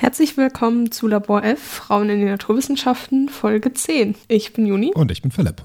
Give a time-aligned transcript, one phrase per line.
[0.00, 4.14] Herzlich willkommen zu Labor F, Frauen in den Naturwissenschaften, Folge 10.
[4.28, 4.92] Ich bin Juni.
[4.94, 5.64] Und ich bin Philipp.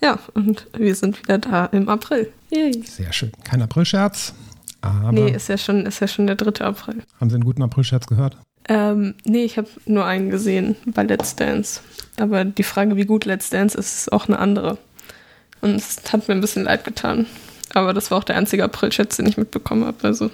[0.00, 2.32] Ja, und wir sind wieder da im April.
[2.48, 2.82] Yay.
[2.82, 3.30] Sehr schön.
[3.44, 4.32] Kein Aprilscherz.
[4.80, 6.64] Aber Nee, ist ja, schon, ist ja schon der 3.
[6.64, 7.02] April.
[7.20, 8.38] haben Sie einen guten Aprilscherz gehört?
[8.70, 11.80] Ähm, nee, ich habe nur einen gesehen bei Let's Dance.
[12.18, 14.78] Aber die Frage, wie gut Let's Dance ist, ist auch eine andere.
[15.60, 17.26] Und es hat mir ein bisschen leid getan.
[17.74, 19.98] Aber das war auch der einzige Aprilscherz, den ich mitbekommen habe.
[20.04, 20.30] Also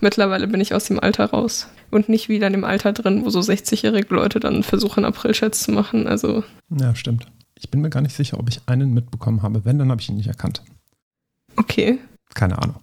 [0.00, 1.68] mittlerweile bin ich aus dem Alter raus.
[1.90, 5.72] Und nicht wieder in dem Alter drin, wo so 60-jährige Leute dann versuchen, Aprilscherz zu
[5.72, 6.06] machen.
[6.06, 7.26] Also, Ja, stimmt.
[7.58, 9.64] Ich bin mir gar nicht sicher, ob ich einen mitbekommen habe.
[9.64, 10.62] Wenn, dann habe ich ihn nicht erkannt.
[11.56, 11.98] okay.
[12.34, 12.76] Keine Ahnung.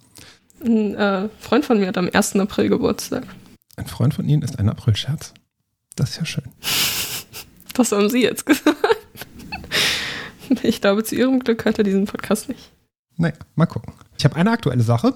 [0.64, 2.34] Ein äh, Freund von mir hat am 1.
[2.36, 3.24] April Geburtstag.
[3.76, 5.32] Ein Freund von Ihnen ist ein Aprilscherz.
[5.94, 6.44] Das ist ja schön.
[7.76, 8.76] Was haben Sie jetzt gesagt?
[10.62, 12.70] Ich glaube, zu Ihrem Glück hört er diesen Podcast nicht.
[13.16, 13.92] Naja, mal gucken.
[14.18, 15.14] Ich habe eine aktuelle Sache.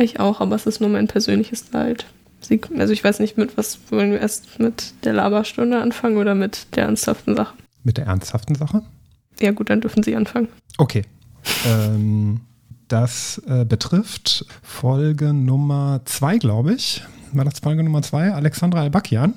[0.00, 2.06] Ich auch, aber es ist nur mein persönliches Leid.
[2.40, 6.34] Sie, also ich weiß nicht, mit was wollen wir erst mit der Laberstunde anfangen oder
[6.34, 7.52] mit der ernsthaften Sache.
[7.84, 8.82] Mit der ernsthaften Sache.
[9.40, 10.48] Ja gut, dann dürfen Sie anfangen.
[10.78, 11.02] Okay.
[11.66, 12.40] ähm,
[12.88, 17.02] das äh, betrifft Folge Nummer zwei, glaube ich.
[17.32, 18.32] War das Folge Nummer zwei?
[18.32, 19.34] Alexandra Albakian.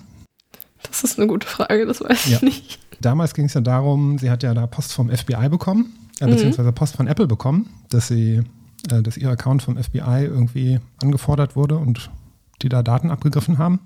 [0.84, 2.38] Das ist eine gute Frage, das weiß Ja.
[2.38, 2.80] ich nicht.
[3.02, 6.72] Damals ging es ja darum, sie hat ja da Post vom FBI bekommen, äh, beziehungsweise
[6.72, 8.42] Post von Apple bekommen, dass sie,
[8.84, 12.10] dass ihr Account vom FBI irgendwie angefordert wurde und
[12.62, 13.80] die da Daten abgegriffen haben.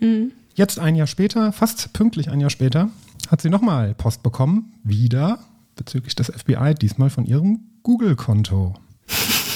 [0.00, 0.32] Mhm.
[0.54, 2.88] Jetzt ein Jahr später, fast pünktlich ein Jahr später,
[3.28, 5.40] hat sie nochmal Post bekommen, wieder
[5.74, 8.74] bezüglich des FBI, diesmal von ihrem Google-Konto.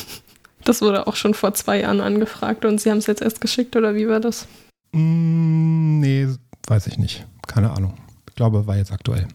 [0.64, 3.74] Das wurde auch schon vor zwei Jahren angefragt und Sie haben es jetzt erst geschickt
[3.74, 4.46] oder wie war das?
[4.92, 6.28] Mm, nee,
[6.66, 7.26] weiß ich nicht.
[7.46, 7.94] Keine Ahnung.
[8.28, 9.26] Ich glaube, war jetzt aktuell.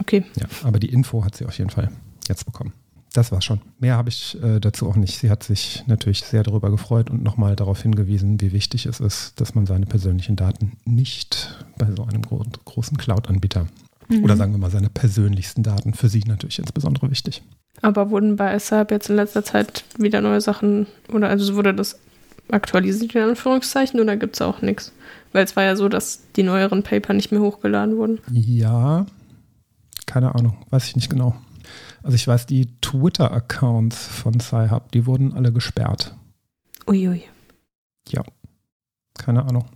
[0.00, 0.24] Okay.
[0.40, 1.90] Ja, aber die Info hat sie auf jeden Fall
[2.26, 2.72] jetzt bekommen.
[3.18, 3.58] Das war's schon.
[3.80, 5.18] Mehr habe ich äh, dazu auch nicht.
[5.18, 9.40] Sie hat sich natürlich sehr darüber gefreut und nochmal darauf hingewiesen, wie wichtig es ist,
[9.40, 13.66] dass man seine persönlichen Daten nicht bei so einem gro großen Cloud-Anbieter
[14.22, 17.42] oder sagen wir mal seine persönlichsten Daten, für sie natürlich insbesondere wichtig.
[17.82, 21.98] Aber wurden bei SAP jetzt in letzter Zeit wieder neue Sachen oder also wurde das
[22.52, 24.92] aktualisiert in Anführungszeichen oder gibt es auch nichts?
[25.32, 28.20] Weil es war ja so, dass die neueren Paper nicht mehr hochgeladen wurden.
[28.30, 29.06] Ja,
[30.06, 31.34] keine Ahnung, weiß ich nicht genau.
[32.08, 36.16] Also ich weiß, die Twitter-Accounts von Sci-Hub, die wurden alle gesperrt.
[36.86, 37.24] Uiui.
[38.08, 38.22] Ja,
[39.18, 39.66] keine Ahnung.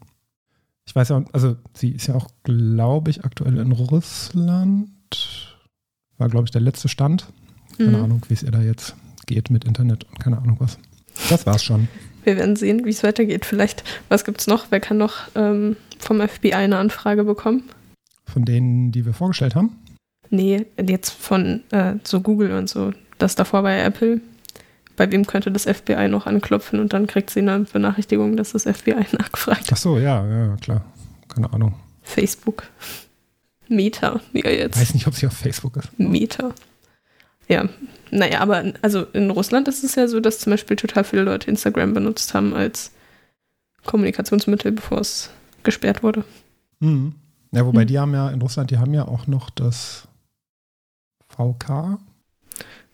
[0.87, 4.89] Ich weiß ja, also sie ist ja auch, glaube ich, aktuell in Russland.
[6.17, 7.27] War, glaube ich, der letzte Stand.
[7.77, 8.05] Keine Mhm.
[8.05, 10.79] Ahnung, wie es ihr da jetzt geht mit Internet und keine Ahnung was.
[11.29, 11.87] Das war's schon.
[12.25, 13.45] Wir werden sehen, wie es weitergeht.
[13.45, 14.69] Vielleicht, was gibt's noch?
[14.71, 17.65] Wer kann noch ähm, vom FBI eine Anfrage bekommen?
[18.25, 19.77] Von denen, die wir vorgestellt haben.
[20.33, 22.93] Nee, jetzt von äh, so Google und so.
[23.19, 24.23] Das davor bei Apple.
[24.97, 28.63] Bei wem könnte das FBI noch anklopfen und dann kriegt sie eine Benachrichtigung, dass das
[28.65, 30.85] FBI nachgefragt Ach so, ja, ja, klar.
[31.29, 31.75] Keine Ahnung.
[32.03, 32.65] Facebook.
[33.69, 34.81] Meta, ja jetzt.
[34.81, 35.99] Weiß nicht, ob sie auf Facebook ist.
[35.99, 36.55] Meta.
[37.49, 37.69] Ja,
[38.11, 41.51] naja, aber also in Russland ist es ja so, dass zum Beispiel total viele Leute
[41.51, 42.93] Instagram benutzt haben als
[43.85, 45.29] Kommunikationsmittel, bevor es
[45.63, 46.25] gesperrt wurde.
[46.81, 47.17] Mhm.
[47.51, 47.87] Ja, wobei Hm.
[47.87, 50.09] die haben ja in Russland, die haben ja auch noch das
[51.43, 51.99] VK.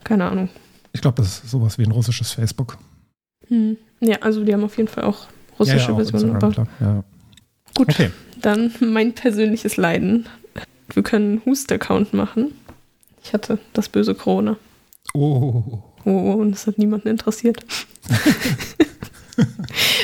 [0.04, 0.48] Keine Ahnung.
[0.92, 2.78] Ich glaube, das ist sowas wie ein russisches Facebook.
[3.48, 3.76] Hm.
[4.00, 5.26] Ja, also die haben auf jeden Fall auch
[5.59, 6.66] russische ja, ja, Versionen.
[6.81, 7.04] Ja.
[7.75, 8.10] gut, Okay.
[8.41, 10.27] dann mein persönliches Leiden.
[10.92, 12.53] Wir können einen Hust-Account machen.
[13.22, 14.56] Ich hatte das böse Corona.
[15.15, 15.83] Oh.
[16.04, 17.65] Oh, und das hat niemanden interessiert.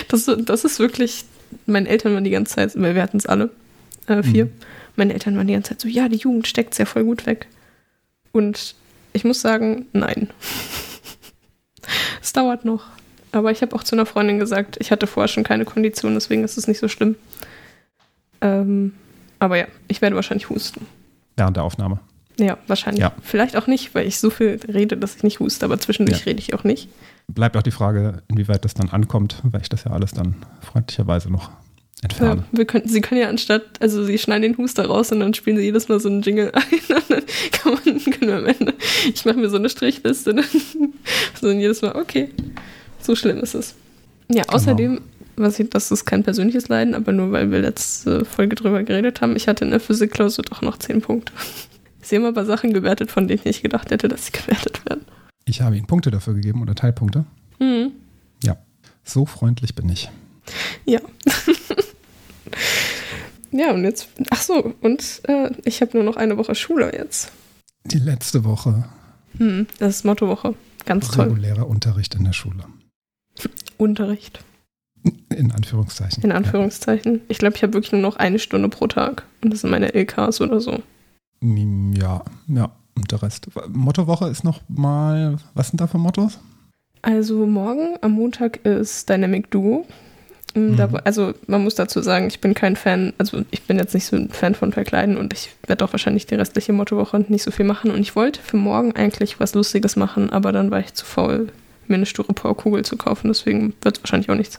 [0.08, 1.24] das, das ist wirklich,
[1.66, 3.50] meine Eltern waren die ganze Zeit, wir hatten es alle,
[4.06, 4.46] äh, vier.
[4.46, 4.52] Mhm.
[4.96, 7.48] Meine Eltern waren die ganze Zeit so, ja, die Jugend steckt sehr voll gut weg.
[8.34, 8.74] Und
[9.12, 10.28] ich muss sagen, nein.
[12.20, 12.82] es dauert noch.
[13.30, 16.42] Aber ich habe auch zu einer Freundin gesagt, ich hatte vorher schon keine Kondition, deswegen
[16.44, 17.14] ist es nicht so schlimm.
[18.40, 18.92] Ähm,
[19.38, 20.86] aber ja, ich werde wahrscheinlich husten.
[21.36, 22.00] Während der Aufnahme.
[22.38, 23.02] Ja, wahrscheinlich.
[23.02, 23.12] Ja.
[23.22, 26.24] Vielleicht auch nicht, weil ich so viel rede, dass ich nicht huste, aber zwischendurch Ja.
[26.24, 26.88] rede ich auch nicht.
[27.28, 31.30] Bleibt auch die Frage, inwieweit das dann ankommt, weil ich das ja alles dann freundlicherweise
[31.30, 31.50] noch
[32.04, 32.44] entfernen.
[32.52, 35.34] Ja, wir könnten, sie können ja anstatt, also sie schneiden den Huster raus und dann
[35.34, 37.22] spielen sie jedes Mal so einen Jingle ein und dann
[37.52, 38.74] kann man, können wir am Ende,
[39.12, 40.46] ich mache mir so eine Strichliste und dann
[41.40, 42.30] so und jedes Mal, okay,
[43.00, 43.74] so schlimm ist es.
[44.30, 45.00] Ja, außerdem,
[45.36, 49.20] was ich, das ist kein persönliches Leiden, aber nur weil wir letzte Folge drüber geredet
[49.20, 51.32] haben, ich hatte in der Physikklausur doch noch 10 Punkte.
[52.02, 55.06] Sie haben aber Sachen gewertet, von denen ich nicht gedacht hätte, dass sie gewertet werden.
[55.46, 57.24] Ich habe Ihnen Punkte dafür gegeben oder Teilpunkte.
[57.58, 57.92] Mhm.
[58.42, 58.58] Ja,
[59.04, 60.10] so freundlich bin ich.
[60.84, 61.00] Ja.
[63.52, 67.32] ja, und jetzt, ach so, und äh, ich habe nur noch eine Woche Schule jetzt.
[67.84, 68.84] Die letzte Woche
[69.38, 70.54] Hm, das ist Mottowoche.
[70.84, 71.26] Ganz toll.
[71.26, 72.64] regulärer Unterricht in der Schule.
[73.78, 74.44] Unterricht.
[75.30, 76.22] In Anführungszeichen.
[76.22, 77.20] In Anführungszeichen.
[77.28, 79.24] Ich glaube, ich habe wirklich nur noch eine Stunde pro Tag.
[79.42, 80.82] Und das sind meine LKs oder so.
[81.42, 81.94] Ja.
[81.94, 82.70] ja, ja.
[82.94, 83.48] Und der Rest.
[83.68, 86.38] Mottowoche ist noch mal, was sind da für Mottos?
[87.02, 89.86] Also morgen am Montag ist Dynamic Duo.
[90.54, 90.98] Mm, Da, Mhm.
[91.04, 94.16] also man muss dazu sagen, ich bin kein Fan, also ich bin jetzt nicht so
[94.16, 97.64] ein Fan von Verkleiden und ich werde auch wahrscheinlich die restliche Mottowoche nicht so viel
[97.66, 97.90] machen.
[97.90, 101.48] Und ich wollte für morgen eigentlich was Lustiges machen, aber dann war ich zu faul,
[101.88, 103.28] mir eine Styroporkugel zu kaufen.
[103.28, 104.58] Deswegen wird es wahrscheinlich auch nichts.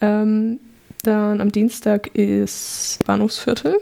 [0.00, 0.58] Ähm,
[1.02, 3.76] dann am Dienstag ist Bahnhofsviertel.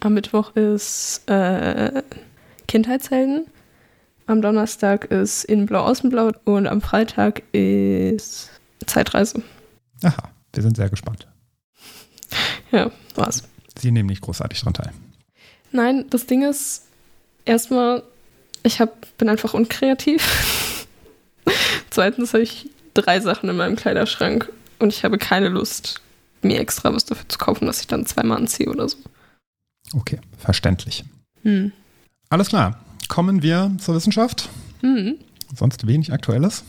[0.00, 2.02] Am Mittwoch ist äh,
[2.68, 3.46] Kindheitshelden.
[4.26, 8.50] Am Donnerstag ist Innenblau, Außenblau und am Freitag ist
[8.84, 9.42] Zeitreise.
[10.02, 11.26] Aha, wir sind sehr gespannt.
[12.72, 13.44] Ja, war's.
[13.78, 14.92] Sie nehmen nicht großartig dran teil.
[15.72, 16.86] Nein, das Ding ist,
[17.44, 18.02] erstmal,
[18.62, 20.86] ich hab, bin einfach unkreativ.
[21.90, 26.00] Zweitens habe ich drei Sachen in meinem Kleiderschrank und ich habe keine Lust,
[26.42, 28.96] mir extra was dafür zu kaufen, dass ich dann zweimal anziehe oder so.
[29.92, 31.04] Okay, verständlich.
[31.42, 31.72] Hm.
[32.28, 32.80] Alles klar.
[33.08, 34.48] Kommen wir zur Wissenschaft.
[34.80, 35.16] Hm.
[35.54, 36.64] Sonst wenig Aktuelles.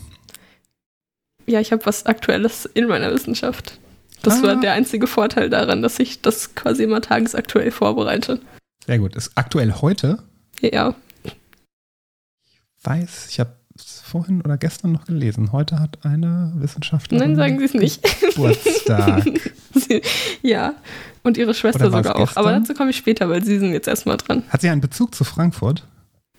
[1.48, 3.78] Ja, ich habe was Aktuelles in meiner Wissenschaft.
[4.22, 4.42] Das Ah.
[4.48, 8.40] war der einzige Vorteil daran, dass ich das quasi immer tagesaktuell vorbereite.
[8.86, 9.16] Sehr gut.
[9.16, 10.18] Ist aktuell heute.
[10.60, 10.94] Ja,
[12.82, 15.52] Weiß, ich habe es vorhin oder gestern noch gelesen.
[15.52, 18.02] Heute hat eine Wissenschaftlerin nein, sagen Sie es nicht.
[18.20, 19.24] Geburtstag.
[19.74, 20.00] Sie,
[20.42, 20.74] ja,
[21.24, 22.36] und ihre Schwester sogar auch.
[22.36, 22.62] Aber gestern?
[22.64, 24.44] dazu komme ich später, weil Sie sind jetzt erstmal dran.
[24.48, 25.84] Hat sie einen Bezug zu Frankfurt?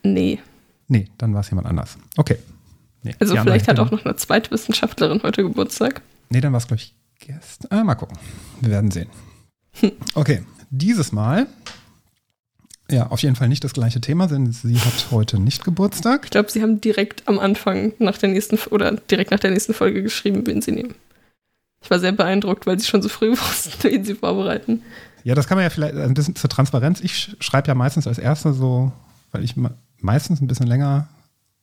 [0.03, 0.39] Nee.
[0.87, 1.97] Nee, dann war es jemand anders.
[2.17, 2.37] Okay.
[3.03, 6.01] Nee, Also vielleicht hat auch noch eine zweite Wissenschaftlerin heute Geburtstag.
[6.29, 7.67] Nee, dann war es, glaube ich, gestern.
[7.71, 8.17] Ah, mal gucken.
[8.61, 9.09] Wir werden sehen.
[10.15, 11.47] Okay, dieses Mal,
[12.91, 16.21] ja, auf jeden Fall nicht das gleiche Thema, denn sie hat heute nicht Geburtstag.
[16.25, 19.73] Ich glaube, Sie haben direkt am Anfang nach der nächsten oder direkt nach der nächsten
[19.73, 20.95] Folge geschrieben, wen Sie nehmen.
[21.81, 24.81] Ich war sehr beeindruckt, weil Sie schon so früh wussten, wen Sie vorbereiten.
[25.23, 26.99] Ja, das kann man ja vielleicht ein bisschen zur Transparenz.
[27.01, 28.91] Ich sch- schreibe ja meistens als Erster so,
[29.31, 31.07] weil ich me- meistens ein bisschen länger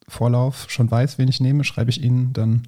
[0.08, 2.62] Vorlauf schon weiß, wen ich nehme, schreibe ich ihnen dann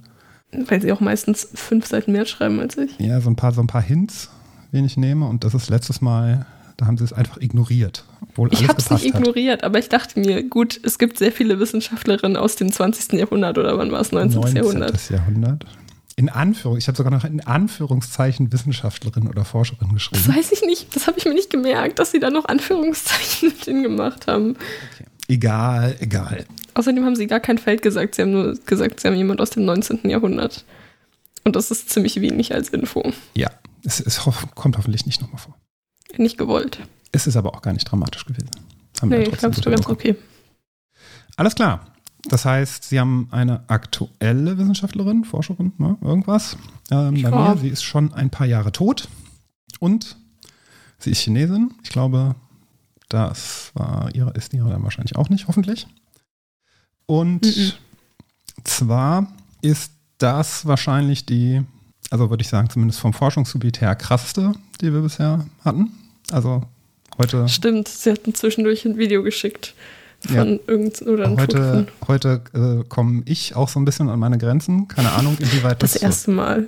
[0.52, 2.98] Weil Sie auch meistens fünf Seiten mehr schreiben als ich.
[2.98, 4.30] ja so ein paar, so ein paar Hints,
[4.72, 5.26] wen ich nehme.
[5.26, 6.46] Und das ist letztes Mal,
[6.76, 9.20] da haben sie es einfach ignoriert, obwohl Ich habe es nicht hat.
[9.20, 13.12] ignoriert, aber ich dachte mir, gut, es gibt sehr viele Wissenschaftlerinnen aus dem 20.
[13.14, 14.12] Jahrhundert oder wann war es?
[14.12, 14.56] 19.
[14.56, 15.10] Jahrhundert.
[15.10, 15.64] Jahrhundert.
[16.16, 20.36] In Anführung, ich habe sogar noch in Anführungszeichen Wissenschaftlerin oder Forscherin Das geschrieben.
[20.36, 23.66] weiß ich nicht, das habe ich mir nicht gemerkt, dass sie da noch Anführungszeichen mit
[23.68, 24.56] denen gemacht haben.
[25.28, 26.44] Egal, egal.
[26.78, 29.50] Außerdem haben sie gar kein Feld gesagt, sie haben nur gesagt, sie haben jemand aus
[29.50, 30.08] dem 19.
[30.08, 30.64] Jahrhundert.
[31.42, 33.02] Und das ist ziemlich wenig als Info.
[33.34, 33.50] Ja,
[33.82, 35.56] es, es hoff, kommt hoffentlich nicht nochmal vor.
[36.18, 36.78] Nicht gewollt.
[37.10, 38.50] Es ist aber auch gar nicht dramatisch gewesen.
[39.02, 40.14] Haben Nee, ich glaube, es war ganz okay.
[41.36, 41.94] Alles klar.
[42.28, 46.56] Das heißt, Sie haben eine aktuelle Wissenschaftlerin, Forscherin, ne, irgendwas.
[46.92, 49.08] Ähm, bei mir, sie ist schon ein paar Jahre tot
[49.80, 50.16] und
[51.00, 51.74] sie ist Chinesin.
[51.82, 52.36] Ich glaube,
[53.08, 55.88] das war ihre, ist ihre dann wahrscheinlich auch nicht, hoffentlich.
[57.10, 57.72] Und Mhm.
[58.64, 59.26] zwar
[59.62, 61.62] ist das wahrscheinlich die,
[62.10, 65.90] also würde ich sagen, zumindest vom Forschungsgebiet her krasseste, die wir bisher hatten.
[66.30, 66.62] Also
[67.16, 69.74] heute Stimmt, sie hatten zwischendurch ein Video geschickt
[70.20, 70.58] von Ja.
[70.66, 74.86] irgend oder ein Heute, heute äh, komme ich auch so ein bisschen an meine Grenzen.
[74.88, 76.66] Keine Ahnung, inwieweit das, das erste Mal.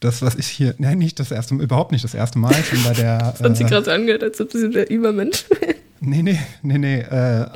[0.00, 2.82] das, was ich hier, nein, nicht das erste Mal, überhaupt nicht das erste Mal, schon
[2.84, 3.18] bei der.
[3.18, 5.76] Das hat sie äh, gerade so angehört, als ob sie der Übermensch wäre.
[6.00, 7.00] Nee, nee, nee, nee.
[7.00, 7.46] Äh,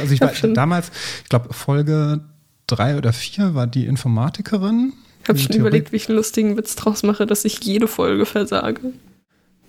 [0.00, 0.90] also ich war damals,
[1.22, 2.20] ich glaube, Folge
[2.66, 4.92] drei oder vier war die Informatikerin.
[5.22, 7.88] Ich habe schon Theorie- überlegt, wie ich einen lustigen Witz draus mache, dass ich jede
[7.88, 8.80] Folge versage.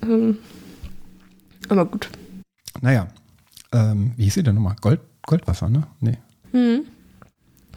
[0.04, 0.38] Ähm,
[1.70, 2.10] aber gut.
[2.82, 3.08] Naja,
[3.74, 4.76] ähm, wie hieß sie denn nochmal?
[4.82, 5.88] Gold, Goldwasser, ne?
[6.00, 6.18] Nee.
[6.54, 6.82] Mhm.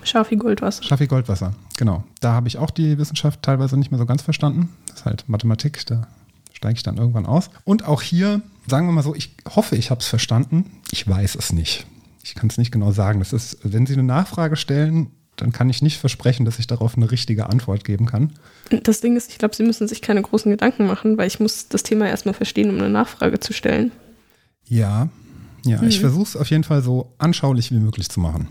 [0.02, 0.82] Schafi Goldwasser.
[0.82, 2.04] Schaffi Goldwasser, genau.
[2.20, 4.68] Da habe ich auch die Wissenschaft teilweise nicht mehr so ganz verstanden.
[4.86, 6.06] Das ist halt Mathematik, da
[6.52, 7.48] steige ich dann irgendwann aus.
[7.64, 10.70] Und auch hier, sagen wir mal so, ich hoffe, ich habe es verstanden.
[10.90, 11.86] Ich weiß es nicht.
[12.22, 13.18] Ich kann es nicht genau sagen.
[13.18, 16.96] Das ist, wenn Sie eine Nachfrage stellen, dann kann ich nicht versprechen, dass ich darauf
[16.96, 18.32] eine richtige Antwort geben kann.
[18.84, 21.68] Das Ding ist, ich glaube, Sie müssen sich keine großen Gedanken machen, weil ich muss
[21.68, 23.90] das Thema erstmal verstehen, um eine Nachfrage zu stellen.
[24.66, 25.08] Ja,
[25.64, 25.88] ja, Hm.
[25.88, 28.48] ich versuche es auf jeden Fall so anschaulich wie möglich zu machen.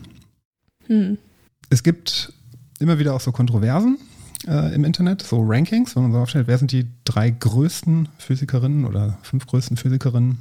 [0.88, 1.18] Hm.
[1.70, 2.34] Es gibt
[2.80, 3.98] immer wieder auch so Kontroversen
[4.48, 8.86] äh, im Internet, so Rankings, wenn man so aufstellt, wer sind die drei größten Physikerinnen
[8.86, 10.40] oder fünf größten Physikerinnen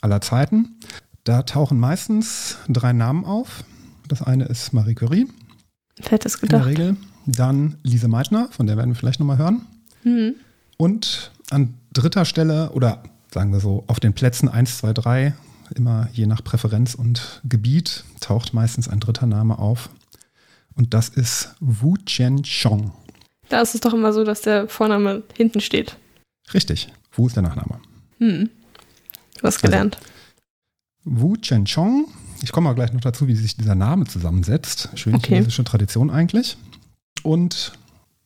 [0.00, 0.76] aller Zeiten.
[1.24, 3.64] Da tauchen meistens drei Namen auf.
[4.08, 5.28] Das eine ist Marie Curie,
[5.96, 6.70] Wer hätte es in der gedacht?
[6.70, 6.96] Regel.
[7.26, 9.66] Dann Lise Meitner, von der werden wir vielleicht nochmal hören.
[10.02, 10.34] Hm.
[10.76, 15.34] Und an dritter Stelle oder sagen wir so auf den Plätzen 1, 2, 3,
[15.76, 19.90] immer je nach Präferenz und Gebiet, taucht meistens ein dritter Name auf.
[20.74, 22.92] Und das ist Wu Cheng-chong.
[23.52, 25.96] Da ist es doch immer so, dass der Vorname hinten steht.
[26.54, 27.80] Richtig, Wu ist der Nachname.
[28.18, 28.48] Hm.
[29.42, 29.98] Was gelernt.
[31.04, 32.06] Wu Cheng-chong,
[32.42, 34.88] ich komme mal gleich noch dazu, wie sich dieser Name zusammensetzt.
[34.94, 35.34] Schöne Okay.
[35.34, 36.56] chinesische Tradition eigentlich.
[37.22, 37.72] Und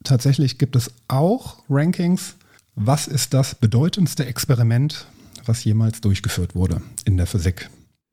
[0.04, 2.36] tatsächlich gibt es auch Rankings.
[2.76, 5.06] Was ist das bedeutendste Experiment,
[5.44, 7.68] was jemals durchgeführt wurde in der Physik?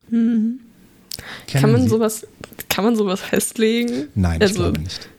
[0.09, 0.61] Hm.
[1.45, 2.25] Kann man Sie- sowas,
[2.69, 4.07] kann man sowas festlegen?
[4.15, 5.09] Nein, ich also- glaube nicht.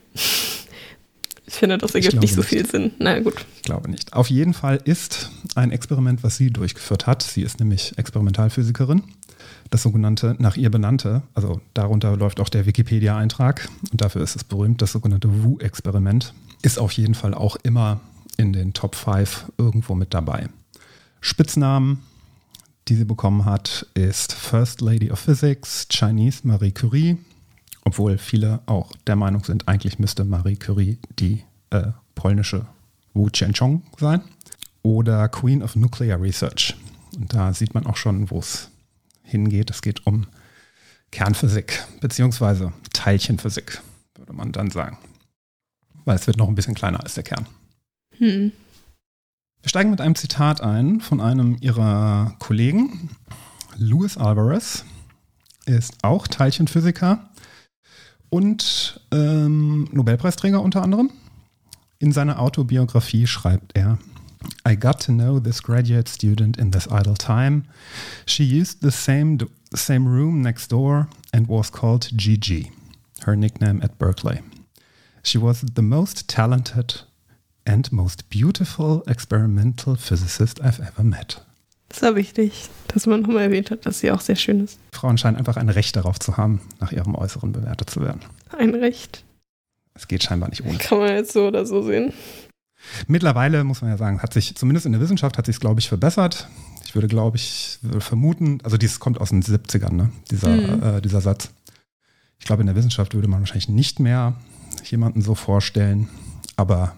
[1.54, 2.48] Ich finde, das ergibt nicht so nicht.
[2.48, 2.90] viel Sinn.
[2.98, 3.46] Na gut.
[3.54, 4.12] Ich glaube nicht.
[4.12, 7.22] Auf jeden Fall ist ein Experiment, was sie durchgeführt hat.
[7.22, 9.04] Sie ist nämlich Experimentalphysikerin.
[9.70, 14.42] Das sogenannte, nach ihr benannte, also darunter läuft auch der Wikipedia-Eintrag und dafür ist es
[14.42, 18.00] berühmt, das sogenannte Wu-Experiment ist auf jeden Fall auch immer
[18.36, 20.48] in den Top 5 irgendwo mit dabei.
[21.20, 22.00] Spitznamen,
[22.88, 27.16] die sie bekommen hat, ist First Lady of Physics, Chinese Marie Curie,
[27.84, 32.66] obwohl viele auch der Meinung sind, eigentlich müsste Marie Curie die äh, polnische
[33.12, 34.22] Wu Cheng-chong sein.
[34.82, 36.76] Oder Queen of Nuclear Research.
[37.16, 38.70] Und da sieht man auch schon, wo es
[39.22, 39.70] hingeht.
[39.70, 40.26] Es geht um
[41.10, 43.80] Kernphysik, beziehungsweise Teilchenphysik,
[44.16, 44.98] würde man dann sagen.
[46.04, 47.46] Weil es wird noch ein bisschen kleiner als der Kern.
[48.18, 48.52] Hm.
[49.62, 53.10] Wir steigen mit einem Zitat ein von einem ihrer Kollegen.
[53.76, 54.84] Louis Alvarez
[55.64, 57.30] ist auch Teilchenphysiker
[58.34, 61.08] und ähm, Nobelpreisträger unter anderem.
[62.00, 63.98] In seiner Autobiografie schreibt er,
[64.68, 67.62] I got to know this graduate student in this idle time.
[68.26, 69.38] She used the same,
[69.72, 72.72] same room next door and was called Gigi,
[73.24, 74.40] her nickname at Berkeley.
[75.22, 77.02] She was the most talented
[77.64, 81.36] and most beautiful experimental physicist I've ever met.
[81.88, 84.78] Das war wichtig, dass man nochmal erwähnt hat, dass sie auch sehr schön ist.
[84.92, 88.20] Frauen scheinen einfach ein Recht darauf zu haben, nach ihrem Äußeren bewertet zu werden.
[88.56, 89.24] Ein Recht.
[89.94, 90.78] Es geht scheinbar nicht ohne.
[90.78, 92.12] Kann man jetzt so oder so sehen.
[93.06, 95.80] Mittlerweile muss man ja sagen, hat sich, zumindest in der Wissenschaft, hat sich es, glaube
[95.80, 96.48] ich, verbessert.
[96.84, 100.10] Ich würde, glaube ich, würde vermuten, also dies kommt aus den 70ern, ne?
[100.30, 100.82] dieser, Mhm.
[100.82, 101.50] äh, dieser Satz.
[102.38, 104.34] Ich glaube, in der Wissenschaft würde man wahrscheinlich nicht mehr
[104.84, 106.08] jemanden so vorstellen,
[106.56, 106.96] aber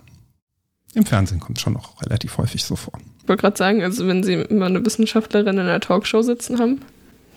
[0.94, 2.98] im Fernsehen kommt es schon noch relativ häufig so vor.
[3.26, 6.80] Ich wollte gerade sagen, also wenn sie immer eine Wissenschaftlerin in einer Talkshow sitzen haben,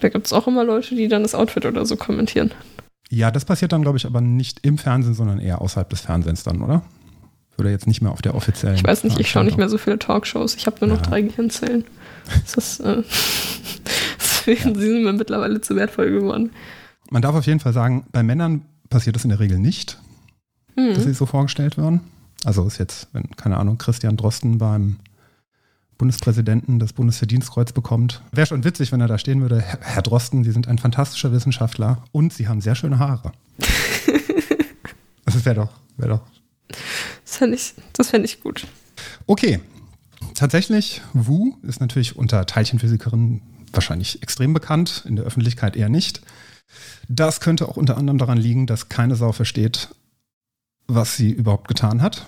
[0.01, 2.51] da gibt es auch immer Leute, die dann das Outfit oder so kommentieren.
[3.10, 6.43] Ja, das passiert dann, glaube ich, aber nicht im Fernsehen, sondern eher außerhalb des Fernsehens
[6.43, 6.84] dann, oder?
[7.58, 8.75] Würde jetzt nicht mehr auf der offiziellen.
[8.75, 10.53] Ich weiß nicht, ich schaue nicht mehr so viele Talkshows.
[10.55, 11.10] Ich habe nur noch Ja.
[11.10, 11.86] drei Gehirnzellen.
[12.46, 13.01] Das ist, äh,
[14.19, 16.51] deswegen sie sind mir mittlerweile zu wertvoll geworden.
[17.10, 19.98] Man darf auf jeden Fall sagen, bei Männern passiert das in der Regel nicht,
[20.75, 21.01] dass Hm.
[21.03, 22.01] sie so vorgestellt werden.
[22.46, 24.98] Also ist jetzt, wenn, keine Ahnung, Christian Drosten beim
[26.00, 28.24] Bundespräsidenten das Bundesverdienstkreuz bekommt.
[28.32, 31.32] Wäre schon witzig, wenn er da stehen würde, Herr, Herr Drosten, Sie sind ein fantastischer
[31.32, 33.34] Wissenschaftler und Sie haben sehr schöne Haare.
[35.25, 36.22] das wäre doch, wäre doch
[37.25, 38.65] Das fände ich, das fänd ich gut.
[39.27, 39.60] Okay.
[40.36, 43.41] Tatsächlich, Wu ist natürlich unter Teilchenphysikerinnen
[43.74, 46.22] wahrscheinlich extrem bekannt, in der Öffentlichkeit eher nicht.
[47.08, 49.89] Das könnte auch unter anderem daran liegen, dass keine Sau versteht,
[50.88, 52.27] was sie überhaupt getan hat.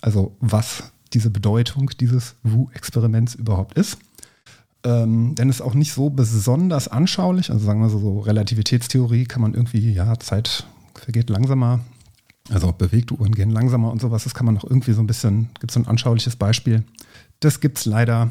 [0.00, 3.98] Also was diese Bedeutung dieses Wu-Experiments überhaupt ist.
[4.82, 7.50] Ähm, denn es ist auch nicht so besonders anschaulich.
[7.50, 11.80] Also sagen wir so, so Relativitätstheorie kann man irgendwie, ja, Zeit vergeht langsamer.
[12.48, 14.24] Also bewegte Uhren gehen langsamer und sowas.
[14.24, 16.84] Das kann man noch irgendwie so ein bisschen, gibt es so ein anschauliches Beispiel.
[17.40, 18.30] Das gibt es leider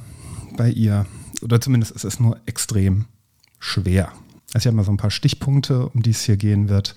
[0.57, 1.05] bei ihr,
[1.41, 3.05] oder zumindest ist es nur extrem
[3.59, 4.11] schwer.
[4.53, 6.95] Also ich habe mal so ein paar Stichpunkte, um die es hier gehen wird.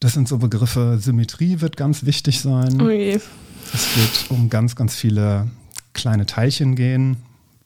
[0.00, 2.80] Das sind so Begriffe, Symmetrie wird ganz wichtig sein.
[2.80, 3.20] Oh je.
[3.72, 5.50] Es wird um ganz, ganz viele
[5.92, 7.18] kleine Teilchen gehen.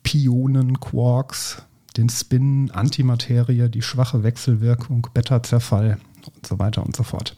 [0.03, 1.63] Pionen, Quarks,
[1.97, 5.99] den Spin, Antimaterie, die schwache Wechselwirkung, Beta-Zerfall
[6.35, 7.37] und so weiter und so fort.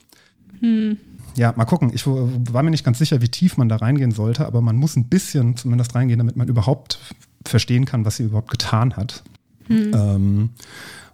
[0.60, 0.96] Hm.
[1.36, 1.92] Ja, mal gucken.
[1.94, 4.96] Ich war mir nicht ganz sicher, wie tief man da reingehen sollte, aber man muss
[4.96, 6.98] ein bisschen zumindest reingehen, damit man überhaupt
[7.44, 9.22] verstehen kann, was sie überhaupt getan hat.
[9.66, 9.92] Hm.
[9.94, 10.50] Ähm,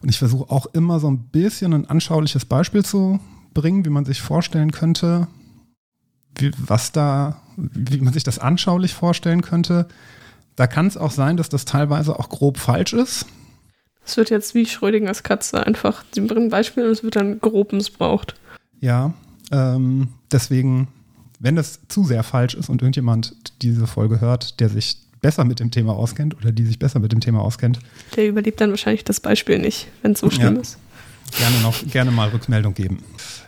[0.01, 3.19] und ich versuche auch immer so ein bisschen ein anschauliches Beispiel zu
[3.55, 5.27] bringen, wie man sich vorstellen könnte,
[6.37, 9.87] wie, was da, wie man sich das anschaulich vorstellen könnte.
[10.57, 13.27] Da kann es auch sein, dass das teilweise auch grob falsch ist.
[14.05, 16.05] Es wird jetzt wie Schrödingers Katze einfach.
[16.13, 18.35] Sie bringen ein Beispiel und es wird dann grob missbraucht.
[18.81, 19.15] Ja,
[19.53, 20.89] ähm, deswegen,
[21.39, 25.61] wenn das zu sehr falsch ist und irgendjemand diese Folge hört, der sich besser mit
[25.61, 27.79] dem Thema auskennt oder die sich besser mit dem Thema auskennt,
[28.17, 30.61] Der überlebt dann wahrscheinlich das Beispiel nicht, wenn es so schlimm Ja.
[30.61, 30.79] ist.
[31.39, 32.99] Gerne noch gerne mal Rückmeldung geben.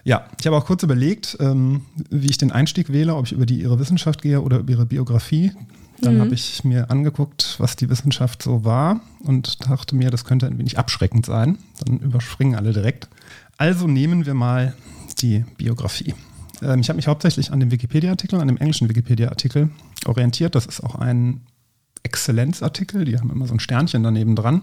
[0.05, 3.47] Ja, ich habe auch kurz überlegt, ähm, wie ich den Einstieg wähle, ob ich über
[3.47, 5.53] die ihre Wissenschaft gehe oder über ihre Biografie.
[6.01, 6.21] Dann Mhm.
[6.23, 10.59] habe ich mir angeguckt, was die Wissenschaft so war und dachte mir, das könnte ein
[10.59, 11.59] wenig abschreckend sein.
[11.85, 13.09] Dann überspringen alle direkt.
[13.57, 14.75] Also nehmen wir mal
[15.21, 16.15] die Biografie.
[16.63, 19.71] Ähm, ich habe mich hauptsächlich an dem Wikipedia-Artikel, an dem englischen Wikipedia-Artikel
[20.07, 20.55] orientiert.
[20.57, 21.43] Das ist auch ein
[22.03, 23.05] Exzellenzartikel.
[23.05, 24.63] Die haben immer so ein Sternchen daneben dran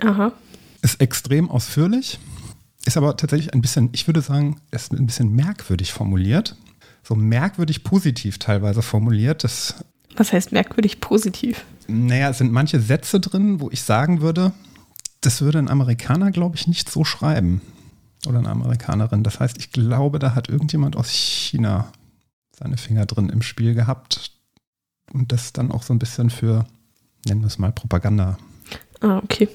[0.00, 0.32] Aha.
[0.80, 2.18] ist extrem ausführlich,
[2.84, 6.56] ist aber tatsächlich ein bisschen, ich würde sagen, ist ein bisschen merkwürdig formuliert.
[7.04, 9.44] So merkwürdig positiv teilweise formuliert.
[9.44, 9.74] Das,
[10.16, 11.64] Was heißt merkwürdig positiv?
[11.88, 14.52] naja, es sind manche Sätze drin, wo ich sagen würde,
[15.20, 17.60] das würde ein Amerikaner, glaube ich, nicht so schreiben.
[18.26, 19.24] Oder eine Amerikanerin.
[19.24, 21.90] Das heißt, ich glaube, da hat irgendjemand aus China
[22.56, 24.30] seine Finger drin im Spiel gehabt
[25.12, 26.66] und das dann auch so ein bisschen für,
[27.26, 28.38] nennen wir es mal, Propaganda
[29.00, 29.48] Ah, okay.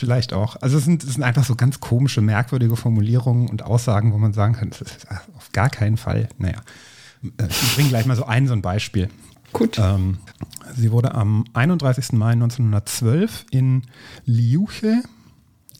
[0.00, 0.56] Vielleicht auch.
[0.62, 4.32] Also es sind, es sind einfach so ganz komische, merkwürdige Formulierungen und Aussagen, wo man
[4.32, 6.30] sagen kann, das ist auf gar keinen Fall.
[6.38, 6.56] Naja,
[7.22, 9.10] äh, ich bringe gleich mal so ein, so ein Beispiel.
[9.52, 9.78] Gut.
[9.78, 10.16] Ähm,
[10.74, 12.12] sie wurde am 31.
[12.12, 13.82] Mai 1912 in
[14.24, 15.02] Liuche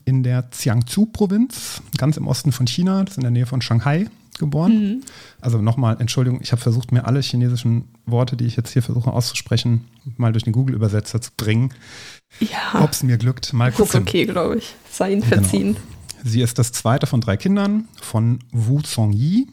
[0.05, 4.07] in der Jiangsu-Provinz, ganz im Osten von China, das ist in der Nähe von Shanghai,
[4.37, 5.03] geboren.
[5.39, 9.11] Also nochmal, Entschuldigung, ich habe versucht, mir alle chinesischen Worte, die ich jetzt hier versuche
[9.11, 9.85] auszusprechen,
[10.17, 11.73] mal durch den Google-Übersetzer zu bringen.
[12.39, 14.01] Ja, Ob es mir glückt, mal das ist gucken.
[14.01, 14.75] okay, glaube ich.
[14.91, 15.35] Sei ihnen Genau.
[15.41, 15.77] verziehen.
[16.23, 19.47] Sie ist das zweite von drei Kindern von Wu Zongyi,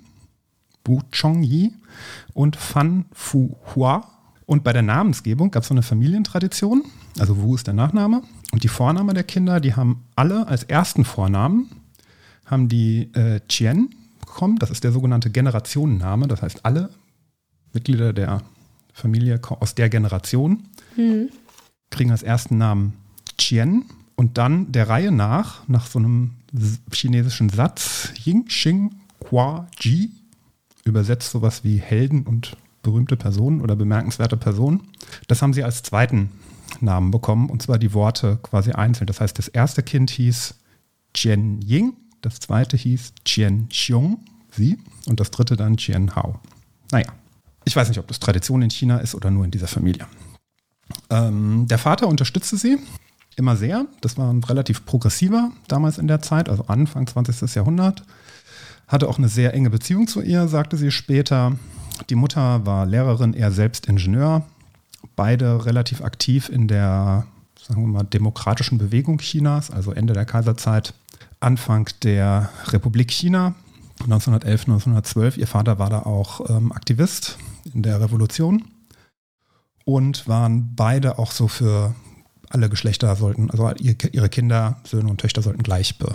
[0.85, 1.73] Wu Chongyi
[2.35, 4.07] und Fan Fu Hua.
[4.47, 6.85] Und bei der Namensgebung gab es so eine Familientradition.
[7.19, 8.23] Also Wu ist der Nachname.
[8.53, 11.69] Und die Vorname der Kinder, die haben alle als ersten Vornamen,
[12.47, 14.57] haben die äh, Qian bekommen.
[14.59, 16.29] Das ist der sogenannte Generationenname.
[16.29, 16.89] Das heißt, alle
[17.75, 18.43] Mitglieder der
[18.95, 20.65] Familie aus der Generation
[21.91, 22.95] kriegen als ersten Namen
[23.39, 23.85] Qian
[24.17, 26.33] und dann der Reihe nach, nach so einem
[26.93, 28.95] chinesischen Satz, Ying Xing
[29.31, 30.11] Hua Ji,
[30.85, 34.89] übersetzt sowas wie Helden und berühmte Personen oder bemerkenswerte Personen.
[35.27, 36.31] Das haben sie als zweiten
[36.81, 39.07] Namen bekommen und zwar die Worte quasi einzeln.
[39.07, 40.55] Das heißt, das erste Kind hieß
[41.15, 44.19] Qian Ying, das zweite hieß Qian Xiong,
[44.51, 46.41] sie, und das dritte dann Qian Hao.
[46.91, 47.13] Naja,
[47.65, 50.07] ich weiß nicht, ob das Tradition in China ist oder nur in dieser Familie.
[51.11, 52.79] Ähm, der Vater unterstützte sie
[53.37, 53.87] immer sehr.
[54.01, 57.55] Das war ein relativ progressiver damals in der Zeit, also Anfang 20.
[57.55, 58.03] Jahrhundert.
[58.89, 61.57] Hatte auch eine sehr enge Beziehung zu ihr, sagte sie später.
[62.11, 64.47] Die Mutter war Lehrerin, er selbst Ingenieur.
[65.15, 67.27] Beide relativ aktiv in der,
[67.61, 70.95] sagen wir mal, demokratischen Bewegung Chinas, also Ende der Kaiserzeit,
[71.39, 73.55] Anfang der Republik China,
[74.01, 75.37] 1911, 1912.
[75.37, 77.39] Ihr Vater war da auch ähm, Aktivist
[77.75, 78.65] in der Revolution
[79.89, 81.95] und waren beide auch so für
[82.51, 86.15] alle Geschlechter sollten, also ihr- ihre Kinder, Söhne und Töchter sollten gleich be,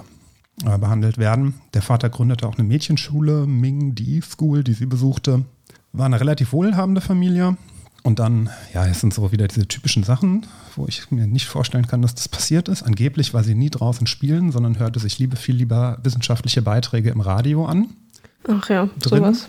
[0.63, 1.55] äh, behandelt werden.
[1.73, 5.45] Der Vater gründete auch eine Mädchenschule, Ming Di School, die sie besuchte.
[5.91, 7.57] War eine relativ wohlhabende Familie.
[8.03, 11.87] Und dann, ja, es sind so wieder diese typischen Sachen, wo ich mir nicht vorstellen
[11.87, 12.83] kann, dass das passiert ist.
[12.83, 17.21] Angeblich war sie nie draußen spielen, sondern hörte sich liebe, viel lieber wissenschaftliche Beiträge im
[17.21, 17.87] Radio an.
[18.47, 19.19] Ach ja, Drin?
[19.19, 19.47] sowas.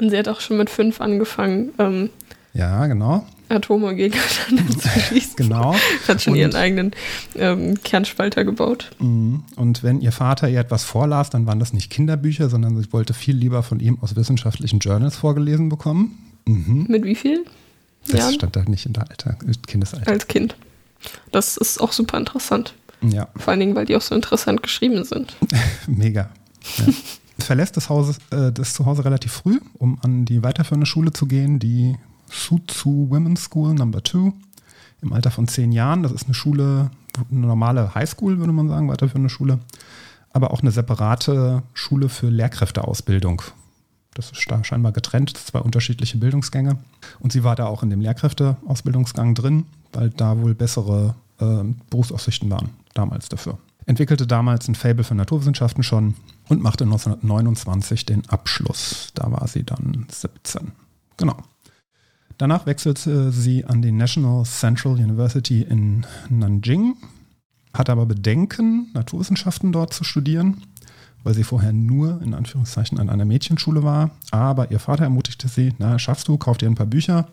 [0.00, 2.10] Und sie hat auch schon mit fünf angefangen, ähm,
[2.54, 3.26] Ja, genau.
[3.48, 5.36] Atome gegeneinander zu schießen.
[5.36, 5.74] Genau.
[6.08, 6.92] Hat schon Und- ihren eigenen
[7.36, 8.90] ähm, Kernspalter gebaut.
[8.98, 9.44] Mhm.
[9.56, 13.14] Und wenn ihr Vater ihr etwas vorlas, dann waren das nicht Kinderbücher, sondern sie wollte
[13.14, 16.18] viel lieber von ihm aus wissenschaftlichen Journals vorgelesen bekommen.
[16.46, 16.86] Mhm.
[16.88, 17.44] Mit wie viel?
[18.08, 18.34] Das Jahren?
[18.34, 20.10] stand da nicht in der Alter, Kindesalter.
[20.10, 20.56] Als Kind.
[21.32, 22.74] Das ist auch super interessant.
[23.02, 25.36] Ja, Vor allen Dingen, weil die auch so interessant geschrieben sind.
[25.86, 26.30] mega.
[26.78, 26.84] Ja.
[27.38, 31.58] Verlässt das, Haus, äh, das Zuhause relativ früh, um an die weiterführende Schule zu gehen,
[31.58, 31.96] die
[32.30, 34.32] Suzhou Women's School Number 2
[35.02, 36.02] im Alter von zehn Jahren.
[36.02, 36.90] Das ist eine Schule,
[37.30, 39.58] eine normale Highschool, würde man sagen, weiterführende Schule,
[40.30, 43.42] aber auch eine separate Schule für Lehrkräfteausbildung.
[44.14, 46.78] Das ist da scheinbar getrennt, zwei unterschiedliche Bildungsgänge.
[47.18, 52.48] Und sie war da auch in dem Lehrkräfteausbildungsgang drin, weil da wohl bessere äh, Berufsaussichten
[52.50, 53.58] waren, damals dafür.
[53.86, 56.14] Entwickelte damals ein Fable für Naturwissenschaften schon
[56.48, 59.10] und machte 1929 den Abschluss.
[59.14, 60.72] Da war sie dann 17.
[61.16, 61.36] Genau.
[62.38, 66.96] Danach wechselte sie an die National Central University in Nanjing,
[67.72, 70.62] hatte aber Bedenken, Naturwissenschaften dort zu studieren,
[71.22, 74.10] weil sie vorher nur in Anführungszeichen an einer Mädchenschule war.
[74.30, 77.28] Aber ihr Vater ermutigte sie, na, schaffst du, kauf dir ein paar Bücher.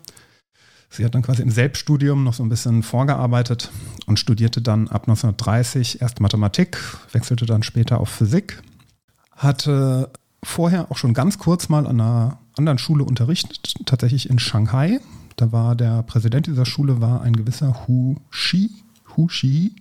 [0.88, 3.70] Sie hat dann quasi im Selbststudium noch so ein bisschen vorgearbeitet
[4.06, 6.78] und studierte dann ab 1930 erst Mathematik,
[7.12, 8.62] wechselte dann später auf Physik,
[9.34, 10.10] hatte
[10.44, 15.00] vorher auch schon ganz kurz mal an einer anderen Schule unterrichtet, tatsächlich in Shanghai.
[15.36, 18.70] Da war der Präsident dieser Schule war ein gewisser Hu Shi,
[19.16, 19.74] Hu Shi,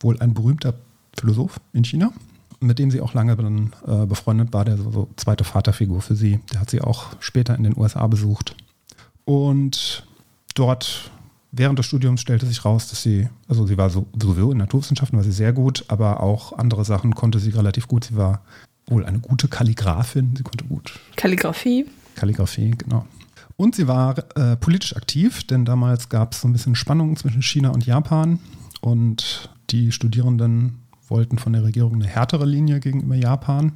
[0.00, 0.74] wohl ein berühmter
[1.18, 2.12] Philosoph in China,
[2.60, 6.14] mit dem sie auch lange dann, äh, befreundet war, der so, so zweite Vaterfigur für
[6.14, 6.40] sie.
[6.52, 8.56] Der hat sie auch später in den USA besucht.
[9.24, 10.06] Und
[10.54, 11.10] dort
[11.56, 15.16] während des Studiums stellte sich raus, dass sie, also sie war so, sowieso in Naturwissenschaften
[15.16, 18.04] war sie sehr gut, aber auch andere Sachen konnte sie relativ gut.
[18.04, 18.42] Sie war
[18.86, 20.98] wohl eine gute Kalligraphin, sie konnte gut.
[21.16, 21.86] Kalligrafie.
[22.14, 23.06] Kalligrafie, genau.
[23.56, 27.42] Und sie war äh, politisch aktiv, denn damals gab es so ein bisschen Spannungen zwischen
[27.42, 28.40] China und Japan
[28.80, 33.72] und die Studierenden wollten von der Regierung eine härtere Linie gegenüber Japan.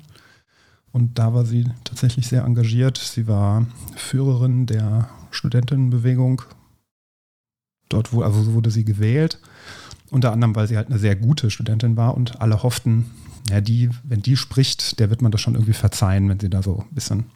[0.92, 2.98] Und da war sie tatsächlich sehr engagiert.
[2.98, 6.42] Sie war Führerin der Studentinnenbewegung.
[7.88, 9.38] Dort wurde, also wurde sie gewählt.
[10.10, 13.10] Unter anderem, weil sie halt eine sehr gute Studentin war und alle hofften,
[13.50, 16.62] ja, die, wenn die spricht, der wird man das schon irgendwie verzeihen, wenn sie da
[16.62, 17.26] so ein bisschen.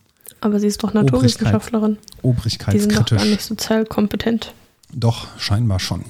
[0.41, 1.99] Aber sie ist doch Naturwissenschaftlerin.
[2.23, 4.55] Obrigkeit, die sind doch gar nicht sozial kompetent.
[4.93, 6.05] Doch, scheinbar schon.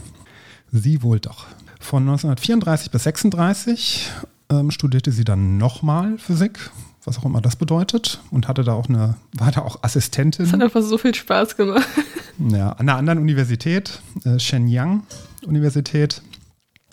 [0.71, 1.47] Sie wohl doch.
[1.81, 4.11] Von 1934 bis 1936
[4.51, 6.71] ähm, studierte sie dann nochmal Physik,
[7.05, 10.47] was auch immer das bedeutet, und hatte da auch eine, war da auch Assistentin.
[10.47, 11.87] Das hat einfach so viel Spaß gemacht.
[12.39, 15.03] Ja, an einer anderen Universität, äh, Shenyang
[15.47, 16.23] Universität,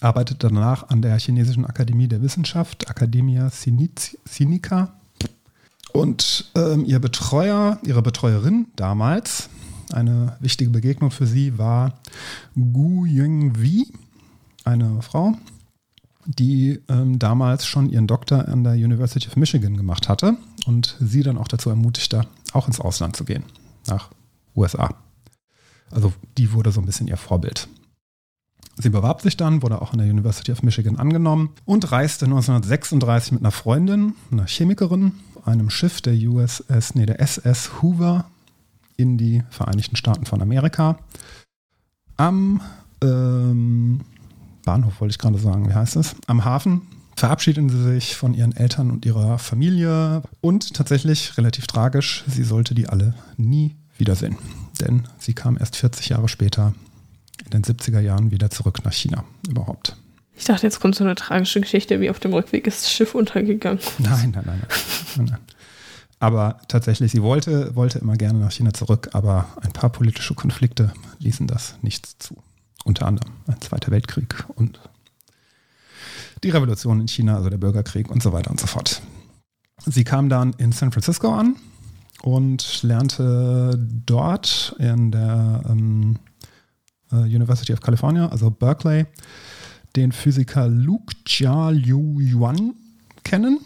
[0.01, 4.93] arbeitete danach an der Chinesischen Akademie der Wissenschaft, Academia Sinica.
[5.91, 9.49] Und ähm, ihr Betreuer, ihre Betreuerin damals,
[9.91, 11.99] eine wichtige Begegnung für sie war
[12.55, 13.91] Gu Yingwi,
[14.63, 15.35] eine Frau,
[16.25, 21.23] die ähm, damals schon ihren Doktor an der University of Michigan gemacht hatte und sie
[21.23, 23.43] dann auch dazu ermutigte, auch ins Ausland zu gehen,
[23.87, 24.09] nach
[24.55, 24.93] USA.
[25.89, 27.67] Also die wurde so ein bisschen ihr Vorbild.
[28.81, 33.33] Sie bewarb sich dann, wurde auch an der University of Michigan angenommen und reiste 1936
[33.33, 35.11] mit einer Freundin, einer Chemikerin,
[35.43, 38.25] einem Schiff der USS, nee, der SS Hoover
[38.95, 40.97] in die Vereinigten Staaten von Amerika.
[42.15, 42.61] Am
[43.03, 43.99] ähm,
[44.63, 46.15] Bahnhof wollte ich gerade sagen, wie heißt es?
[46.27, 46.83] Am Hafen
[47.17, 52.75] verabschiedeten sie sich von ihren Eltern und ihrer Familie und tatsächlich relativ tragisch, sie sollte
[52.75, 54.37] die alle nie wiedersehen.
[54.79, 56.73] Denn sie kam erst 40 Jahre später
[57.51, 59.95] in den 70er Jahren wieder zurück nach China überhaupt.
[60.35, 63.13] Ich dachte, jetzt kommt so eine tragische Geschichte, wie auf dem Rückweg ist das Schiff
[63.13, 63.79] untergegangen.
[63.97, 64.61] Nein, nein, nein.
[65.17, 65.39] nein, nein.
[66.19, 70.93] Aber tatsächlich, sie wollte, wollte immer gerne nach China zurück, aber ein paar politische Konflikte
[71.19, 72.35] ließen das nicht zu.
[72.83, 74.79] Unter anderem ein Zweiter Weltkrieg und
[76.43, 79.01] die Revolution in China, also der Bürgerkrieg und so weiter und so fort.
[79.85, 81.55] Sie kam dann in San Francisco an
[82.21, 86.28] und lernte dort in der ähm, äh,
[87.17, 89.05] University of California, also Berkeley,
[89.95, 92.73] den Physiker Luke Jia Liu Yuan
[93.23, 93.59] kennen.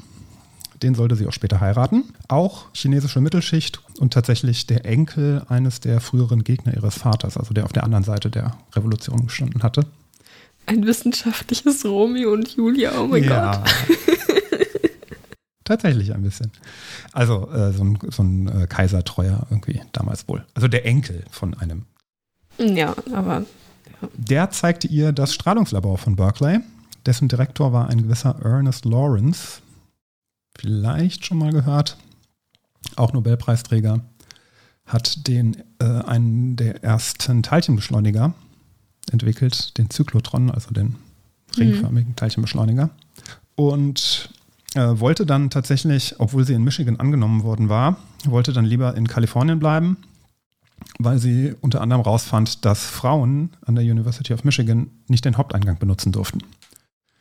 [0.82, 2.04] Den sollte sie auch später heiraten.
[2.28, 7.64] Auch chinesische Mittelschicht und tatsächlich der Enkel eines der früheren Gegner ihres Vaters, also der
[7.64, 9.86] auf der anderen Seite der Revolution gestanden hatte.
[10.66, 13.58] Ein wissenschaftliches Romeo und Julia, oh mein ja.
[13.58, 13.72] Gott.
[15.64, 16.52] Tatsächlich ein bisschen.
[17.14, 20.46] Also äh, so ein, so ein äh, Kaisertreuer irgendwie damals wohl.
[20.54, 21.86] Also der Enkel von einem.
[22.58, 23.46] Ja, aber.
[24.02, 24.10] Ja.
[24.16, 26.60] Der zeigte ihr das Strahlungslabor von Berkeley.
[27.06, 29.62] Dessen Direktor war ein gewisser Ernest Lawrence.
[30.58, 31.98] Vielleicht schon mal gehört.
[32.96, 34.02] Auch Nobelpreisträger.
[34.86, 38.34] Hat den äh, einen der ersten Teilchenbeschleuniger
[39.12, 40.96] entwickelt, den Zyklotron, also den
[41.58, 42.16] ringförmigen mhm.
[42.16, 42.90] Teilchenbeschleuniger.
[43.56, 44.30] Und
[44.76, 49.08] äh, wollte dann tatsächlich, obwohl sie in Michigan angenommen worden war, wollte dann lieber in
[49.08, 49.98] Kalifornien bleiben,
[51.00, 55.78] weil sie unter anderem rausfand, dass Frauen an der University of Michigan nicht den Haupteingang
[55.80, 56.40] benutzen durften.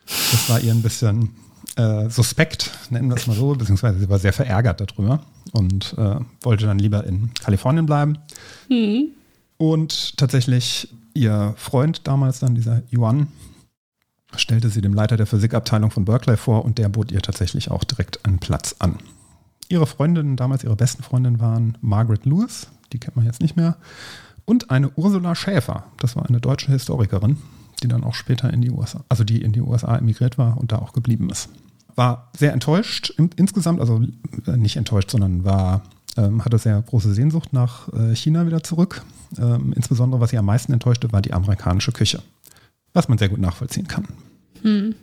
[0.05, 1.29] Das war ihr ein bisschen
[1.75, 5.21] äh, suspekt, nennen wir es mal so, beziehungsweise sie war sehr verärgert darüber
[5.51, 8.17] und äh, wollte dann lieber in Kalifornien bleiben.
[8.69, 9.09] Mhm.
[9.57, 13.27] Und tatsächlich ihr Freund damals dann, dieser Yuan,
[14.35, 17.83] stellte sie dem Leiter der Physikabteilung von Berkeley vor und der bot ihr tatsächlich auch
[17.83, 18.97] direkt einen Platz an.
[19.69, 23.77] Ihre Freundinnen, damals ihre besten Freundinnen waren Margaret Lewis, die kennt man jetzt nicht mehr,
[24.45, 27.37] und eine Ursula Schäfer, das war eine deutsche Historikerin,
[27.81, 30.71] die dann auch später in die USA, also die in die USA emigriert war und
[30.71, 31.49] da auch geblieben ist.
[31.95, 34.01] War sehr enttäuscht insgesamt, also
[34.47, 35.83] äh, nicht enttäuscht, sondern war
[36.17, 39.03] ähm, hatte sehr große Sehnsucht nach äh, China wieder zurück.
[39.37, 42.21] Ähm, insbesondere, was sie am meisten enttäuschte, war die amerikanische Küche
[42.93, 44.07] was man sehr gut nachvollziehen kann.
[44.61, 44.95] Hm.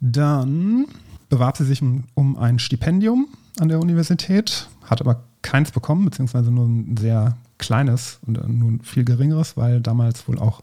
[0.00, 0.86] Dann
[1.28, 6.50] bewarb sie sich um, um ein Stipendium an der Universität, hat aber keins bekommen, beziehungsweise
[6.50, 10.62] nur ein sehr kleines und nur ein viel geringeres, weil damals wohl auch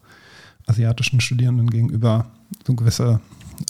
[0.67, 2.27] asiatischen Studierenden gegenüber
[2.65, 3.19] so gewisse,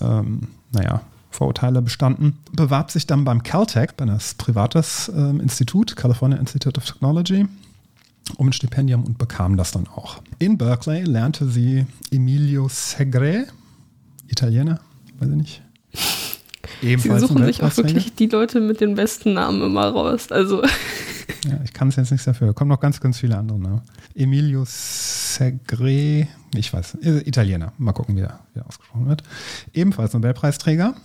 [0.01, 2.37] ähm, naja, Vorurteile bestanden.
[2.51, 7.45] Bewarb sich dann beim Caltech, ein privates ähm, Institut, California Institute of Technology,
[8.37, 10.21] um ein Stipendium und bekam das dann auch.
[10.39, 13.45] In Berkeley lernte sie Emilio Segre,
[14.27, 14.79] Italiener,
[15.19, 15.61] weiß ich nicht.
[16.81, 20.31] Ebenfalls Sie suchen sich auch wirklich die Leute mit den besten Namen immer raus.
[20.31, 20.63] Also.
[21.45, 22.47] Ja, ich kann es jetzt nicht dafür.
[22.47, 23.81] Da kommen noch ganz, ganz viele andere Namen.
[24.15, 27.71] Emilio Segre, ich weiß, Italiener.
[27.77, 29.23] Mal gucken, wie er, wie er ausgesprochen wird.
[29.73, 30.95] Ebenfalls Nobelpreisträger.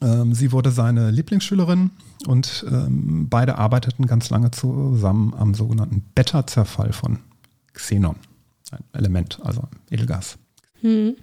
[0.00, 1.90] Ähm, sie wurde seine Lieblingsschülerin
[2.26, 7.18] und ähm, beide arbeiteten ganz lange zusammen am sogenannten Beta-Zerfall von
[7.72, 8.16] Xenon.
[8.70, 10.38] Ein Element, also Edelgas.
[10.80, 11.14] Hm.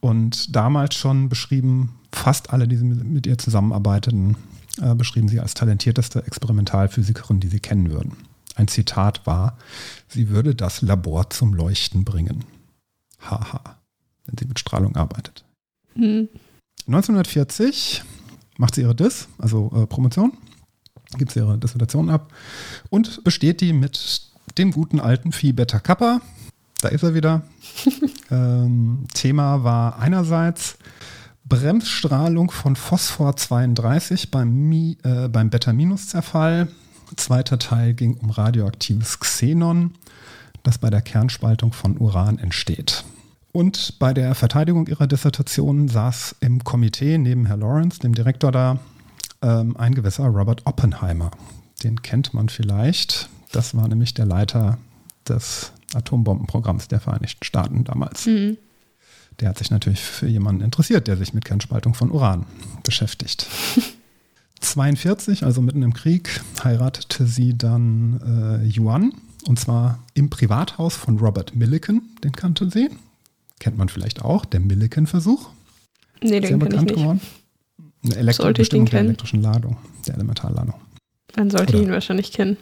[0.00, 4.36] Und damals schon beschrieben fast alle, die mit ihr zusammenarbeiteten,
[4.80, 8.16] äh, beschrieben sie als talentierteste Experimentalphysikerin, die sie kennen würden.
[8.54, 9.58] Ein Zitat war,
[10.08, 12.44] sie würde das Labor zum Leuchten bringen.
[13.20, 13.78] Haha,
[14.26, 15.44] wenn sie mit Strahlung arbeitet.
[15.94, 16.28] Hm.
[16.86, 18.02] 1940
[18.58, 20.32] macht sie ihre Dis, also äh, Promotion,
[21.16, 22.32] gibt sie ihre Dissertation ab
[22.90, 24.22] und besteht die mit
[24.58, 26.20] dem guten alten Phi Beta Kappa.
[26.80, 27.42] Da ist er wieder.
[28.30, 30.76] ähm, Thema war einerseits
[31.46, 36.68] Bremsstrahlung von Phosphor 32 beim, äh, beim Beta-Zerfall.
[37.16, 39.92] Zweiter Teil ging um radioaktives Xenon,
[40.62, 43.04] das bei der Kernspaltung von Uran entsteht.
[43.52, 48.78] Und bei der Verteidigung ihrer Dissertation saß im Komitee neben Herr Lawrence, dem Direktor da,
[49.42, 51.30] ähm, ein gewisser Robert Oppenheimer.
[51.84, 53.28] Den kennt man vielleicht.
[53.52, 54.78] Das war nämlich der Leiter
[55.28, 58.26] des Atombombenprogramms der Vereinigten Staaten damals.
[58.26, 58.56] Mhm.
[59.40, 62.46] Der hat sich natürlich für jemanden interessiert, der sich mit Kernspaltung von Uran
[62.82, 63.46] beschäftigt.
[64.60, 69.12] 42, also mitten im Krieg, heiratete sie dann äh, Yuan
[69.46, 72.90] und zwar im Privathaus von Robert Millikan, den kannte sie.
[73.60, 75.50] Kennt man vielleicht auch, der Millikan-Versuch.
[76.22, 76.94] Nee, den kenne ich nicht.
[76.94, 77.20] Geworden.
[78.04, 80.74] Eine Elektrobestimmung der elektrischen Ladung, der Elementarladung.
[81.34, 81.80] Dann sollte Oder?
[81.80, 82.56] ich ihn wahrscheinlich kennen.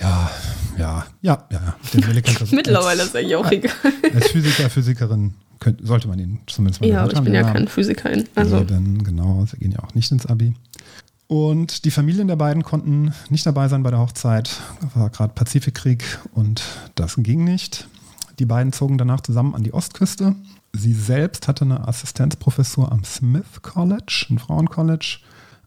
[0.00, 0.30] Ja,
[0.78, 1.76] ja, ja, ja.
[1.92, 2.52] Den Millikan-Versuch.
[2.56, 3.72] Mittlerweile ist er ja auch egal.
[4.14, 7.52] Als Physiker, Physikerin könnte, sollte man ihn zumindest mal Ja, aber ich bin ja, ja
[7.52, 8.24] kein Physikerin.
[8.34, 8.58] Also.
[8.58, 10.54] Eben, genau, sie gehen ja auch nicht ins Abi.
[11.28, 14.60] Und die Familien der beiden konnten nicht dabei sein bei der Hochzeit.
[14.94, 16.62] War gerade Pazifikkrieg und
[16.94, 17.86] das ging nicht.
[18.38, 20.34] Die beiden zogen danach zusammen an die Ostküste.
[20.72, 25.18] Sie selbst hatte eine Assistenzprofessur am Smith College, ein Frauencollege.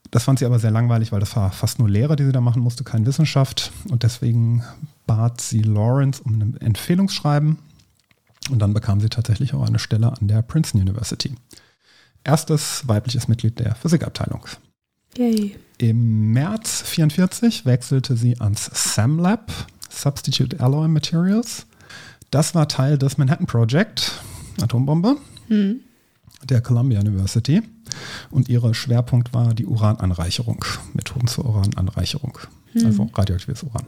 [0.10, 2.42] Das fand sie aber sehr langweilig, weil das war fast nur Lehre, die sie da
[2.42, 3.72] machen musste, keine Wissenschaft.
[3.90, 4.64] Und deswegen
[5.06, 7.58] bat sie Lawrence um ein Empfehlungsschreiben.
[8.50, 11.36] Und dann bekam sie tatsächlich auch eine Stelle an der Princeton University.
[12.24, 14.46] Erstes weibliches Mitglied der Physikabteilung.
[15.18, 15.56] Yay.
[15.78, 19.52] Im März 1944 wechselte sie ans SAM Lab,
[19.90, 21.66] Substitute Alloy Materials.
[22.30, 24.14] Das war Teil des Manhattan Project,
[24.62, 25.82] Atombombe, hm.
[26.44, 27.62] der Columbia University.
[28.30, 32.38] Und ihr Schwerpunkt war die Urananreicherung, Methoden zur Urananreicherung,
[32.74, 32.86] hm.
[32.86, 33.86] also radioaktives Uran.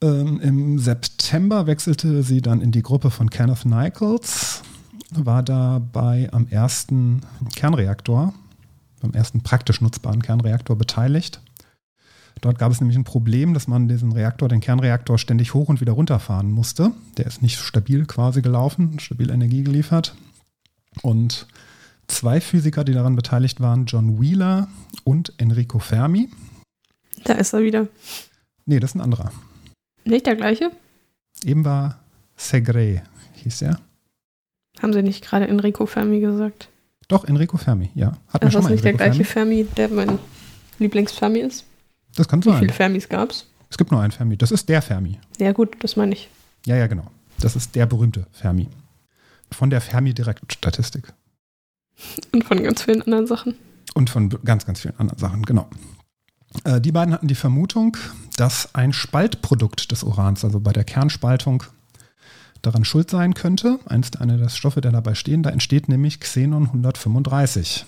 [0.00, 4.62] Ähm, Im September wechselte sie dann in die Gruppe von Kenneth Nichols,
[5.10, 7.22] war dabei am ersten
[7.56, 8.32] Kernreaktor,
[9.00, 11.40] beim ersten praktisch nutzbaren Kernreaktor beteiligt.
[12.40, 15.80] Dort gab es nämlich ein Problem, dass man diesen Reaktor, den Kernreaktor, ständig hoch und
[15.80, 16.92] wieder runterfahren musste.
[17.16, 20.14] Der ist nicht stabil quasi gelaufen, stabil Energie geliefert.
[21.02, 21.48] Und
[22.06, 24.68] zwei Physiker, die daran beteiligt waren, John Wheeler
[25.02, 26.28] und Enrico Fermi.
[27.24, 27.88] Da ist er wieder.
[28.66, 29.32] Nee, das ist ein anderer.
[30.08, 30.70] Nicht der gleiche?
[31.44, 32.00] Eben war
[32.36, 33.02] Segre,
[33.34, 33.80] hieß er.
[34.80, 36.70] Haben Sie nicht gerade Enrico Fermi gesagt?
[37.08, 38.16] Doch, Enrico Fermi, ja.
[38.28, 40.18] Hat ist das nicht Enrico der gleiche Fermi, der mein
[40.78, 41.64] Lieblingsfermi ist?
[42.16, 42.54] Das kann sein.
[42.54, 43.46] Wie viele Fermis gab es?
[43.70, 44.36] Es gibt nur einen Fermi.
[44.36, 45.18] Das ist der Fermi.
[45.38, 46.30] Ja, gut, das meine ich.
[46.64, 47.10] Ja, ja, genau.
[47.40, 48.68] Das ist der berühmte Fermi.
[49.52, 51.12] Von der Fermi-Direktstatistik.
[52.32, 53.56] Und von ganz vielen anderen Sachen.
[53.94, 55.68] Und von ganz, ganz vielen anderen Sachen, genau.
[56.64, 57.96] Äh, die beiden hatten die Vermutung,
[58.36, 61.64] dass ein Spaltprodukt des Urans, also bei der Kernspaltung,
[62.62, 63.78] daran schuld sein könnte.
[63.86, 67.86] Eins einer der Stoffe, der dabei stehen, da entsteht nämlich Xenon 135.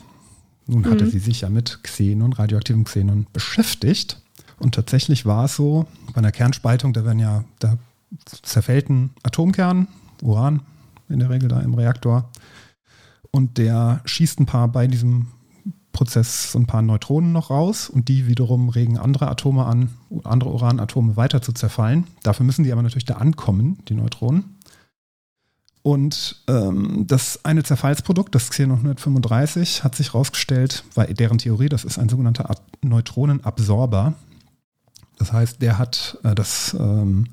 [0.66, 1.10] Nun hatte mhm.
[1.10, 4.22] sie sich ja mit Xenon, radioaktivem Xenon beschäftigt.
[4.58, 7.78] Und tatsächlich war es so, bei einer Kernspaltung, da werden ja, da
[8.42, 9.88] zerfällt ein Atomkern,
[10.22, 10.60] Uran
[11.08, 12.30] in der Regel da im Reaktor.
[13.32, 15.28] Und der schießt ein paar bei diesem
[15.92, 19.90] Prozess so ein paar Neutronen noch raus und die wiederum regen andere Atome an,
[20.24, 22.07] andere Uranatome weiter zu zerfallen.
[22.22, 24.57] Dafür müssen die aber natürlich da ankommen, die Neutronen.
[25.83, 31.85] Und ähm, das eine Zerfallsprodukt, das Xenon 135, hat sich herausgestellt, war deren Theorie, das
[31.85, 34.14] ist ein sogenannter Neutronenabsorber.
[35.16, 37.29] Das heißt, der hat äh, das ähm,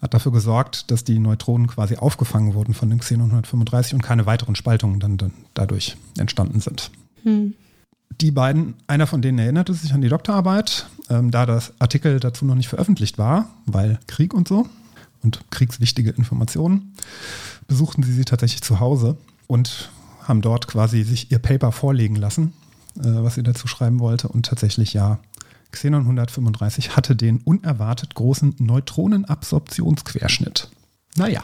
[0.00, 4.26] hat dafür gesorgt, dass die Neutronen quasi aufgefangen wurden von dem Xenon 135 und keine
[4.26, 6.90] weiteren Spaltungen dann, dann dadurch entstanden sind.
[7.22, 7.54] Hm.
[8.20, 12.44] Die beiden, einer von denen erinnerte sich an die Doktorarbeit, ähm, da das Artikel dazu
[12.44, 14.68] noch nicht veröffentlicht war, weil Krieg und so
[15.22, 16.94] und kriegswichtige Informationen,
[17.66, 19.16] besuchten sie sie tatsächlich zu Hause
[19.46, 19.90] und
[20.22, 22.52] haben dort quasi sich ihr Paper vorlegen lassen,
[22.96, 25.18] äh, was sie dazu schreiben wollte und tatsächlich ja
[25.72, 30.70] Xenon 135 hatte den unerwartet großen Neutronenabsorptionsquerschnitt.
[31.16, 31.42] Naja.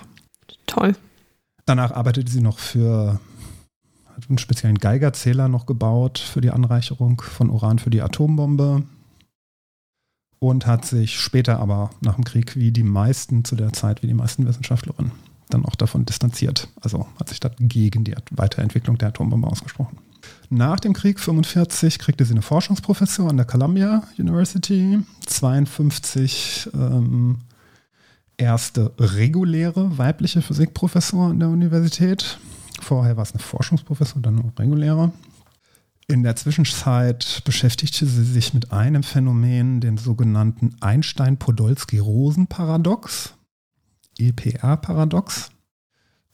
[0.66, 0.94] Toll.
[1.66, 3.20] Danach arbeitete sie noch für
[4.16, 8.84] hat einen speziellen Geigerzähler noch gebaut für die Anreicherung von Uran für die Atombombe
[10.38, 14.08] und hat sich später aber nach dem Krieg wie die meisten zu der Zeit, wie
[14.08, 15.12] die meisten Wissenschaftlerinnen,
[15.50, 16.68] dann auch davon distanziert.
[16.80, 19.98] Also hat sich dann gegen die Weiterentwicklung der Atombombe ausgesprochen.
[20.50, 27.38] Nach dem Krieg 1945 kriegte sie eine Forschungsprofessur an der Columbia University, 52 ähm,
[28.36, 32.38] erste reguläre weibliche Physikprofessor an der Universität.
[32.82, 35.12] Vorher war es eine Forschungsprofessor, dann eine reguläre.
[36.08, 43.34] In der Zwischenzeit beschäftigte sie sich mit einem Phänomen, dem sogenannten Einstein-Podolsky-Rosen-Paradox,
[44.18, 45.50] EPR-Paradox.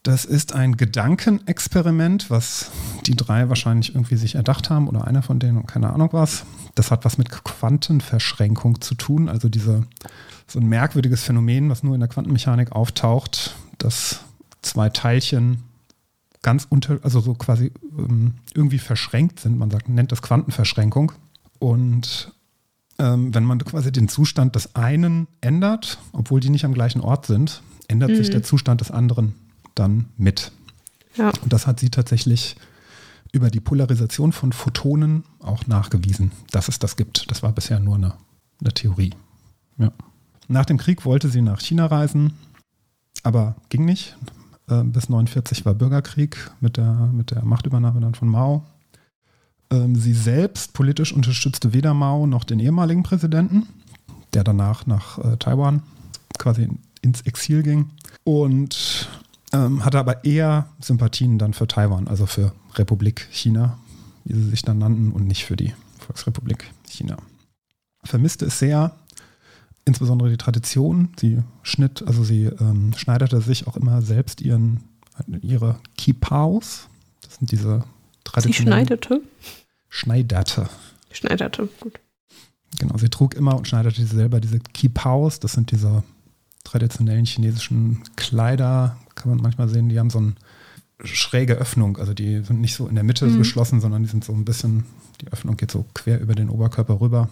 [0.02, 2.70] Das ist ein Gedankenexperiment, was
[3.06, 6.46] die drei wahrscheinlich irgendwie sich erdacht haben oder einer von denen und keine Ahnung was.
[6.74, 9.82] Das hat was mit Quantenverschränkung zu tun, also diese,
[10.46, 14.20] so ein merkwürdiges Phänomen, was nur in der Quantenmechanik auftaucht, dass
[14.62, 15.67] zwei Teilchen
[16.42, 19.59] ganz unter, also so quasi ähm, irgendwie verschränkt sind.
[19.59, 21.12] Man sagt, nennt das Quantenverschränkung.
[21.59, 22.33] Und
[22.98, 27.27] ähm, wenn man quasi den Zustand des einen ändert, obwohl die nicht am gleichen Ort
[27.27, 28.16] sind, ändert mhm.
[28.16, 29.35] sich der Zustand des anderen
[29.74, 30.53] dann mit.
[31.16, 31.33] Ja.
[31.42, 32.57] Und das hat sie tatsächlich
[33.33, 37.31] über die Polarisation von Photonen auch nachgewiesen, dass es das gibt.
[37.31, 38.14] Das war bisher nur eine,
[38.61, 39.14] eine Theorie.
[39.77, 39.92] Ja.
[40.48, 42.35] Nach dem Krieg wollte sie nach China reisen,
[43.22, 44.16] aber ging nicht.
[44.68, 48.64] Äh, bis 1949 war Bürgerkrieg mit der, mit der Machtübernahme dann von Mao.
[49.70, 53.66] Ähm, sie selbst politisch unterstützte weder Mao noch den ehemaligen Präsidenten,
[54.35, 55.83] der danach nach äh, Taiwan
[56.38, 56.68] quasi
[57.02, 57.90] ins Exil ging.
[58.24, 59.09] Und
[59.52, 63.78] ähm, hatte aber eher Sympathien dann für Taiwan, also für Republik China,
[64.24, 67.16] wie sie sich dann nannten, und nicht für die Volksrepublik China.
[68.04, 68.94] Vermisste es sehr,
[69.88, 71.11] insbesondere die Tradition.
[71.18, 74.85] Sie schnitt, also sie ähm, schneiderte sich auch immer selbst ihren,
[75.42, 76.88] ihre Kipaus.
[77.22, 77.85] Das sind diese
[78.24, 78.87] traditionellen.
[78.87, 79.22] Sie schneidete?
[79.88, 80.68] Schneiderte.
[81.11, 81.98] Schneiderte, gut.
[82.79, 85.40] Genau, sie trug immer und schneiderte selber diese Kipaus.
[85.40, 86.05] Das sind diese
[86.64, 90.35] traditionellen chinesischen Kleider, kann man manchmal sehen, die haben so eine
[91.05, 91.96] schräge Öffnung.
[91.96, 93.38] Also die sind nicht so in der Mitte mhm.
[93.38, 94.85] geschlossen, sondern die sind so ein bisschen,
[95.20, 97.31] die Öffnung geht so quer über den Oberkörper rüber.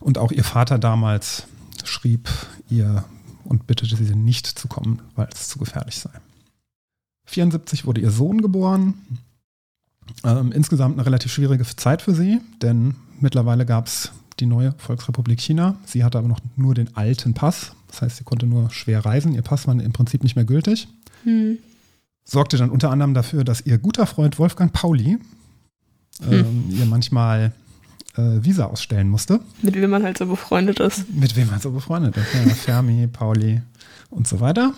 [0.00, 1.46] Und auch ihr Vater damals
[1.84, 2.28] schrieb
[2.68, 3.04] ihr
[3.44, 6.10] und bittete sie nicht zu kommen, weil es zu gefährlich sei.
[7.26, 8.94] 74 wurde ihr Sohn geboren.
[10.24, 15.40] Ähm, insgesamt eine relativ schwierige Zeit für sie, denn mittlerweile gab es die neue Volksrepublik
[15.40, 15.76] China.
[15.84, 17.72] Sie hatte aber noch nur den alten Pass.
[17.88, 19.34] Das heißt, sie konnte nur schwer reisen.
[19.34, 20.88] Ihr Pass war im Prinzip nicht mehr gültig.
[21.24, 21.58] Hm.
[22.24, 25.18] Sorgte dann unter anderem dafür, dass ihr guter Freund Wolfgang Pauli
[26.22, 26.32] hm.
[26.32, 27.52] ähm, ihr manchmal
[28.16, 29.40] äh, Visa ausstellen musste.
[29.62, 31.08] Mit wem man halt so befreundet ist.
[31.12, 32.34] Mit wem man so befreundet ist.
[32.34, 33.62] Ja, Fermi, Pauli
[34.10, 34.72] und so weiter.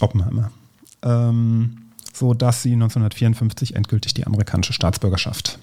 [0.00, 0.50] Oppenheimer.
[1.02, 1.78] Ähm,
[2.12, 5.58] so dass sie 1954 endgültig die amerikanische Staatsbürgerschaft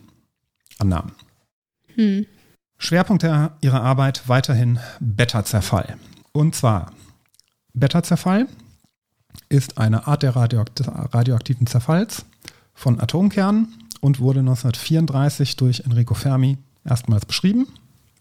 [0.80, 1.12] annahm.
[1.96, 2.26] Hm.
[2.78, 5.98] Schwerpunkt der, ihrer Arbeit weiterhin Beta-Zerfall.
[6.32, 6.91] Und zwar,
[7.74, 8.48] Beta-Zerfall
[9.50, 12.26] ist eine Art der radioaktiven Zerfalls
[12.74, 17.67] von Atomkernen und wurde 1934 durch Enrico Fermi erstmals beschrieben,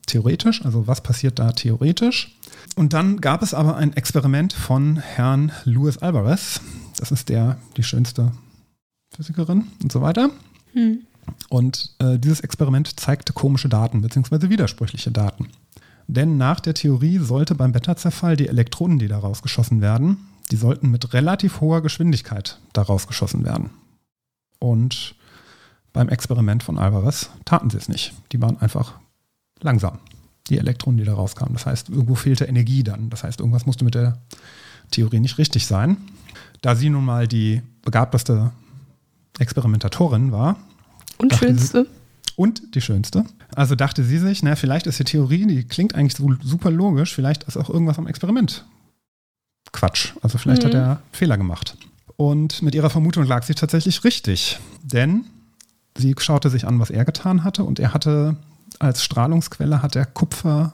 [0.07, 2.37] theoretisch, also was passiert da theoretisch.
[2.77, 6.61] Und dann gab es aber ein Experiment von Herrn Luis Alvarez,
[6.99, 8.33] das ist der, die schönste
[9.15, 10.31] Physikerin und so weiter.
[10.73, 11.01] Hm.
[11.49, 15.49] Und äh, dieses Experiment zeigte komische Daten, beziehungsweise widersprüchliche Daten.
[16.07, 20.19] Denn nach der Theorie sollte beim Beta-Zerfall die Elektronen, die daraus geschossen werden,
[20.51, 23.71] die sollten mit relativ hoher Geschwindigkeit daraus geschossen werden.
[24.59, 25.15] Und
[25.93, 28.15] beim Experiment von Alvarez taten sie es nicht.
[28.33, 28.95] Die waren einfach
[29.61, 29.99] langsam,
[30.49, 31.55] die Elektronen, die da rauskamen.
[31.55, 33.11] Das heißt, irgendwo fehlte Energie dann.
[33.11, 34.19] Das heißt, irgendwas musste mit der
[34.91, 35.97] Theorie nicht richtig sein.
[36.63, 38.53] Da sie nun mal die begabteste
[39.39, 40.57] Experimentatorin war.
[41.19, 41.85] Und schönste.
[41.85, 43.25] Sie, und die schönste.
[43.55, 47.15] Also dachte sie sich, na, vielleicht ist die Theorie, die klingt eigentlich so super logisch,
[47.15, 48.65] vielleicht ist auch irgendwas am Experiment
[49.73, 50.15] Quatsch.
[50.23, 50.69] Also vielleicht mhm.
[50.69, 51.77] hat er Fehler gemacht.
[52.17, 55.25] Und mit ihrer Vermutung lag sie tatsächlich richtig, denn
[55.97, 58.37] sie schaute sich an, was er getan hatte und er hatte
[58.79, 60.73] als Strahlungsquelle hat er Kupfer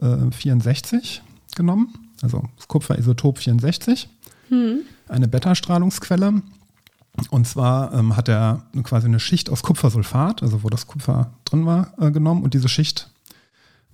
[0.00, 1.22] äh, 64
[1.56, 1.92] genommen,
[2.22, 4.08] also Kupferisotop 64,
[5.08, 6.42] eine Beta-Strahlungsquelle.
[7.30, 11.66] Und zwar ähm, hat er quasi eine Schicht aus Kupfersulfat, also wo das Kupfer drin
[11.66, 13.10] war, äh, genommen und diese Schicht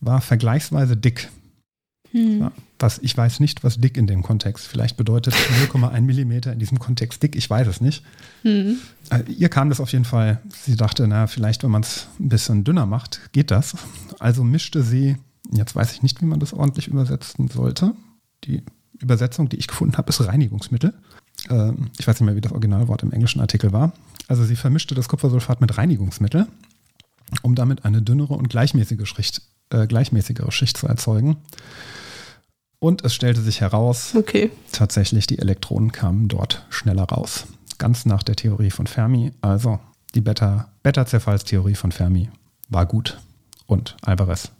[0.00, 1.30] war vergleichsweise dick.
[2.40, 4.66] Ja, was, ich weiß nicht, was dick in dem Kontext.
[4.66, 5.34] Vielleicht bedeutet
[5.72, 8.04] 0,1 Millimeter in diesem Kontext dick, ich weiß es nicht.
[9.10, 12.28] Äh, ihr kam das auf jeden Fall, sie dachte, na, vielleicht, wenn man es ein
[12.28, 13.76] bisschen dünner macht, geht das.
[14.20, 15.16] Also mischte sie,
[15.50, 17.94] jetzt weiß ich nicht, wie man das ordentlich übersetzen sollte.
[18.44, 18.62] Die
[19.00, 20.94] Übersetzung, die ich gefunden habe, ist Reinigungsmittel.
[21.50, 23.92] Ähm, ich weiß nicht mehr, wie das Originalwort im englischen Artikel war.
[24.28, 26.46] Also sie vermischte das Kupfersulfat mit Reinigungsmittel,
[27.42, 31.38] um damit eine dünnere und gleichmäßige Schicht, äh, gleichmäßigere Schicht zu erzeugen.
[32.78, 34.50] Und es stellte sich heraus, Okay.
[34.72, 37.46] tatsächlich die Elektronen kamen dort schneller raus.
[37.78, 39.32] Ganz nach der Theorie von Fermi.
[39.40, 39.80] Also
[40.14, 42.30] die Beta- Beta-Zerfallstheorie von Fermi
[42.68, 43.18] war gut.
[43.66, 44.50] Und Alvarez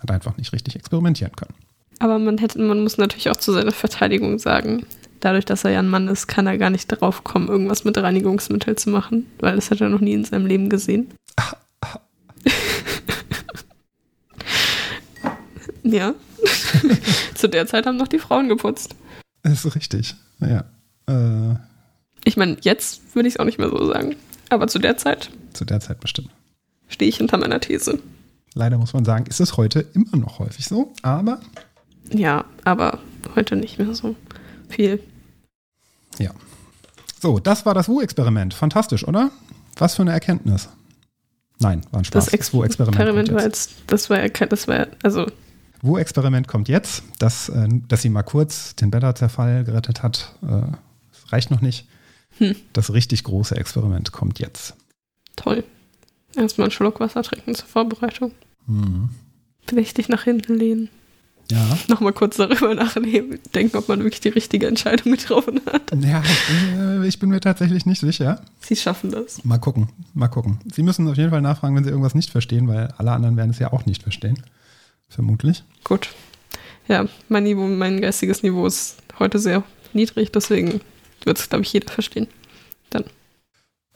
[0.00, 1.54] hat einfach nicht richtig experimentieren können.
[1.98, 4.86] Aber man hätte, man muss natürlich auch zu seiner Verteidigung sagen,
[5.20, 7.96] dadurch, dass er ja ein Mann ist, kann er gar nicht darauf kommen, irgendwas mit
[7.98, 11.12] Reinigungsmittel zu machen, weil das hat er noch nie in seinem Leben gesehen.
[15.82, 16.14] ja.
[17.34, 18.94] zu der Zeit haben noch die Frauen geputzt.
[19.42, 20.14] Das ist richtig.
[20.40, 20.64] Ja.
[21.08, 21.56] Äh,
[22.24, 24.16] Ich meine, jetzt würde ich es auch nicht mehr so sagen.
[24.48, 26.30] Aber zu der Zeit zu der Zeit bestimmt.
[26.88, 27.98] stehe ich hinter meiner These.
[28.54, 31.40] Leider muss man sagen, ist es heute immer noch häufig so, aber
[32.10, 32.98] Ja, aber
[33.34, 34.14] heute nicht mehr so
[34.68, 35.02] viel.
[36.18, 36.30] ja.
[37.20, 38.52] So, das war das Wu-Experiment.
[38.52, 39.30] Fantastisch, oder?
[39.76, 40.68] Was für eine Erkenntnis.
[41.60, 42.26] Nein, war ein Spaß.
[42.26, 43.70] Das Wu-Experiment Experiment kommt war jetzt.
[43.86, 45.26] das war ja kein, das war, also,
[45.82, 47.02] Wu-Experiment kommt jetzt.
[47.18, 50.62] Das, äh, dass sie mal kurz den Beta-Zerfall gerettet hat, äh,
[51.32, 51.86] reicht noch nicht.
[52.38, 52.56] Hm.
[52.72, 54.74] Das richtig große Experiment kommt jetzt.
[55.36, 55.64] toll.
[56.34, 58.32] Erstmal einen Schluck Wasser trinken zur Vorbereitung.
[58.66, 59.10] Mhm.
[59.66, 60.88] Vielleicht dich nach hinten lehnen.
[61.50, 61.76] Ja.
[61.88, 65.92] Nochmal kurz darüber nachdenken, denken, ob man wirklich die richtige Entscheidung getroffen hat.
[66.02, 66.22] Ja,
[66.78, 68.40] äh, ich bin mir tatsächlich nicht sicher.
[68.60, 69.44] Sie schaffen das.
[69.44, 70.58] Mal gucken, mal gucken.
[70.72, 73.50] Sie müssen auf jeden Fall nachfragen, wenn Sie irgendwas nicht verstehen, weil alle anderen werden
[73.50, 74.42] es ja auch nicht verstehen.
[75.12, 75.62] Vermutlich.
[75.84, 76.08] Gut.
[76.88, 80.80] Ja, mein Niveau, mein geistiges Niveau ist heute sehr niedrig, deswegen
[81.24, 82.26] wird es, glaube ich, jeder verstehen.
[82.90, 83.04] Dann.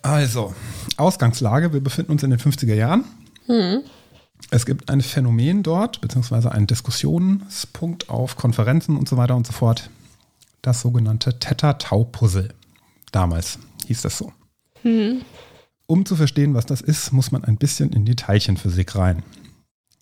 [0.02, 0.54] Also,
[0.98, 3.04] Ausgangslage, wir befinden uns in den 50er Jahren.
[4.50, 9.52] Es gibt ein Phänomen dort, beziehungsweise einen Diskussionspunkt auf Konferenzen und so weiter und so
[9.52, 9.88] fort.
[10.60, 12.52] Das sogenannte Theta-Tau-Puzzle.
[13.10, 14.32] Damals hieß das so.
[15.86, 19.22] Um zu verstehen, was das ist, muss man ein bisschen in die Teilchenphysik rein.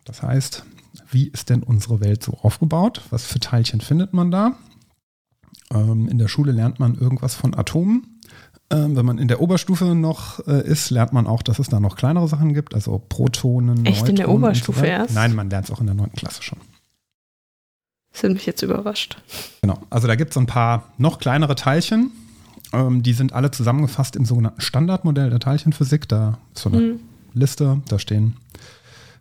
[0.05, 0.65] Das heißt,
[1.11, 3.03] wie ist denn unsere Welt so aufgebaut?
[3.11, 4.57] Was für Teilchen findet man da?
[5.73, 8.21] Ähm, in der Schule lernt man irgendwas von Atomen.
[8.71, 11.81] Ähm, wenn man in der Oberstufe noch äh, ist, lernt man auch, dass es da
[11.81, 13.85] noch kleinere Sachen gibt, also Protonen.
[13.85, 14.89] Echt in der Neutronen Oberstufe weiter.
[14.91, 15.15] erst?
[15.15, 16.13] Nein, man lernt es auch in der 9.
[16.13, 16.59] Klasse schon.
[18.13, 19.19] Sind mich jetzt überrascht.
[19.63, 19.79] Genau.
[19.91, 22.13] Also da gibt es so ein paar noch kleinere Teilchen.
[22.73, 26.09] Ähm, die sind alle zusammengefasst im sogenannten Standardmodell der Teilchenphysik.
[26.09, 27.01] Da ist so eine Hm.
[27.35, 28.37] Liste, da stehen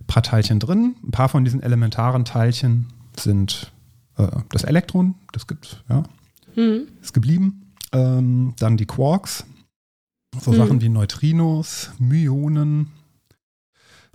[0.03, 0.95] ein paar Teilchen drin.
[1.03, 2.87] Ein paar von diesen elementaren Teilchen
[3.17, 3.71] sind
[4.17, 6.03] äh, das Elektron, das gibt, ja,
[6.55, 6.87] Hm.
[7.01, 7.71] ist geblieben.
[7.91, 9.45] Ähm, dann die Quarks,
[10.39, 10.57] so Hm.
[10.57, 12.87] Sachen wie Neutrinos, Myonen,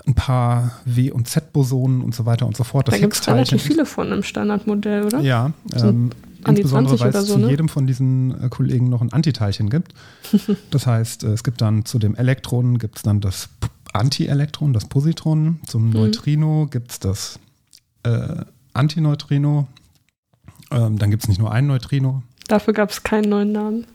[0.06, 2.88] ein paar W- und Z-Bosonen und so weiter und so fort.
[2.88, 5.20] Das Da gibt es relativ viele von im Standardmodell, oder?
[5.20, 6.10] ja, ähm,
[6.46, 7.50] insbesondere 20 weil es so, zu ne?
[7.50, 9.94] jedem von diesen äh, Kollegen noch ein Antiteilchen gibt.
[10.70, 13.48] Das heißt, äh, es gibt dann zu dem Elektron gibt es dann das
[13.98, 15.60] Antielektron, das Positron.
[15.66, 15.92] Zum Mhm.
[15.92, 17.38] Neutrino gibt es das
[18.04, 19.66] äh, Antineutrino.
[20.70, 22.22] Ähm, dann gibt es nicht nur ein Neutrino.
[22.48, 23.86] Dafür gab es keinen neuen Namen.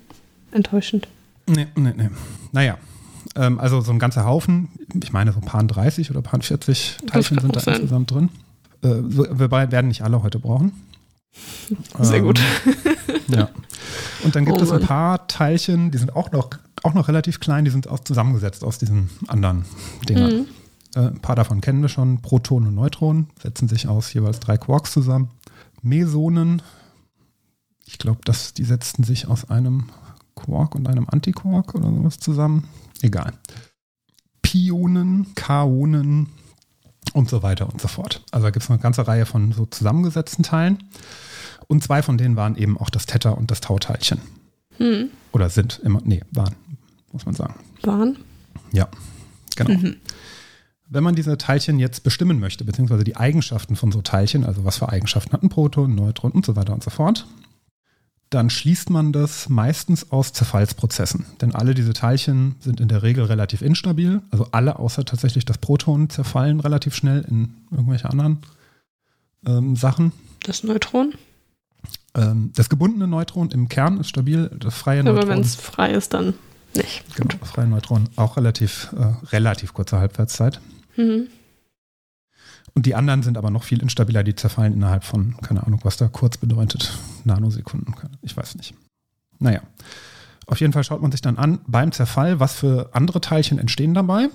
[0.51, 1.07] Enttäuschend.
[1.47, 2.09] Nee, nee, nee.
[2.51, 2.77] Naja,
[3.35, 4.69] ähm, also so ein ganzer Haufen,
[5.03, 7.75] ich meine so ein paar 30 oder paar 40 Teilchen sind da sein.
[7.75, 8.29] insgesamt drin.
[8.83, 10.71] Äh, wir werden nicht alle heute brauchen.
[11.99, 12.39] Sehr Ähm, gut.
[13.29, 13.49] Ja.
[14.23, 16.49] Und dann gibt Oh es ein paar Teilchen, die sind auch noch,
[16.83, 19.65] auch noch relativ klein, die sind auch zusammengesetzt aus diesen anderen
[20.07, 20.35] Dingern.
[20.35, 20.45] Mhm.
[20.95, 22.21] Äh, ein paar davon kennen wir schon.
[22.21, 25.29] Protonen und Neutronen setzen sich aus jeweils drei Quarks zusammen.
[25.81, 26.61] Mesonen,
[27.85, 28.21] ich glaube,
[28.57, 29.89] die setzten sich aus einem
[30.35, 32.67] Quark und einem Antiquark oder sowas zusammen.
[33.01, 33.33] Egal.
[34.41, 36.29] Pionen, Kaonen
[37.13, 38.23] und so weiter und so fort.
[38.31, 40.79] Also da gibt es eine ganze Reihe von so zusammengesetzten Teilen.
[41.67, 44.19] Und zwei von denen waren eben auch das Theta und das Tau-Teilchen.
[44.77, 45.09] Hm.
[45.31, 46.55] Oder sind immer, nee, waren,
[47.13, 47.55] muss man sagen.
[47.83, 48.17] Waren?
[48.71, 48.89] Ja,
[49.55, 49.79] genau.
[49.79, 49.95] Mhm.
[50.89, 54.77] Wenn man diese Teilchen jetzt bestimmen möchte, beziehungsweise die Eigenschaften von so Teilchen, also was
[54.77, 57.25] für Eigenschaften hat ein Proton, Neutron und so weiter und so fort,
[58.29, 61.25] dann schließt man das meistens aus Zerfallsprozessen.
[61.41, 64.21] Denn alle diese Teilchen sind in der Regel relativ instabil.
[64.31, 68.39] Also alle außer tatsächlich das Proton zerfallen relativ schnell in irgendwelche anderen
[69.45, 70.13] ähm, Sachen.
[70.43, 71.13] Das Neutron?
[72.15, 75.23] Ähm, das gebundene Neutron im Kern ist stabil, das freie Neutron.
[75.23, 76.33] Aber wenn es frei ist, dann
[76.77, 77.03] nicht.
[77.15, 80.59] Genau, das freie Neutron auch relativ, äh, relativ kurze Halbwertszeit.
[80.95, 81.27] Mhm.
[82.75, 85.97] Und die anderen sind aber noch viel instabiler, die zerfallen innerhalb von, keine Ahnung, was
[85.97, 86.91] da kurz bedeutet,
[87.23, 88.73] Nanosekunden, ich weiß nicht.
[89.39, 89.61] Naja,
[90.47, 93.93] auf jeden Fall schaut man sich dann an beim Zerfall, was für andere Teilchen entstehen
[93.93, 94.29] dabei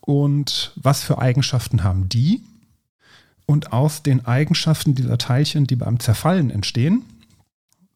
[0.00, 2.42] und was für Eigenschaften haben die.
[3.46, 7.04] Und aus den Eigenschaften dieser Teilchen, die beim Zerfallen entstehen,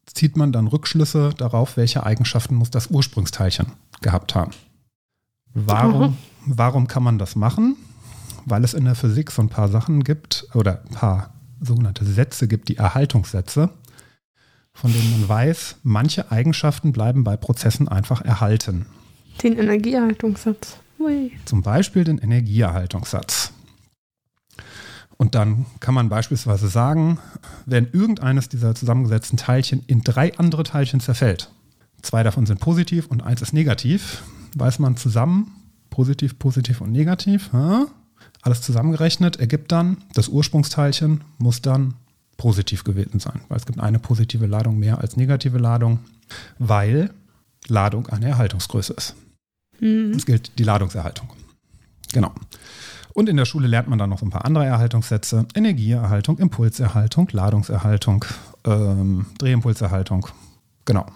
[0.07, 4.53] zieht man dann Rückschlüsse darauf, welche Eigenschaften muss das Ursprungsteilchen gehabt haben.
[5.55, 7.77] Warum, warum kann man das machen?
[8.47, 12.49] weil es in der Physik so ein paar Sachen gibt oder ein paar sogenannte Sätze
[12.49, 13.71] gibt, die Erhaltungssätze,
[14.73, 18.87] von denen man weiß, manche Eigenschaften bleiben bei Prozessen einfach erhalten.
[19.43, 20.79] Den Energieerhaltungssatz.
[20.99, 21.33] Ui.
[21.45, 23.53] Zum Beispiel den Energieerhaltungssatz.
[25.17, 27.19] Und dann kann man beispielsweise sagen,
[27.67, 31.51] wenn irgendeines dieser zusammengesetzten Teilchen in drei andere Teilchen zerfällt,
[32.03, 34.23] zwei davon sind positiv und eins ist negativ,
[34.57, 35.53] weiß man zusammen,
[35.91, 37.51] positiv, positiv und negativ,
[38.43, 41.95] alles zusammengerechnet ergibt dann, das Ursprungsteilchen muss dann
[42.37, 46.01] positiv gewesen sein, weil es gibt eine positive Ladung mehr als negative Ladung,
[46.59, 47.11] weil
[47.69, 49.15] Ladung eine Erhaltungsgröße ist.
[49.81, 50.13] Mhm.
[50.17, 51.29] Es gilt die Ladungserhaltung.
[52.13, 52.33] Genau.
[53.15, 55.47] Und in der Schule lernt man dann noch so ein paar andere Erhaltungssätze.
[55.55, 58.25] Energieerhaltung, Impulserhaltung, Ladungserhaltung,
[58.67, 60.27] ähm, Drehimpulserhaltung.
[60.85, 61.07] Genau.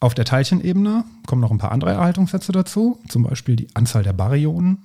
[0.00, 4.12] Auf der Teilchenebene kommen noch ein paar andere Erhaltungssätze dazu, zum Beispiel die Anzahl der
[4.12, 4.78] Baryonen,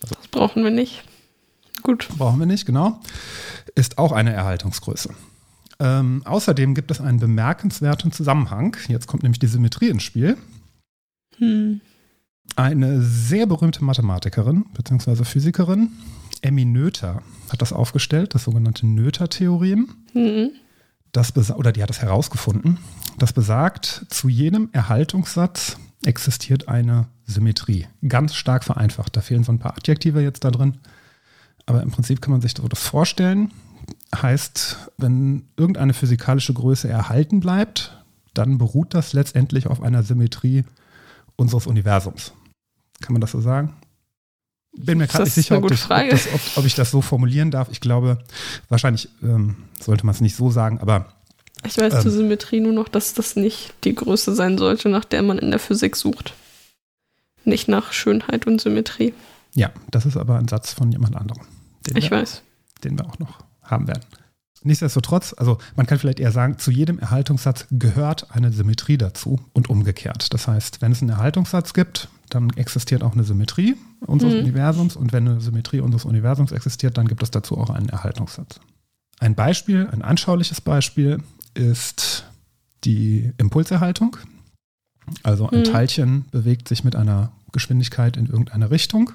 [0.00, 1.04] das brauchen wir nicht.
[1.82, 2.08] Gut.
[2.16, 3.00] Brauchen wir nicht, genau.
[3.74, 5.10] Ist auch eine Erhaltungsgröße.
[5.78, 8.76] Ähm, außerdem gibt es einen bemerkenswerten Zusammenhang.
[8.88, 10.36] Jetzt kommt nämlich die Symmetrie ins Spiel.
[11.38, 11.80] Hm.
[12.54, 15.24] Eine sehr berühmte Mathematikerin bzw.
[15.24, 15.90] Physikerin,
[16.42, 19.88] Emmy Noether, hat das aufgestellt, das sogenannte Noether-Theorem.
[20.12, 20.50] Hm.
[21.56, 22.78] oder die hat das herausgefunden.
[23.18, 27.86] Das besagt, zu jedem Erhaltungssatz existiert eine Symmetrie.
[28.06, 29.16] Ganz stark vereinfacht.
[29.16, 30.78] Da fehlen so ein paar Adjektive jetzt da drin.
[31.66, 33.52] Aber im Prinzip kann man sich das vorstellen.
[34.14, 40.64] Heißt, wenn irgendeine physikalische Größe erhalten bleibt, dann beruht das letztendlich auf einer Symmetrie
[41.36, 42.32] unseres Universums.
[43.00, 43.74] Kann man das so sagen?
[44.78, 47.50] Bin mir gerade nicht sicher, ob, das, ob, das, ob, ob, ich das so formulieren
[47.50, 47.68] darf.
[47.70, 48.18] Ich glaube,
[48.68, 51.06] wahrscheinlich ähm, sollte man es nicht so sagen, aber
[51.64, 55.04] ich weiß ähm, zur Symmetrie nur noch, dass das nicht die Größe sein sollte, nach
[55.04, 56.34] der man in der Physik sucht.
[57.44, 59.14] Nicht nach Schönheit und Symmetrie.
[59.54, 61.42] Ja, das ist aber ein Satz von jemand anderem.
[61.94, 62.42] ich wir, weiß.
[62.84, 64.04] Den wir auch noch haben werden.
[64.62, 69.70] Nichtsdestotrotz, also man kann vielleicht eher sagen, zu jedem Erhaltungssatz gehört eine Symmetrie dazu und
[69.70, 70.32] umgekehrt.
[70.32, 74.40] Das heißt, wenn es einen Erhaltungssatz gibt, dann existiert auch eine Symmetrie unseres mhm.
[74.40, 78.58] Universums und wenn eine Symmetrie unseres Universums existiert, dann gibt es dazu auch einen Erhaltungssatz.
[79.20, 81.22] Ein Beispiel, ein anschauliches Beispiel
[81.54, 82.24] ist
[82.84, 84.16] die Impulserhaltung.
[85.22, 85.64] Also ein mhm.
[85.64, 89.12] Teilchen bewegt sich mit einer Geschwindigkeit in irgendeine Richtung.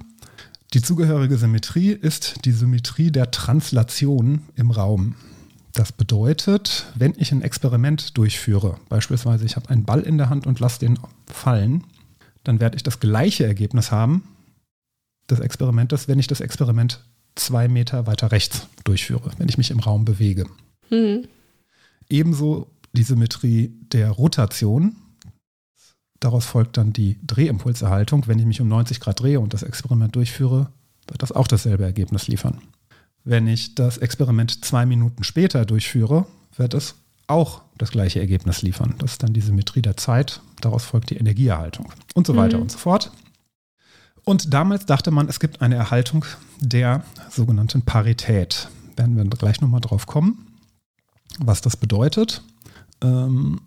[0.74, 5.16] Die zugehörige Symmetrie ist die Symmetrie der Translation im Raum.
[5.74, 10.46] Das bedeutet, wenn ich ein Experiment durchführe, beispielsweise ich habe einen Ball in der Hand
[10.46, 11.86] und lasse den fallen,
[12.44, 14.24] dann werde ich das gleiche Ergebnis haben
[15.30, 17.04] des Experimentes, wenn ich das Experiment
[17.36, 20.46] zwei Meter weiter rechts durchführe, wenn ich mich im Raum bewege.
[20.90, 21.28] Mhm.
[22.10, 24.98] Ebenso die Symmetrie der Rotation.
[26.20, 28.28] Daraus folgt dann die Drehimpulserhaltung.
[28.28, 30.72] Wenn ich mich um 90 Grad drehe und das Experiment durchführe,
[31.08, 32.62] wird das auch dasselbe Ergebnis liefern.
[33.24, 36.96] Wenn ich das Experiment zwei Minuten später durchführe, wird es
[37.28, 38.96] auch das gleiche Ergebnis liefern.
[38.98, 40.42] Das ist dann die Symmetrie der Zeit.
[40.60, 42.64] Daraus folgt die Energieerhaltung und so weiter mhm.
[42.64, 43.12] und so fort.
[44.24, 46.26] Und damals dachte man, es gibt eine Erhaltung
[46.60, 48.70] der sogenannten Parität.
[48.96, 50.48] Werden wir gleich nochmal drauf kommen
[51.40, 52.42] was das bedeutet.
[53.02, 53.62] Ähm,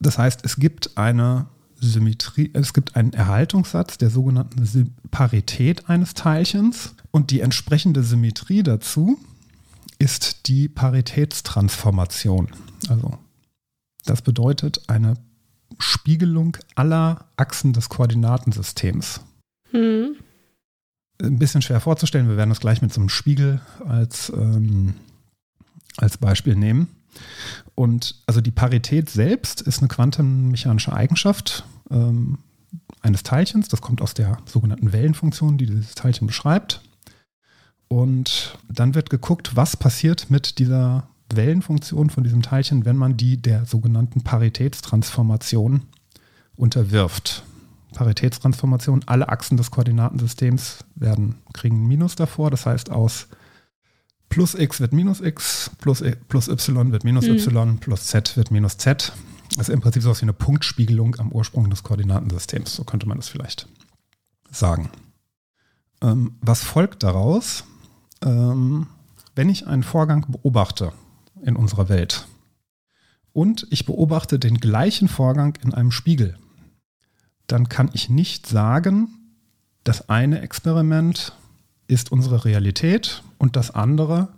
[0.00, 1.46] das heißt, es gibt eine
[1.80, 9.18] Symmetrie, es gibt einen Erhaltungssatz der sogenannten Parität eines Teilchens und die entsprechende Symmetrie dazu
[9.98, 12.48] ist die Paritätstransformation.
[12.88, 13.18] Also
[14.04, 15.14] das bedeutet eine
[15.78, 19.20] Spiegelung aller Achsen des Koordinatensystems.
[19.70, 20.16] Hm.
[21.22, 24.94] Ein bisschen schwer vorzustellen, wir werden das gleich mit so einem Spiegel als ähm,
[25.96, 26.88] als Beispiel nehmen.
[27.74, 32.38] Und also die Parität selbst ist eine quantenmechanische Eigenschaft ähm,
[33.00, 33.68] eines Teilchens.
[33.68, 36.80] Das kommt aus der sogenannten Wellenfunktion, die dieses Teilchen beschreibt.
[37.88, 43.36] Und dann wird geguckt, was passiert mit dieser Wellenfunktion von diesem Teilchen, wenn man die
[43.40, 45.82] der sogenannten Paritätstransformation
[46.56, 47.44] unterwirft.
[47.94, 52.50] Paritätstransformation, alle Achsen des Koordinatensystems werden, kriegen ein Minus davor.
[52.50, 53.28] Das heißt, aus
[54.36, 57.36] plus x wird minus x, plus, plus y wird minus mhm.
[57.36, 59.10] y, plus z wird minus z.
[59.56, 62.74] Das ist im Prinzip so was wie eine Punktspiegelung am Ursprung des Koordinatensystems.
[62.74, 63.66] So könnte man das vielleicht
[64.50, 64.90] sagen.
[66.02, 67.64] Ähm, was folgt daraus?
[68.22, 68.88] Ähm,
[69.34, 70.92] wenn ich einen Vorgang beobachte
[71.40, 72.26] in unserer Welt
[73.32, 76.36] und ich beobachte den gleichen Vorgang in einem Spiegel,
[77.46, 79.08] dann kann ich nicht sagen,
[79.82, 81.32] das eine Experiment
[81.88, 84.28] ist unsere Realität und das andere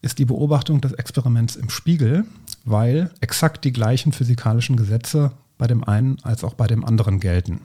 [0.00, 2.24] ist die Beobachtung des Experiments im Spiegel,
[2.64, 7.60] weil exakt die gleichen physikalischen Gesetze bei dem einen als auch bei dem anderen gelten.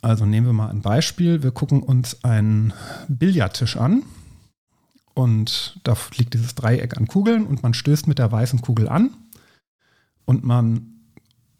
[0.00, 1.42] Also nehmen wir mal ein Beispiel.
[1.42, 2.72] Wir gucken uns einen
[3.08, 4.02] Billardtisch an
[5.14, 9.10] und da liegt dieses Dreieck an Kugeln und man stößt mit der weißen Kugel an
[10.24, 11.00] und man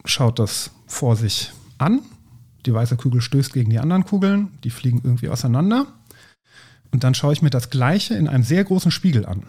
[0.05, 2.01] schaut das vor sich an.
[2.65, 5.87] Die weiße Kugel stößt gegen die anderen Kugeln, die fliegen irgendwie auseinander.
[6.91, 9.43] Und dann schaue ich mir das Gleiche in einem sehr großen Spiegel an,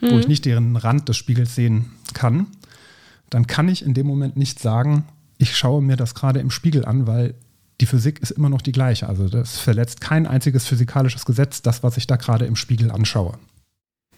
[0.00, 0.10] hm.
[0.10, 2.46] wo ich nicht den Rand des Spiegels sehen kann.
[3.30, 5.04] Dann kann ich in dem Moment nicht sagen,
[5.38, 7.34] ich schaue mir das gerade im Spiegel an, weil
[7.80, 9.08] die Physik ist immer noch die gleiche.
[9.08, 13.38] Also das verletzt kein einziges physikalisches Gesetz, das, was ich da gerade im Spiegel anschaue.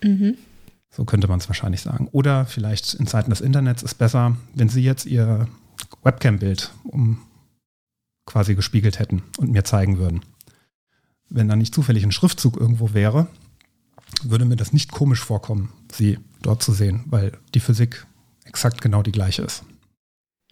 [0.03, 0.37] Mhm.
[0.91, 2.09] So könnte man es wahrscheinlich sagen.
[2.13, 5.49] Oder vielleicht in Zeiten des Internets ist besser, wenn Sie jetzt Ihr
[6.03, 7.19] Webcam-Bild um
[8.27, 10.21] quasi gespiegelt hätten und mir zeigen würden.
[11.31, 13.29] Wenn da nicht zufällig ein Schriftzug irgendwo wäre,
[14.23, 18.07] würde mir das nicht komisch vorkommen, Sie dort zu sehen, weil die Physik
[18.45, 19.65] exakt genau die gleiche ist.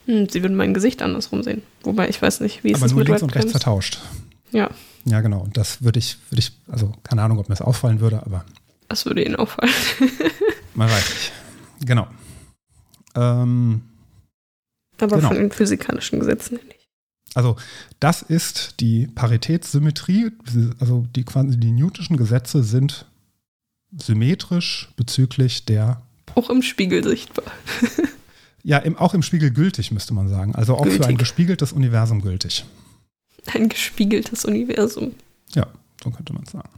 [0.07, 1.63] Hm, sie würden mein Gesicht andersrum sehen.
[1.83, 3.23] Wobei ich weiß nicht, wie es Aber nur links Webcams?
[3.23, 3.99] und rechts vertauscht.
[4.53, 4.71] Ja.
[5.05, 5.41] Ja, genau.
[5.41, 8.45] Und das würde ich, würde ich, also keine Ahnung, ob mir das auffallen würde, aber.
[8.89, 9.73] Das würde Ihnen auffallen.
[10.75, 11.33] man weiß nicht.
[11.87, 12.07] Genau.
[13.15, 13.83] Ähm,
[14.99, 15.29] aber genau.
[15.29, 16.76] von den physikalischen Gesetzen nicht.
[17.37, 17.57] Also
[18.01, 20.33] das ist die Paritätssymmetrie,
[20.81, 23.05] also die, quasi die Newtonschen Gesetze sind
[23.95, 26.01] symmetrisch bezüglich der.
[26.35, 27.45] Auch im Spiegel sichtbar.
[28.69, 30.57] Ja, im, auch im Spiegel gültig, müsste man sagen.
[30.57, 31.01] Also auch gültig.
[31.01, 32.65] für ein gespiegeltes Universum gültig.
[33.55, 35.15] Ein gespiegeltes Universum.
[35.55, 35.69] Ja,
[36.03, 36.71] so könnte man sagen.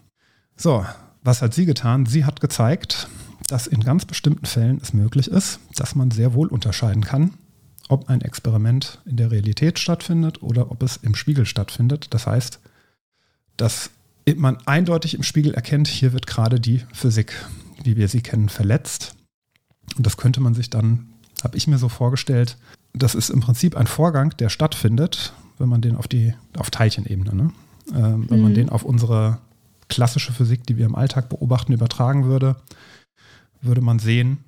[0.54, 0.84] So,
[1.22, 2.04] was hat sie getan?
[2.04, 3.08] Sie hat gezeigt,
[3.46, 7.32] dass in ganz bestimmten Fällen es möglich ist, dass man sehr wohl unterscheiden kann,
[7.88, 12.08] ob ein Experiment in der Realität stattfindet oder ob es im Spiegel stattfindet.
[12.10, 12.60] Das heißt,
[13.56, 13.90] dass
[14.36, 17.32] man eindeutig im Spiegel erkennt, hier wird gerade die Physik,
[17.82, 19.14] wie wir sie kennen, verletzt.
[19.96, 21.08] Und das könnte man sich dann
[21.42, 22.56] habe ich mir so vorgestellt,
[22.92, 27.34] das ist im Prinzip ein Vorgang, der stattfindet, wenn man den auf die, auf Teilchenebene,
[27.34, 27.52] ne?
[27.94, 28.42] ähm, wenn mhm.
[28.42, 29.38] man den auf unsere
[29.88, 32.56] klassische Physik, die wir im Alltag beobachten, übertragen würde,
[33.60, 34.38] würde man sehen,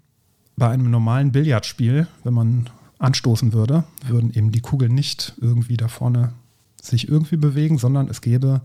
[0.56, 2.70] bei einem normalen Billardspiel, wenn man
[3.00, 6.32] anstoßen würde, würden eben die Kugeln nicht irgendwie da vorne
[6.80, 8.60] sich irgendwie bewegen, sondern es gäbe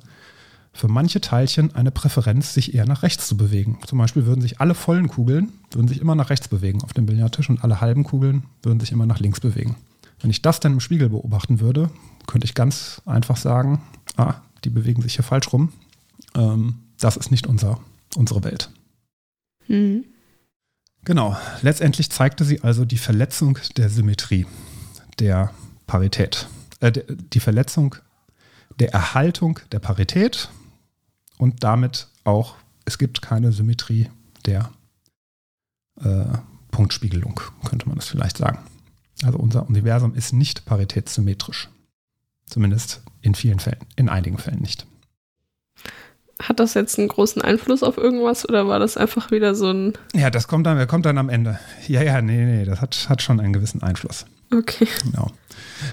[0.73, 3.79] für manche Teilchen eine Präferenz, sich eher nach rechts zu bewegen.
[3.85, 7.05] Zum Beispiel würden sich alle vollen Kugeln würden sich immer nach rechts bewegen auf dem
[7.05, 9.77] Billardtisch und alle halben Kugeln würden sich immer nach links bewegen.
[10.19, 11.89] Wenn ich das dann im Spiegel beobachten würde,
[12.27, 13.81] könnte ich ganz einfach sagen,
[14.17, 15.71] ah, die bewegen sich hier falsch rum.
[16.35, 17.79] Ähm, das ist nicht unser,
[18.15, 18.69] unsere Welt.
[19.67, 20.05] Mhm.
[21.05, 24.47] Genau, letztendlich zeigte sie also die Verletzung der Symmetrie,
[25.19, 25.51] der
[25.85, 26.47] Parität,
[26.79, 27.95] äh, die Verletzung
[28.79, 30.49] der Erhaltung der Parität
[31.37, 34.09] und damit auch, es gibt keine Symmetrie
[34.45, 34.71] der
[36.01, 36.25] äh,
[36.71, 38.59] Punktspiegelung, könnte man das vielleicht sagen.
[39.23, 41.69] Also unser Universum ist nicht paritätssymmetrisch.
[42.47, 44.87] Zumindest in vielen Fällen, in einigen Fällen nicht.
[46.41, 49.93] Hat das jetzt einen großen Einfluss auf irgendwas oder war das einfach wieder so ein.
[50.13, 51.59] Ja, das kommt dann, kommt dann am Ende.
[51.87, 54.25] Ja, ja, nee, nee, das hat, hat schon einen gewissen Einfluss.
[54.53, 54.87] Okay.
[55.03, 55.31] Genau.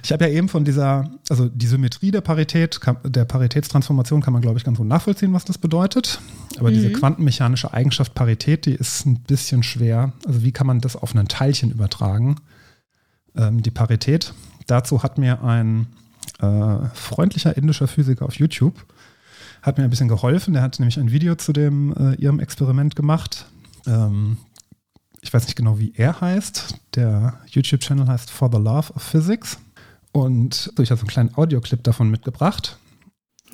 [0.03, 4.43] Ich habe ja eben von dieser, also die Symmetrie der Parität, der Paritätstransformation kann man,
[4.43, 6.21] glaube ich, ganz gut nachvollziehen, was das bedeutet.
[6.59, 6.75] Aber mhm.
[6.75, 10.13] diese quantenmechanische Eigenschaft Parität, die ist ein bisschen schwer.
[10.27, 12.37] Also wie kann man das auf ein Teilchen übertragen?
[13.37, 14.35] Ähm, die Parität.
[14.67, 15.87] Dazu hat mir ein
[16.41, 18.75] äh, freundlicher indischer Physiker auf YouTube
[19.63, 20.55] hat mir ein bisschen geholfen.
[20.55, 23.47] Der hat nämlich ein Video zu dem äh, ihrem Experiment gemacht.
[23.87, 24.37] Ähm,
[25.21, 26.75] ich weiß nicht genau, wie er heißt.
[26.97, 29.59] Der YouTube-Channel heißt For the Love of Physics.
[30.11, 32.77] Und ich habe so einen kleinen Audioclip davon mitgebracht.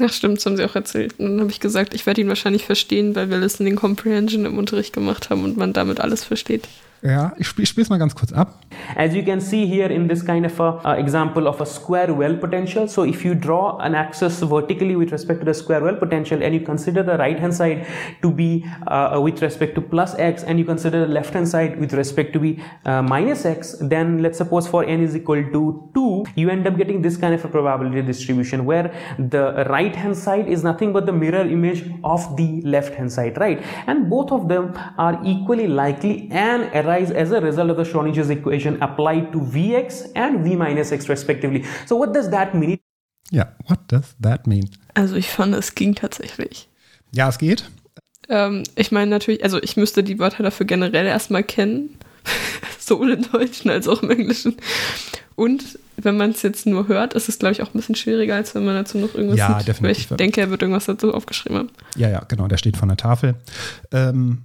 [0.00, 1.18] Ach stimmt, das haben sie auch erzählt.
[1.18, 4.56] Und dann habe ich gesagt, ich werde ihn wahrscheinlich verstehen, weil wir Listening Comprehension im
[4.56, 6.68] Unterricht gemacht haben und man damit alles versteht.
[7.02, 8.54] Ja, ich spiele es mal ganz kurz ab.
[8.96, 12.12] As you can see here in this kind of a uh, example of a square
[12.12, 12.88] well potential.
[12.88, 16.54] So if you draw an axis vertically with respect to the square well potential and
[16.54, 17.86] you consider the right hand side
[18.22, 21.78] to be uh, with respect to plus x and you consider the left hand side
[21.78, 25.90] with respect to be uh, minus x, then let's suppose for n is equal to
[25.94, 30.16] 2, you end up getting this kind of a probability distribution where the right hand
[30.16, 33.62] side is nothing but the mirror image of the left hand side, right?
[33.86, 38.30] And both of them are equally likely and arise as a result of the Schrodinger's
[38.30, 41.64] equation applied to Vx and V minus x respectively.
[41.86, 42.78] So what does that mean?
[43.30, 44.70] Ja, what does that mean?
[44.94, 46.68] Also ich fand, es ging tatsächlich.
[47.12, 47.64] Ja, es geht.
[48.30, 51.98] Ähm, ich meine natürlich, also ich müsste die Wörter dafür generell erstmal kennen.
[52.78, 54.56] Sowohl im Deutschen als auch im Englischen.
[55.34, 58.34] Und wenn man es jetzt nur hört, ist es, glaube ich, auch ein bisschen schwieriger,
[58.34, 59.68] als wenn man dazu noch irgendwas Ja, sieht.
[59.68, 60.10] definitiv.
[60.10, 61.70] Weil ich denke, er wird irgendwas dazu aufgeschrieben haben.
[61.96, 63.34] Ja, ja, genau, der steht von der Tafel.
[63.92, 64.42] Ähm,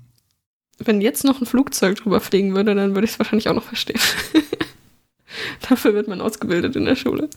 [0.79, 3.63] Wenn jetzt noch ein Flugzeug drüber fliegen würde, dann würde ich es wahrscheinlich auch noch
[3.63, 3.99] verstehen.
[5.69, 7.29] Dafür wird man ausgebildet in der Schule.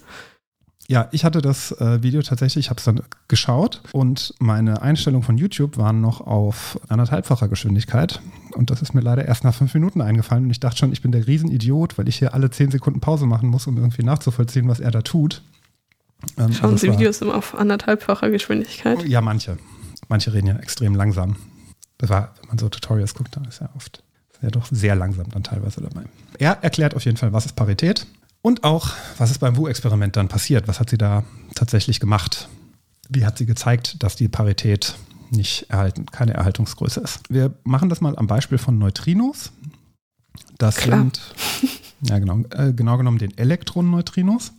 [0.89, 5.25] Ja, ich hatte das äh, Video tatsächlich, ich habe es dann geschaut und meine Einstellungen
[5.25, 8.21] von YouTube waren noch auf anderthalbfacher Geschwindigkeit.
[8.55, 10.45] Und das ist mir leider erst nach fünf Minuten eingefallen.
[10.45, 13.27] Und ich dachte schon, ich bin der Riesenidiot, weil ich hier alle zehn Sekunden Pause
[13.27, 15.43] machen muss, um irgendwie nachzuvollziehen, was er da tut.
[16.39, 19.05] Ähm, Schauen Sie Videos immer auf anderthalbfacher Geschwindigkeit.
[19.07, 19.59] Ja, manche.
[20.09, 21.37] Manche reden ja extrem langsam.
[21.99, 24.03] Das war, wenn man so Tutorials guckt, dann ist ja oft
[24.43, 26.03] ja doch sehr langsam dann teilweise dabei.
[26.39, 28.07] Er erklärt auf jeden Fall, was ist Parität
[28.43, 30.69] und auch, was ist beim Wu-Experiment dann passiert.
[30.69, 31.25] Was hat sie da
[31.55, 32.49] tatsächlich gemacht?
[33.09, 34.95] Wie hat sie gezeigt, dass die Parität
[35.31, 37.21] nicht erhalten, keine Erhaltungsgröße ist?
[37.31, 39.53] Wir machen das mal am Beispiel von Neutrinos.
[40.59, 40.99] Das Klar.
[40.99, 41.21] sind,
[42.03, 44.53] ja genau, äh, genau genommen den Elektronenneutrinos.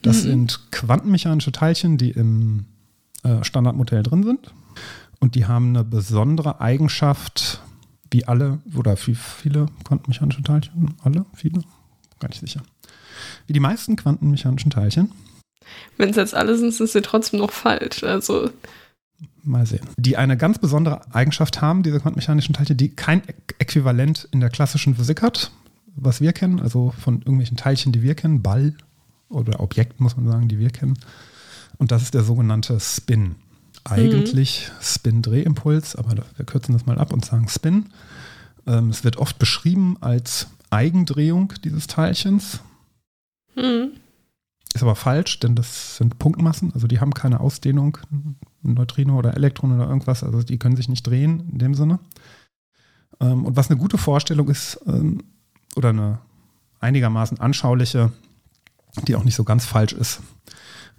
[0.00, 0.28] Das Mhm.
[0.28, 2.64] sind quantenmechanische Teilchen, die im
[3.22, 4.52] äh, Standardmodell drin sind.
[5.22, 7.62] Und die haben eine besondere Eigenschaft,
[8.10, 10.94] wie alle, oder wie viele quantenmechanische Teilchen?
[11.04, 11.26] Alle?
[11.32, 11.62] Viele?
[12.18, 12.60] Gar nicht sicher.
[13.46, 15.12] Wie die meisten quantenmechanischen Teilchen.
[15.96, 18.02] Wenn es jetzt alle sind, sind sie trotzdem noch falsch.
[18.02, 18.50] Also,
[19.44, 19.86] Mal sehen.
[19.96, 24.50] Die eine ganz besondere Eigenschaft haben, diese quantenmechanischen Teilchen, die kein Äqu- Äquivalent in der
[24.50, 25.52] klassischen Physik hat,
[25.94, 28.74] was wir kennen, also von irgendwelchen Teilchen, die wir kennen, Ball
[29.28, 30.98] oder Objekt, muss man sagen, die wir kennen.
[31.78, 33.36] Und das ist der sogenannte Spin.
[33.84, 37.86] Eigentlich Spin-Drehimpuls, aber wir kürzen das mal ab und sagen Spin.
[38.66, 42.60] Ähm, es wird oft beschrieben als Eigendrehung dieses Teilchens.
[43.54, 43.92] hm.
[44.74, 47.98] Ist aber falsch, denn das sind Punktmassen, also die haben keine Ausdehnung,
[48.62, 51.98] Neutrino oder Elektron oder irgendwas, also die können sich nicht drehen in dem Sinne.
[53.20, 55.24] Ähm, und was eine gute Vorstellung ist, ähm,
[55.76, 56.20] oder eine
[56.80, 58.12] einigermaßen anschauliche,
[59.06, 60.20] die auch nicht so ganz falsch ist.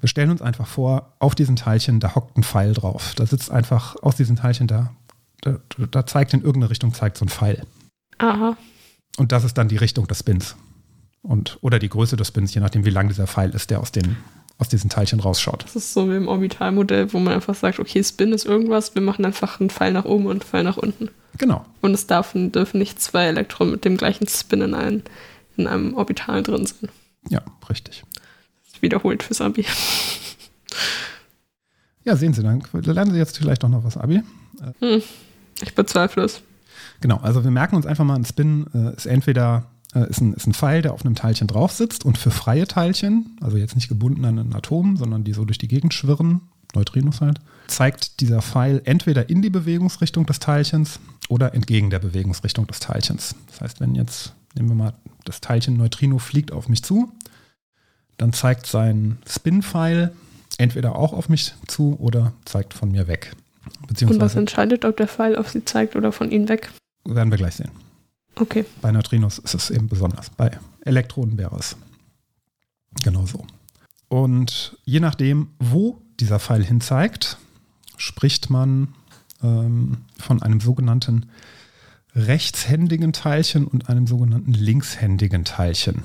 [0.03, 3.13] Wir stellen uns einfach vor, auf diesen Teilchen, da hockt ein Pfeil drauf.
[3.15, 4.91] Da sitzt einfach aus diesen Teilchen da,
[5.39, 7.65] da, da zeigt in irgendeine Richtung, zeigt so ein Pfeil.
[8.17, 8.57] aha.
[9.15, 10.57] Und das ist dann die Richtung des Spins.
[11.21, 13.93] Und, oder die Größe des Spins, je nachdem, wie lang dieser Pfeil ist, der aus,
[13.93, 14.17] den,
[14.57, 15.63] aus diesen Teilchen rausschaut.
[15.63, 19.01] Das ist so wie im Orbitalmodell, wo man einfach sagt, okay, Spin ist irgendwas, wir
[19.01, 21.11] machen einfach einen Pfeil nach oben und einen Pfeil nach unten.
[21.37, 21.63] Genau.
[21.79, 25.03] Und es darf, dürfen nicht zwei Elektronen mit dem gleichen Spin in, ein,
[25.55, 26.89] in einem Orbital drin sein.
[27.29, 28.03] Ja, richtig.
[28.81, 29.65] Wiederholt fürs Abi.
[32.05, 34.23] Ja, sehen Sie, dann lernen Sie jetzt vielleicht doch noch was, Abi.
[35.61, 36.41] Ich bezweifle es.
[37.01, 40.33] Genau, also wir merken uns einfach mal, ein Spin äh, ist entweder äh, ist, ein,
[40.33, 43.75] ist ein Pfeil, der auf einem Teilchen drauf sitzt und für freie Teilchen, also jetzt
[43.75, 46.41] nicht gebunden an einen Atom, sondern die so durch die Gegend schwirren,
[46.75, 50.99] Neutrinos halt, zeigt dieser Pfeil entweder in die Bewegungsrichtung des Teilchens
[51.29, 53.35] oder entgegen der Bewegungsrichtung des Teilchens.
[53.47, 54.93] Das heißt, wenn jetzt, nehmen wir mal,
[55.25, 57.11] das Teilchen Neutrino fliegt auf mich zu,
[58.23, 60.13] dann zeigt sein Spin-Pfeil
[60.57, 63.33] entweder auch auf mich zu oder zeigt von mir weg.
[63.89, 66.71] Und was entscheidet, ob der Pfeil auf sie zeigt oder von ihnen weg?
[67.03, 67.71] werden wir gleich sehen.
[68.35, 68.63] Okay.
[68.81, 70.29] Bei Neutrinos ist es eben besonders.
[70.29, 70.51] Bei
[70.85, 71.75] Elektronen wäre es
[73.03, 73.45] genauso.
[74.07, 77.37] Und je nachdem, wo dieser Pfeil hin zeigt,
[77.97, 78.93] spricht man
[79.41, 81.25] ähm, von einem sogenannten
[82.15, 86.03] rechtshändigen Teilchen und einem sogenannten linkshändigen Teilchen.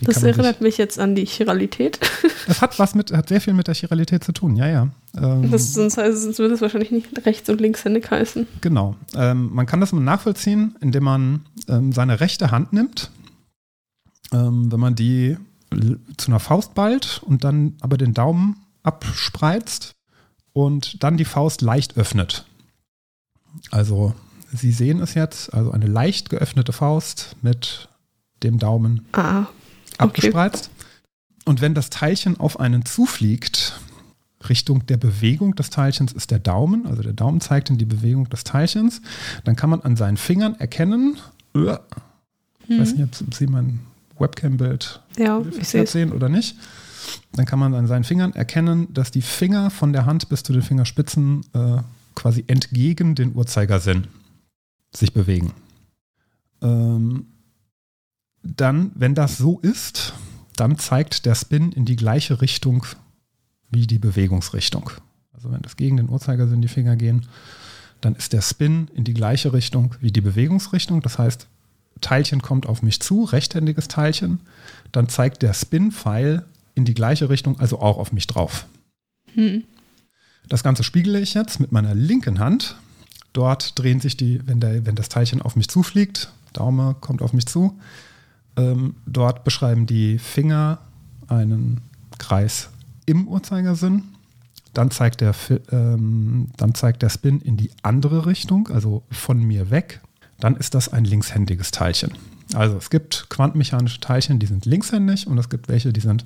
[0.00, 1.98] Wie Das man sich- erinnert mich jetzt an die Chiralität.
[2.46, 4.88] Das hat was mit, hat sehr viel mit der Chiralität zu tun, ja, ja.
[5.16, 8.46] Ähm, Das, sonst, sonst würde es wahrscheinlich nicht rechts- und linkshändig heißen.
[8.60, 8.96] Genau.
[9.14, 13.10] Ähm, man kann das mal nachvollziehen, indem man ähm, seine rechte Hand nimmt,
[14.32, 15.36] ähm, wenn man die
[16.16, 19.92] zu einer Faust ballt und dann aber den Daumen abspreizt
[20.52, 22.44] und dann die Faust leicht öffnet.
[23.70, 24.14] Also
[24.52, 27.88] Sie sehen es jetzt, also eine leicht geöffnete Faust mit
[28.42, 29.44] dem Daumen Ah,
[29.98, 30.70] abgespreizt.
[31.44, 33.80] Und wenn das Teilchen auf einen zufliegt,
[34.48, 38.28] Richtung der Bewegung des Teilchens ist der Daumen, also der Daumen zeigt in die Bewegung
[38.30, 39.02] des Teilchens,
[39.44, 41.18] dann kann man an seinen Fingern erkennen,
[41.54, 41.80] Ja.
[42.68, 43.80] Ich weiß nicht, ob Sie mein
[44.18, 46.54] Webcam-Bild Ja, sehen oder nicht.
[47.32, 50.52] Dann kann man an seinen Fingern erkennen, dass die Finger von der Hand bis zu
[50.52, 51.78] den Fingerspitzen äh,
[52.14, 54.06] quasi entgegen den Uhrzeigersinn
[54.94, 55.52] sich bewegen.
[56.62, 57.26] Ähm,
[58.42, 60.14] dann, wenn das so ist,
[60.56, 62.84] dann zeigt der Spin in die gleiche Richtung
[63.70, 64.90] wie die Bewegungsrichtung.
[65.32, 67.26] Also wenn das gegen den Uhrzeigersinn die Finger gehen,
[68.00, 71.02] dann ist der Spin in die gleiche Richtung wie die Bewegungsrichtung.
[71.02, 71.46] Das heißt,
[72.00, 74.40] Teilchen kommt auf mich zu, rechthändiges Teilchen,
[74.92, 78.66] dann zeigt der Spin-Pfeil in die gleiche Richtung, also auch auf mich drauf.
[79.34, 79.64] Hm.
[80.48, 82.76] Das Ganze spiegele ich jetzt mit meiner linken Hand.
[83.32, 87.32] Dort drehen sich die, wenn, der, wenn das Teilchen auf mich zufliegt, Daumen kommt auf
[87.32, 87.78] mich zu,
[88.56, 90.78] ähm, dort beschreiben die Finger
[91.28, 91.80] einen
[92.18, 92.70] Kreis
[93.06, 94.04] im Uhrzeigersinn.
[94.72, 95.34] Dann zeigt, der,
[95.72, 100.00] ähm, dann zeigt der Spin in die andere Richtung, also von mir weg.
[100.38, 102.12] Dann ist das ein linkshändiges Teilchen.
[102.54, 106.24] Also es gibt quantenmechanische Teilchen, die sind linkshändig und es gibt welche, die sind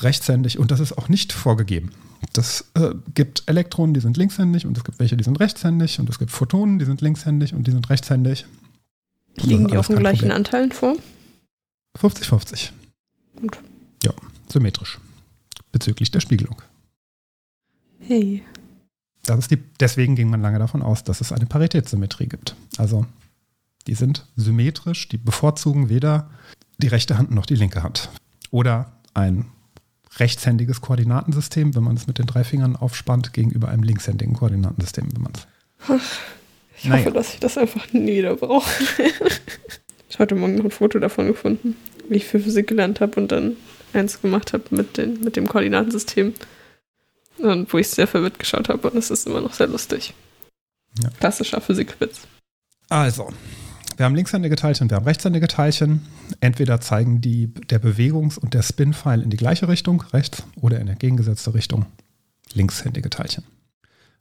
[0.00, 1.90] rechtshändig und das ist auch nicht vorgegeben.
[2.32, 6.08] Das äh, gibt Elektronen, die sind linkshändig und es gibt welche, die sind rechtshändig und
[6.10, 8.46] es gibt Photonen, die sind linkshändig und die sind rechtshändig.
[9.36, 10.36] Liegen ist die auf den gleichen Problem.
[10.36, 10.96] Anteilen vor?
[12.00, 12.70] 50-50.
[13.40, 13.58] Gut.
[14.02, 14.12] Ja,
[14.52, 14.98] symmetrisch.
[15.72, 16.60] Bezüglich der Spiegelung.
[18.00, 18.42] Hey.
[19.24, 22.56] Das ist die, deswegen ging man lange davon aus, dass es eine Paritätssymmetrie gibt.
[22.78, 23.04] Also
[23.86, 26.30] die sind symmetrisch, die bevorzugen weder
[26.78, 28.08] die rechte Hand noch die linke Hand.
[28.50, 29.46] Oder ein
[30.16, 35.22] rechtshändiges Koordinatensystem, wenn man es mit den drei Fingern aufspannt, gegenüber einem linkshändigen Koordinatensystem, wenn
[35.22, 35.46] man es.
[36.78, 37.02] Ich Naja.
[37.04, 38.70] hoffe, dass ich das einfach nie wieder brauche.
[40.08, 41.76] Ich habe heute Morgen noch ein Foto davon gefunden,
[42.08, 43.56] wie ich für Physik gelernt habe und dann
[43.92, 46.34] eins gemacht habe mit, den, mit dem Koordinatensystem.
[47.38, 50.14] Und wo ich sehr verwirrt geschaut habe und es ist immer noch sehr lustig.
[51.02, 51.10] Ja.
[51.20, 52.20] Klassischer Physikwitz.
[52.88, 53.32] Also,
[53.96, 56.06] wir haben linkshändige Teilchen, wir haben rechtshändige Teilchen.
[56.40, 60.86] Entweder zeigen die, der Bewegungs- und der Spin-Pfeil in die gleiche Richtung, rechts, oder in
[60.86, 61.86] der entgegengesetzte Richtung,
[62.54, 63.44] linkshändige Teilchen.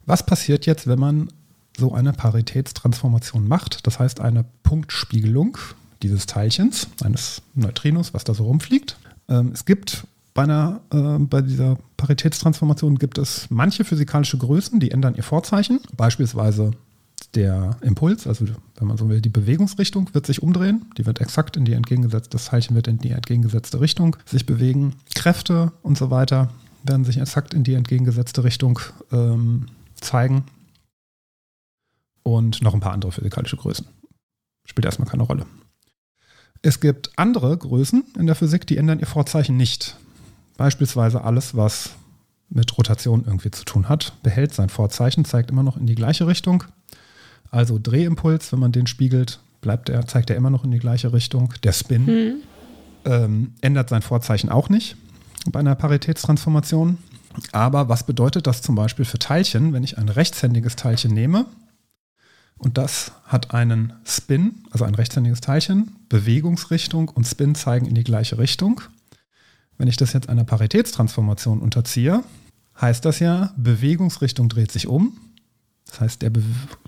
[0.05, 1.29] Was passiert jetzt, wenn man
[1.77, 3.85] so eine Paritätstransformation macht?
[3.87, 5.57] Das heißt, eine Punktspiegelung
[6.03, 8.97] dieses Teilchens, eines Neutrinos, was da so rumfliegt.
[9.29, 14.91] Ähm, es gibt bei, einer, äh, bei dieser Paritätstransformation gibt es manche physikalische Größen, die
[14.91, 15.79] ändern ihr Vorzeichen.
[15.95, 16.71] Beispielsweise
[17.33, 18.45] der Impuls, also
[18.77, 20.85] wenn man so will, die Bewegungsrichtung wird sich umdrehen.
[20.97, 24.93] Die wird exakt in die entgegengesetzte, das Teilchen wird in die entgegengesetzte Richtung sich bewegen.
[25.15, 26.49] Kräfte und so weiter
[26.83, 28.79] werden sich exakt in die entgegengesetzte Richtung
[29.11, 29.65] ähm,
[29.99, 30.45] zeigen.
[32.27, 33.87] Und noch ein paar andere physikalische Größen.
[34.65, 35.45] Spielt erstmal keine Rolle.
[36.61, 39.95] Es gibt andere Größen in der Physik, die ändern ihr Vorzeichen nicht.
[40.57, 41.91] Beispielsweise alles, was
[42.49, 46.27] mit Rotation irgendwie zu tun hat, behält sein Vorzeichen, zeigt immer noch in die gleiche
[46.27, 46.65] Richtung.
[47.49, 51.13] Also Drehimpuls, wenn man den spiegelt, bleibt er, zeigt er immer noch in die gleiche
[51.13, 51.53] Richtung.
[51.63, 52.35] Der Spin Hm.
[53.05, 54.97] ähm, ändert sein Vorzeichen auch nicht
[55.49, 56.97] bei einer Paritätstransformation.
[57.53, 61.45] Aber was bedeutet das zum Beispiel für Teilchen, wenn ich ein rechtshändiges Teilchen nehme
[62.57, 68.03] und das hat einen Spin, also ein rechtshändiges Teilchen, Bewegungsrichtung und Spin zeigen in die
[68.03, 68.81] gleiche Richtung.
[69.77, 72.23] Wenn ich das jetzt einer Paritätstransformation unterziehe,
[72.81, 75.17] heißt das ja, Bewegungsrichtung dreht sich um.
[75.85, 76.43] Das heißt, der, Be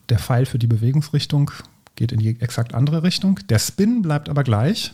[0.09, 1.51] der Pfeil für die Bewegungsrichtung
[1.95, 3.39] geht in die exakt andere Richtung.
[3.49, 4.93] Der Spin bleibt aber gleich.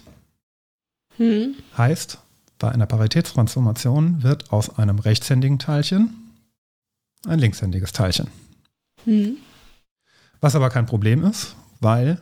[1.18, 1.56] Hm.
[1.78, 2.20] Heißt,
[2.60, 6.16] bei einer Paritätstransformation wird aus einem rechtshändigen Teilchen
[7.26, 8.28] ein linkshändiges Teilchen.
[9.06, 9.38] Hm.
[10.42, 12.20] Was aber kein Problem ist, weil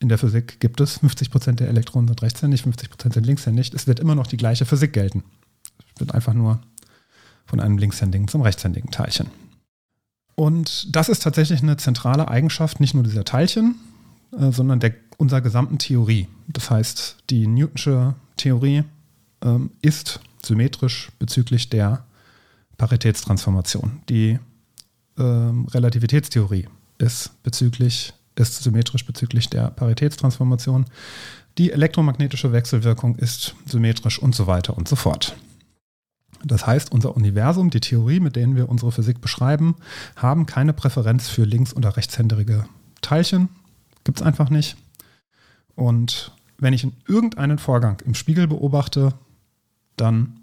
[0.00, 3.72] in der Physik gibt es 50% der Elektronen sind rechtshändig, 50% sind linkshändig.
[3.74, 5.24] Es wird immer noch die gleiche Physik gelten.
[5.94, 6.60] Es wird einfach nur
[7.46, 9.28] von einem linkshändigen zum rechtshändigen Teilchen.
[10.34, 13.76] Und das ist tatsächlich eine zentrale Eigenschaft nicht nur dieser Teilchen,
[14.38, 16.28] äh, sondern der, unserer gesamten Theorie.
[16.48, 18.84] Das heißt, die Newtonsche Theorie
[19.42, 22.04] ähm, ist symmetrisch bezüglich der
[22.76, 24.02] Paritätstransformation.
[24.10, 24.38] Die
[25.18, 26.68] ähm, Relativitätstheorie
[26.98, 30.86] ist bezüglich ist symmetrisch bezüglich der Paritätstransformation.
[31.58, 35.36] Die elektromagnetische Wechselwirkung ist symmetrisch und so weiter und so fort.
[36.44, 39.76] Das heißt, unser Universum, die Theorie, mit denen wir unsere Physik beschreiben,
[40.16, 42.66] haben keine Präferenz für links- oder rechtshändige
[43.00, 43.48] Teilchen.
[44.04, 44.76] Gibt es einfach nicht.
[45.74, 49.14] Und wenn ich irgendeinen Vorgang im Spiegel beobachte,
[49.96, 50.40] dann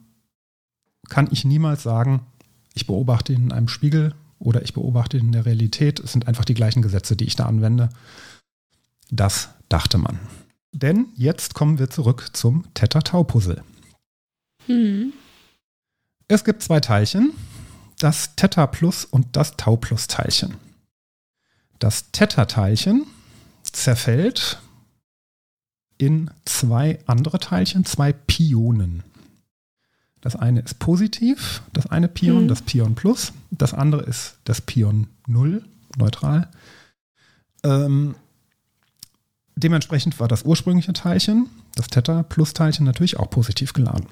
[1.09, 2.21] kann ich niemals sagen,
[2.73, 5.99] ich beobachte ihn in einem Spiegel oder ich beobachte ihn in der Realität.
[5.99, 7.89] Es sind einfach die gleichen Gesetze, die ich da anwende.
[9.09, 10.19] Das dachte man.
[10.71, 13.63] Denn jetzt kommen wir zurück zum Theta-Tau-Puzzle.
[14.65, 15.13] Hm.
[16.27, 17.31] Es gibt zwei Teilchen,
[17.99, 20.55] das Theta Plus und das Tau Plus Teilchen.
[21.79, 23.05] Das Theta-Teilchen
[23.63, 24.61] zerfällt
[25.97, 29.03] in zwei andere Teilchen, zwei Pionen.
[30.23, 32.47] Das eine ist positiv, das eine Pion, Mhm.
[32.47, 33.33] das Pion Plus.
[33.51, 35.65] Das andere ist das Pion Null,
[35.97, 36.47] neutral.
[37.65, 38.15] Ähm,
[39.57, 44.05] dementsprechend war das ursprüngliche Teilchen, das Theta-Plus-Teilchen, natürlich auch positiv geladen.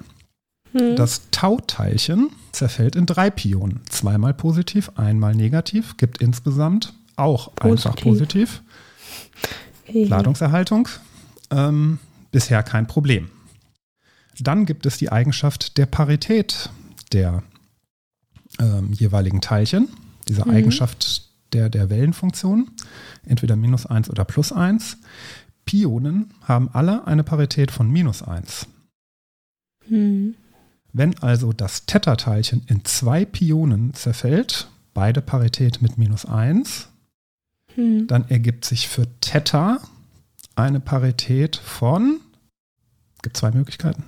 [0.72, 0.96] Hm.
[0.96, 3.80] Das Tau-Teilchen zerfällt in drei Pionen.
[3.88, 8.62] Zweimal positiv, einmal negativ, gibt insgesamt auch einfach positiv.
[9.88, 10.88] Ladungserhaltung.
[11.50, 11.98] Ähm,
[12.30, 13.30] bisher kein Problem.
[14.38, 16.70] Dann gibt es die Eigenschaft der Parität
[17.12, 17.42] der
[18.58, 19.88] ähm, jeweiligen Teilchen,
[20.28, 20.50] diese Mhm.
[20.52, 22.70] Eigenschaft der, der Wellenfunktion,
[23.26, 24.98] entweder minus 1 oder plus 1.
[25.64, 28.66] Pionen haben alle eine Parität von minus 1.
[29.88, 30.34] Hm.
[30.92, 36.88] Wenn also das Theta-Teilchen in zwei Pionen zerfällt, beide Parität mit minus 1,
[37.74, 38.06] Hm.
[38.06, 39.80] dann ergibt sich für Theta
[40.54, 42.20] eine Parität von,
[43.22, 44.04] gibt zwei Möglichkeiten.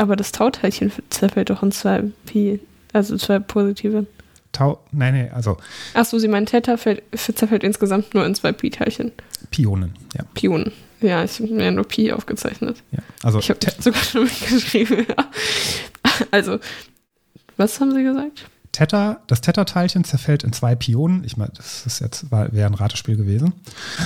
[0.00, 2.58] Aber das Tauteilchen zerfällt doch in zwei Pi,
[2.94, 4.06] also zwei positive.
[4.50, 5.58] Tau, nein, nee, also
[5.92, 9.12] Achso, Sie meinen Theta fällt, zerfällt insgesamt nur in zwei Pi-Teilchen.
[9.50, 10.24] Pionen, ja.
[10.32, 10.72] Pionen.
[11.02, 12.82] Ja, ich habe mir nur Pi aufgezeichnet.
[12.92, 13.00] ja.
[13.22, 15.06] Also Ich habe sogar schon mitgeschrieben.
[15.06, 15.30] Ja.
[16.30, 16.58] Also,
[17.58, 18.46] was haben Sie gesagt?
[18.72, 21.24] Theta, das Theta-Teilchen zerfällt in zwei Pionen.
[21.24, 23.52] Ich meine, das ist jetzt wäre ein Ratespiel gewesen.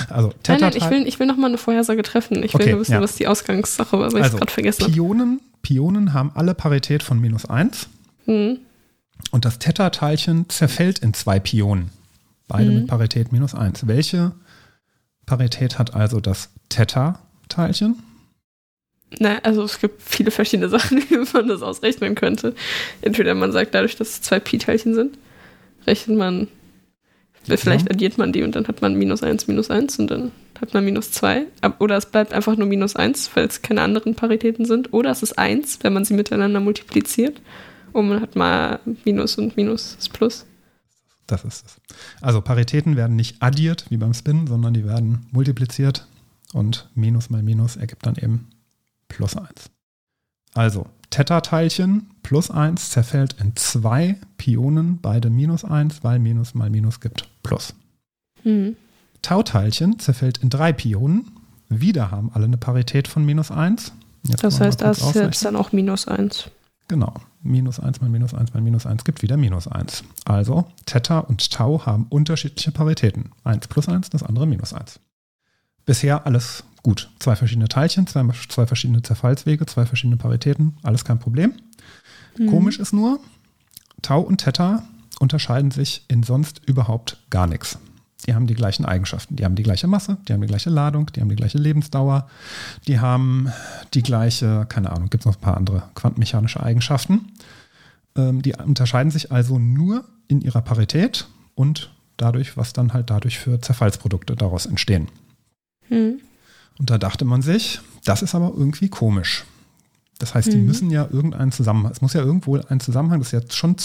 [0.09, 2.41] Also Nein, Theta, nein, ich will, ich will noch mal eine Vorhersage treffen.
[2.43, 3.01] Ich will Okay, nur wissen, ja.
[3.01, 4.91] was die Ausgangssache war, weil ich also es gerade vergessen habe.
[4.93, 7.87] Pionen, Pionen haben alle Parität von minus 1
[8.25, 8.57] Hm.
[9.31, 11.91] und das Theta-Teilchen zerfällt in zwei Pionen.
[12.47, 12.75] Beide Mhm.
[12.77, 13.87] mit Parität minus 1.
[13.87, 14.31] Welche
[15.27, 18.01] Parität hat also das Theta-Teilchen?
[19.19, 22.53] Na, also es gibt viele verschiedene Sachen, wie man das ausrechnen könnte.
[23.01, 25.17] Entweder man sagt, dadurch, dass es zwei Pi-Teilchen sind,
[25.87, 26.47] rechnet man,
[27.43, 30.73] vielleicht addiert man die und dann hat man minus 1, minus 1 und dann hat
[30.73, 31.45] man minus 2.
[31.79, 34.93] Oder es bleibt einfach nur minus 1, weil es keine anderen Paritäten sind.
[34.93, 37.41] Oder es ist 1, wenn man sie miteinander multipliziert.
[37.91, 40.45] Und man hat mal Minus und Minus ist Plus.
[41.27, 41.81] Das ist es.
[42.21, 46.07] Also Paritäten werden nicht addiert wie beim Spin, sondern die werden multipliziert
[46.53, 48.47] und Minus mal Minus ergibt dann eben
[49.07, 49.49] plus 1.
[50.53, 56.99] Also Theta-Teilchen plus 1 zerfällt in zwei Pionen, beide minus 1, weil Minus mal Minus
[56.99, 57.73] gibt plus.
[58.43, 58.75] Hm.
[59.21, 61.31] Tau-Teilchen zerfällt in drei Pionen.
[61.69, 63.91] Wieder haben alle eine Parität von minus 1.
[64.23, 66.49] Jetzt Das heißt, da ist jetzt dann auch Minus 1.
[66.87, 67.13] Genau.
[67.41, 70.03] Minus 1 mal minus 1 mal minus 1 gibt wieder minus 1.
[70.25, 73.31] Also Theta und Tau haben unterschiedliche Paritäten.
[73.43, 74.99] 1 plus 1, das andere minus 1.
[75.85, 77.09] Bisher alles gut.
[77.17, 81.53] Zwei verschiedene Teilchen, zwei, zwei verschiedene Zerfallswege, zwei verschiedene Paritäten, alles kein Problem.
[82.37, 82.51] Mhm.
[82.51, 83.19] Komisch ist nur,
[84.03, 84.83] Tau und Theta
[85.19, 87.79] unterscheiden sich in sonst überhaupt gar nichts.
[88.27, 89.35] Die haben die gleichen Eigenschaften.
[89.35, 92.29] Die haben die gleiche Masse, die haben die gleiche Ladung, die haben die gleiche Lebensdauer,
[92.87, 93.51] die haben
[93.95, 97.31] die gleiche, keine Ahnung, gibt es noch ein paar andere quantenmechanische Eigenschaften.
[98.15, 101.25] Ähm, die unterscheiden sich also nur in ihrer Parität
[101.55, 105.07] und dadurch, was dann halt dadurch für Zerfallsprodukte daraus entstehen.
[105.87, 106.19] Hm.
[106.79, 109.45] Und da dachte man sich, das ist aber irgendwie komisch.
[110.19, 110.65] Das heißt, die Mhm.
[110.65, 113.75] müssen ja irgendeinen Zusammenhang, es muss ja irgendwo einen Zusammenhang, das ist ja schon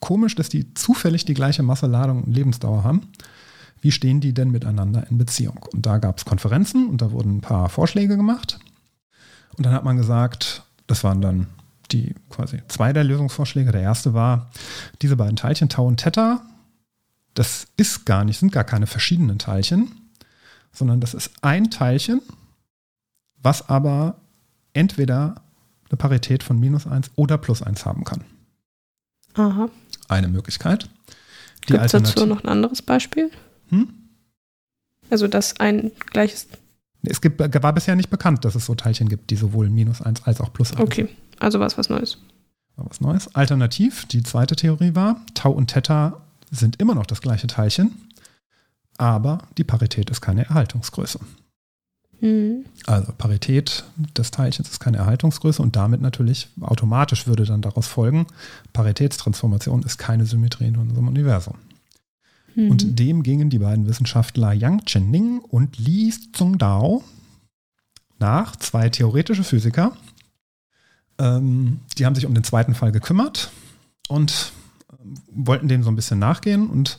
[0.00, 3.02] komisch, dass die zufällig die gleiche Masse, Ladung und Lebensdauer haben.
[3.80, 5.60] Wie stehen die denn miteinander in Beziehung?
[5.72, 8.58] Und da gab es Konferenzen und da wurden ein paar Vorschläge gemacht.
[9.56, 11.46] Und dann hat man gesagt, das waren dann
[11.92, 13.72] die quasi zwei der Lösungsvorschläge.
[13.72, 14.50] Der erste war,
[15.00, 16.42] diese beiden Teilchen, Tau und Theta,
[17.34, 19.92] das ist gar nicht, sind gar keine verschiedenen Teilchen,
[20.78, 22.22] sondern das ist ein Teilchen,
[23.36, 24.16] was aber
[24.72, 25.42] entweder
[25.90, 28.24] eine Parität von minus 1 oder plus 1 haben kann.
[29.34, 29.68] Aha.
[30.08, 30.88] Eine Möglichkeit.
[31.66, 33.30] Gibt es dazu noch ein anderes Beispiel?
[33.68, 33.88] Hm?
[35.10, 36.48] Also, dass ein gleiches.
[37.02, 40.24] Es gibt, war bisher nicht bekannt, dass es so Teilchen gibt, die sowohl minus 1
[40.24, 41.08] als auch plus 1 Okay,
[41.38, 42.18] also war es was Neues.
[42.76, 43.34] war was Neues.
[43.34, 46.20] Alternativ, die zweite Theorie war, Tau und Theta
[46.50, 47.92] sind immer noch das gleiche Teilchen,
[48.98, 51.20] aber die Parität ist keine Erhaltungsgröße.
[52.20, 52.64] Hm.
[52.86, 53.84] Also Parität
[54.16, 58.26] des Teilchens ist keine Erhaltungsgröße und damit natürlich automatisch würde dann daraus folgen,
[58.72, 61.54] Paritätstransformation ist keine Symmetrie in unserem Universum.
[62.54, 62.70] Hm.
[62.70, 67.04] Und dem gingen die beiden Wissenschaftler Yang Chenning und Li Zhongdao
[68.18, 69.96] nach, zwei theoretische Physiker.
[71.18, 73.52] Ähm, die haben sich um den zweiten Fall gekümmert
[74.08, 74.52] und
[74.92, 76.98] ähm, wollten dem so ein bisschen nachgehen und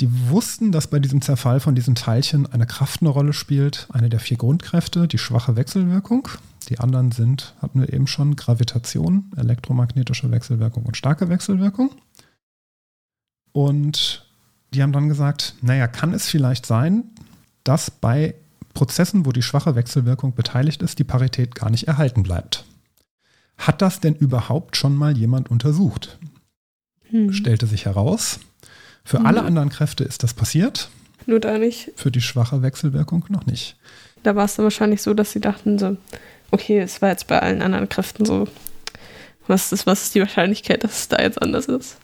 [0.00, 4.08] die wussten, dass bei diesem Zerfall von diesen Teilchen eine Kraft eine Rolle spielt, eine
[4.08, 6.28] der vier Grundkräfte, die schwache Wechselwirkung.
[6.68, 11.90] Die anderen sind, hatten wir eben schon, Gravitation, elektromagnetische Wechselwirkung und starke Wechselwirkung.
[13.52, 14.26] Und
[14.72, 17.04] die haben dann gesagt, naja, kann es vielleicht sein,
[17.64, 18.34] dass bei
[18.74, 22.64] Prozessen, wo die schwache Wechselwirkung beteiligt ist, die Parität gar nicht erhalten bleibt.
[23.58, 26.18] Hat das denn überhaupt schon mal jemand untersucht?
[27.10, 27.32] Hm.
[27.32, 28.40] Stellte sich heraus,
[29.04, 29.26] für Mhm.
[29.26, 30.88] alle anderen Kräfte ist das passiert,
[31.26, 31.90] Nur da nicht.
[31.96, 33.76] für die schwache Wechselwirkung noch nicht.
[34.22, 35.96] Da war es dann wahrscheinlich so, dass sie dachten so,
[36.50, 38.46] okay, es war jetzt bei allen anderen Kräften so,
[39.48, 41.96] was ist, was ist die Wahrscheinlichkeit, dass es da jetzt anders ist?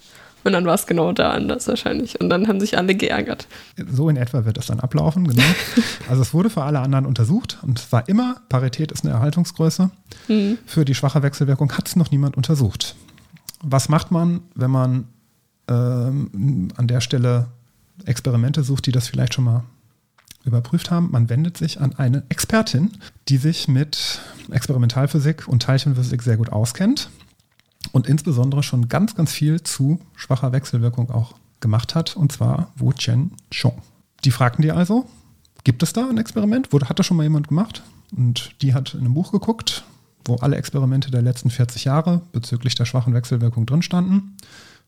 [0.45, 2.21] Und dann war es genau da anders wahrscheinlich.
[2.21, 3.47] Und dann haben sich alle geärgert.
[3.91, 5.43] So in etwa wird es dann ablaufen, genau.
[6.09, 9.91] Also es wurde für alle anderen untersucht und es war immer, Parität ist eine Erhaltungsgröße.
[10.29, 10.59] Hm.
[10.65, 12.95] Für die schwache Wechselwirkung hat es noch niemand untersucht.
[13.63, 15.09] Was macht man, wenn man
[15.69, 17.49] ähm, an der Stelle
[18.05, 19.65] Experimente sucht, die das vielleicht schon mal
[20.45, 21.11] überprüft haben?
[21.11, 22.93] Man wendet sich an eine Expertin,
[23.29, 27.11] die sich mit Experimentalphysik und Teilchenphysik sehr gut auskennt
[27.93, 32.93] und insbesondere schon ganz, ganz viel zu schwacher Wechselwirkung auch gemacht hat, und zwar Wu
[32.93, 33.83] Chen Chong.
[34.25, 35.07] Die fragten die also,
[35.65, 36.69] gibt es da ein Experiment?
[36.73, 37.83] Hat das schon mal jemand gemacht?
[38.17, 39.85] Und die hat in einem Buch geguckt,
[40.25, 44.37] wo alle Experimente der letzten 40 Jahre bezüglich der schwachen Wechselwirkung drin standen.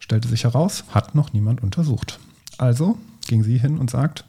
[0.01, 2.19] Stellte sich heraus, hat noch niemand untersucht.
[2.59, 2.99] Also
[3.29, 4.25] ging sie hin und sagt,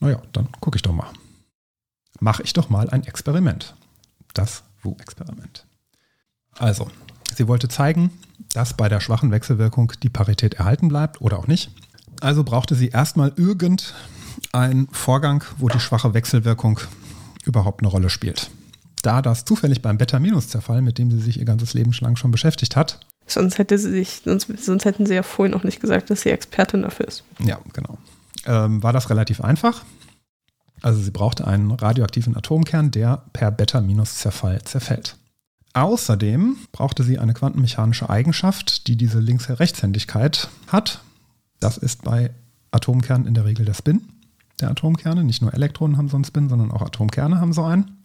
[0.00, 1.08] naja, dann gucke ich doch mal.
[2.18, 3.74] Mache ich doch mal ein Experiment.
[4.34, 5.66] Das Wu-Experiment.
[6.58, 6.90] Also,
[7.36, 8.10] sie wollte zeigen,
[8.52, 11.70] dass bei der schwachen Wechselwirkung die Parität erhalten bleibt oder auch nicht.
[12.20, 16.80] Also brauchte sie erstmal irgendeinen Vorgang, wo die schwache Wechselwirkung
[17.44, 18.50] überhaupt eine Rolle spielt.
[19.02, 22.74] Da das zufällig beim Beta-Minus-Zerfall, mit dem sie sich ihr ganzes Leben lang schon beschäftigt
[22.74, 23.00] hat,
[23.30, 26.30] Sonst hätte sie sich, sonst, sonst hätten sie ja vorhin auch nicht gesagt, dass sie
[26.30, 27.24] Expertin dafür ist.
[27.38, 27.98] ja, genau,
[28.46, 29.84] ähm, war das relativ einfach.
[30.80, 35.16] Also sie brauchte einen radioaktiven Atomkern, der per Beta-Minus-Zerfall zerfällt.
[35.74, 41.02] Außerdem brauchte sie eine quantenmechanische Eigenschaft, die diese Links-Rechtshändigkeit hat.
[41.60, 42.30] Das ist bei
[42.70, 44.02] Atomkernen in der Regel der Spin
[44.60, 45.24] der Atomkerne.
[45.24, 47.98] Nicht nur Elektronen haben so einen Spin, sondern auch Atomkerne haben so einen.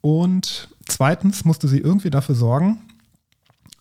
[0.00, 2.78] Und zweitens musste sie irgendwie dafür sorgen,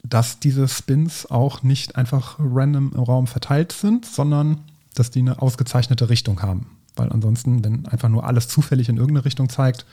[0.03, 4.59] dass diese Spins auch nicht einfach random im Raum verteilt sind, sondern
[4.93, 6.67] dass die eine ausgezeichnete Richtung haben.
[6.95, 9.85] Weil ansonsten, wenn einfach nur alles zufällig in irgendeine Richtung zeigt,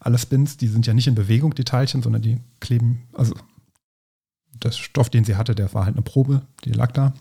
[0.00, 3.34] alle Spins, die sind ja nicht in Bewegung, die Teilchen, sondern die kleben, also
[4.62, 7.12] der Stoff, den sie hatte, der war halt eine Probe, die lag da.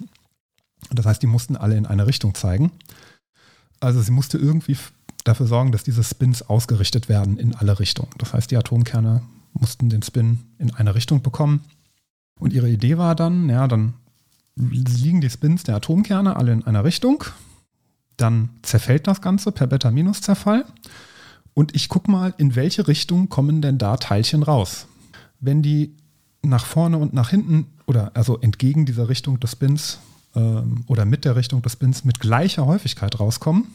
[0.90, 2.72] Das heißt, die mussten alle in eine Richtung zeigen.
[3.80, 4.78] Also sie musste irgendwie
[5.24, 8.10] dafür sorgen, dass diese Spins ausgerichtet werden in alle Richtungen.
[8.18, 9.22] Das heißt, die Atomkerne
[9.54, 11.64] mussten den Spin in eine Richtung bekommen.
[12.42, 13.94] Und ihre Idee war dann, ja, dann
[14.56, 17.24] liegen die Spins der Atomkerne alle in einer Richtung.
[18.18, 20.66] Dann zerfällt das Ganze per Beta-Minus-Zerfall.
[21.54, 24.88] Und ich gucke mal, in welche Richtung kommen denn da Teilchen raus.
[25.40, 25.96] Wenn die
[26.42, 30.00] nach vorne und nach hinten oder also entgegen dieser Richtung des Spins
[30.36, 33.68] ähm, oder mit der Richtung des Spins mit gleicher Häufigkeit rauskommen,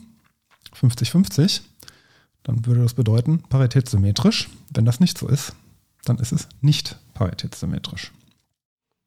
[0.75, 1.61] 50-50,
[2.43, 4.51] dann würde das bedeuten paritätssymmetrisch.
[4.75, 5.55] Wenn das nicht so ist,
[6.05, 8.11] dann ist es nicht paritätssymmetrisch.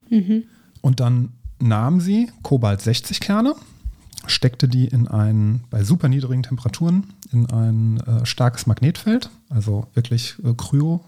[0.10, 0.44] Mhm.
[0.82, 3.56] Und dann nahm sie Kobalt-60-Kerne,
[4.28, 10.36] steckte die in ein, bei super niedrigen Temperaturen, in ein äh, starkes Magnetfeld, also wirklich
[10.44, 11.04] äh, Kryo,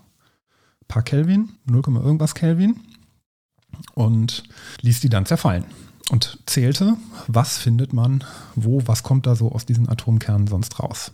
[0.87, 2.79] paar Kelvin, 0, irgendwas Kelvin,
[3.95, 4.43] und
[4.81, 5.63] ließ die dann zerfallen
[6.09, 6.97] und zählte,
[7.27, 8.23] was findet man,
[8.55, 11.13] wo, was kommt da so aus diesen Atomkernen sonst raus.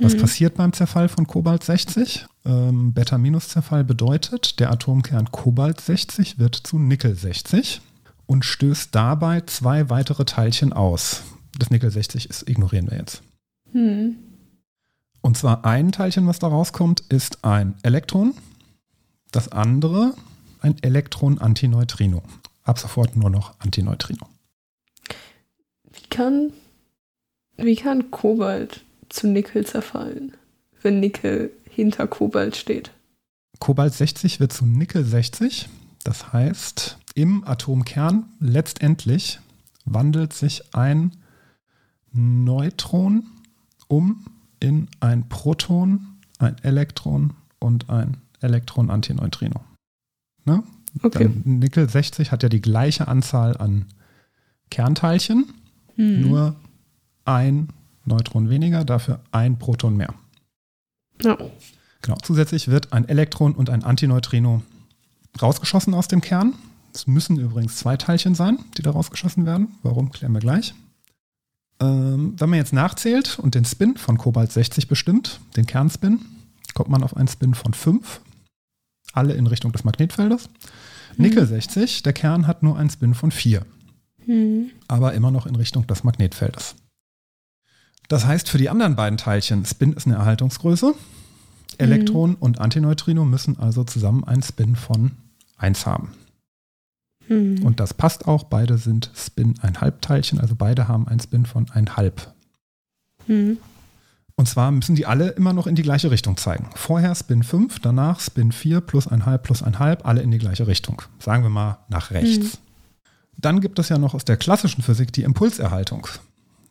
[0.00, 0.20] Was Mhm.
[0.20, 2.26] passiert beim Zerfall von Kobalt 60?
[2.48, 7.82] Ähm, Beta-Minus-Zerfall bedeutet, der Atomkern Kobalt 60 wird zu Nickel 60
[8.24, 11.24] und stößt dabei zwei weitere Teilchen aus.
[11.58, 13.22] Das Nickel 60 ist, ignorieren wir jetzt.
[13.72, 14.16] Hm.
[15.20, 18.32] Und zwar ein Teilchen, was da rauskommt, ist ein Elektron.
[19.30, 20.14] Das andere
[20.60, 22.22] ein Elektron-Antineutrino.
[22.62, 24.26] Ab sofort nur noch Antineutrino.
[25.92, 26.52] Wie kann,
[27.58, 30.32] wie kann Kobalt zu Nickel zerfallen,
[30.82, 32.90] wenn Nickel hinter Kobalt steht?
[33.60, 35.68] Kobalt 60 wird zu Nickel 60.
[36.02, 39.38] Das heißt, im Atomkern letztendlich
[39.84, 41.12] wandelt sich ein
[42.12, 43.22] Neutron
[43.86, 44.24] um
[44.58, 49.60] in ein Proton, ein Elektron und ein Elektron-Antineutrino.
[50.46, 50.64] Ne?
[51.04, 51.30] Okay.
[51.44, 53.84] Dann Nickel 60 hat ja die gleiche Anzahl an
[54.70, 55.46] Kernteilchen,
[55.94, 56.22] Hm.
[56.22, 56.56] nur
[57.24, 57.68] ein
[58.04, 60.14] Neutron weniger, dafür ein Proton mehr.
[61.22, 61.36] Ja.
[62.02, 62.16] Genau.
[62.22, 64.62] Zusätzlich wird ein Elektron und ein Antineutrino
[65.40, 66.54] rausgeschossen aus dem Kern.
[66.94, 69.68] Es müssen übrigens zwei Teilchen sein, die da rausgeschossen werden.
[69.82, 70.74] Warum, klären wir gleich.
[71.80, 76.20] Ähm, wenn man jetzt nachzählt und den Spin von Kobalt 60 bestimmt, den Kernspin,
[76.74, 78.20] kommt man auf einen Spin von 5.
[79.12, 80.48] Alle in Richtung des Magnetfeldes.
[81.16, 83.64] Nickel 60, der Kern hat nur einen Spin von 4
[84.24, 84.70] Hm.
[84.88, 86.74] aber immer noch in Richtung des Magnetfeldes.
[88.08, 90.94] Das heißt, für die anderen beiden Teilchen, Spin ist eine Erhaltungsgröße,
[91.76, 95.12] Elektron und Antineutrino müssen also zusammen einen Spin von
[95.58, 96.12] 1 haben.
[97.26, 97.62] Hm.
[97.64, 101.70] Und das passt auch, beide sind Spin ein Halbteilchen, also beide haben einen Spin von
[101.70, 102.32] ein Halb.
[103.26, 103.58] Hm.
[104.34, 106.70] Und zwar müssen die alle immer noch in die gleiche Richtung zeigen.
[106.74, 110.38] Vorher Spin 5, danach Spin 4 plus ein halb plus ein halb, alle in die
[110.38, 111.02] gleiche Richtung.
[111.18, 112.58] Sagen wir mal nach rechts.
[113.36, 116.06] Dann gibt es ja noch aus der klassischen Physik die Impulserhaltung.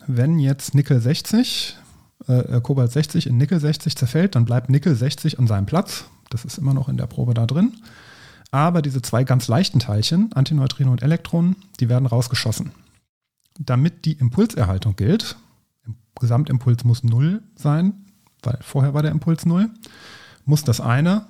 [0.07, 1.77] Wenn jetzt Nickel 60,
[2.27, 6.05] äh, äh, Kobalt 60 in Nickel 60 zerfällt, dann bleibt Nickel 60 an seinem Platz.
[6.29, 7.73] Das ist immer noch in der Probe da drin.
[8.51, 12.71] Aber diese zwei ganz leichten Teilchen, Antineutrino und Elektronen, die werden rausgeschossen.
[13.59, 15.35] Damit die Impulserhaltung gilt,
[15.85, 18.05] im Gesamtimpuls muss 0 sein,
[18.43, 19.69] weil vorher war der Impuls 0,
[20.45, 21.25] muss das eine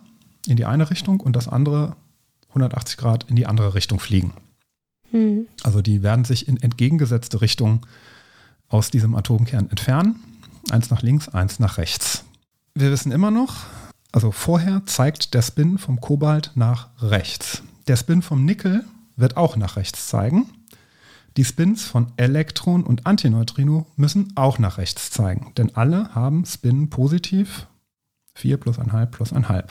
[0.45, 1.95] in die eine Richtung und das andere
[2.49, 4.33] 180 Grad in die andere Richtung fliegen.
[5.11, 5.47] Hm.
[5.63, 7.85] Also die werden sich in entgegengesetzte Richtung
[8.69, 10.23] aus diesem Atomkern entfernen.
[10.69, 12.25] Eins nach links, eins nach rechts.
[12.73, 13.65] Wir wissen immer noch,
[14.11, 17.63] also vorher zeigt der Spin vom Kobalt nach rechts.
[17.87, 18.83] Der Spin vom Nickel
[19.15, 20.49] wird auch nach rechts zeigen.
[21.37, 26.89] Die Spins von Elektron und Antineutrino müssen auch nach rechts zeigen, denn alle haben Spin
[26.89, 27.67] positiv
[28.33, 29.65] 4 plus 1,5 plus 1,5.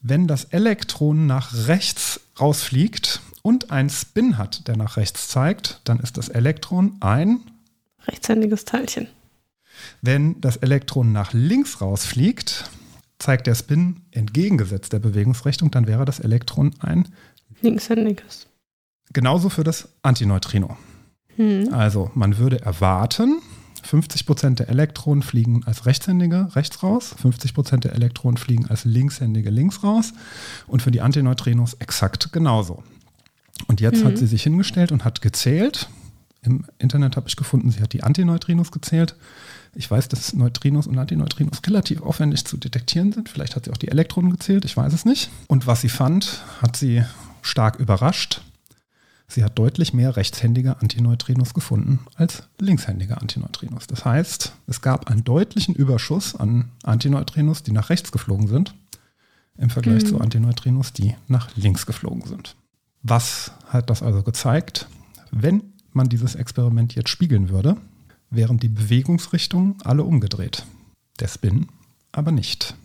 [0.00, 6.00] Wenn das Elektron nach rechts rausfliegt und einen Spin hat, der nach rechts zeigt, dann
[6.00, 7.40] ist das Elektron ein.
[8.06, 9.08] Rechtshändiges Teilchen.
[10.00, 12.70] Wenn das Elektron nach links rausfliegt,
[13.18, 17.08] zeigt der Spin entgegengesetzt der Bewegungsrichtung, dann wäre das Elektron ein.
[17.60, 18.48] Linkshändiges.
[19.12, 20.76] Genauso für das Antineutrino.
[21.36, 21.72] Hm.
[21.72, 23.40] Also man würde erwarten,
[23.88, 29.82] 50% der Elektronen fliegen als Rechtshändige rechts raus, 50% der Elektronen fliegen als Linkshändige links
[29.82, 30.12] raus
[30.66, 32.82] und für die Antineutrinos exakt genauso.
[33.68, 34.08] Und jetzt Mhm.
[34.08, 35.88] hat sie sich hingestellt und hat gezählt.
[36.44, 39.14] Im Internet habe ich gefunden, sie hat die Antineutrinos gezählt.
[39.74, 43.28] Ich weiß, dass Neutrinos und Antineutrinos relativ aufwendig zu detektieren sind.
[43.28, 45.30] Vielleicht hat sie auch die Elektronen gezählt, ich weiß es nicht.
[45.46, 47.04] Und was sie fand, hat sie
[47.42, 48.42] stark überrascht.
[49.28, 53.86] Sie hat deutlich mehr rechtshändige Antineutrinos gefunden als linkshändige Antineutrinos.
[53.86, 58.74] Das heißt, es gab einen deutlichen Überschuss an Antineutrinos, die nach rechts geflogen sind,
[59.56, 60.08] im Vergleich Mhm.
[60.08, 62.56] zu Antineutrinos, die nach links geflogen sind.
[63.02, 64.86] Was hat das also gezeigt?
[65.30, 67.76] Wenn man dieses Experiment jetzt spiegeln würde,
[68.30, 70.64] wären die Bewegungsrichtungen alle umgedreht.
[71.20, 71.68] Der Spin
[72.12, 72.76] aber nicht.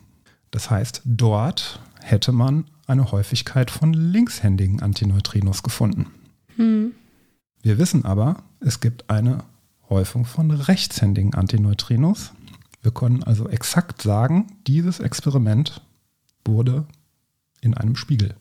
[0.50, 6.06] Das heißt, dort hätte man eine Häufigkeit von linkshändigen Antineutrinos gefunden.
[6.56, 6.92] Hm.
[7.62, 9.44] Wir wissen aber, es gibt eine
[9.90, 12.32] Häufung von rechtshändigen Antineutrinos.
[12.82, 15.82] Wir können also exakt sagen, dieses Experiment
[16.44, 16.86] wurde
[17.60, 18.34] in einem Spiegel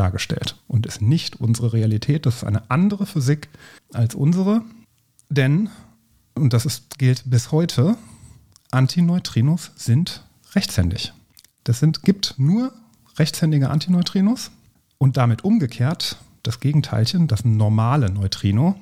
[0.00, 2.26] dargestellt und ist nicht unsere Realität.
[2.26, 3.48] Das ist eine andere Physik
[3.92, 4.62] als unsere,
[5.28, 5.68] denn,
[6.34, 7.96] und das ist, gilt bis heute,
[8.70, 10.24] Antineutrinos sind
[10.54, 11.12] rechtshändig.
[11.64, 12.72] Das sind, gibt nur
[13.18, 14.50] rechtshändige Antineutrinos
[14.98, 18.76] und damit umgekehrt das Gegenteilchen, das normale Neutrino,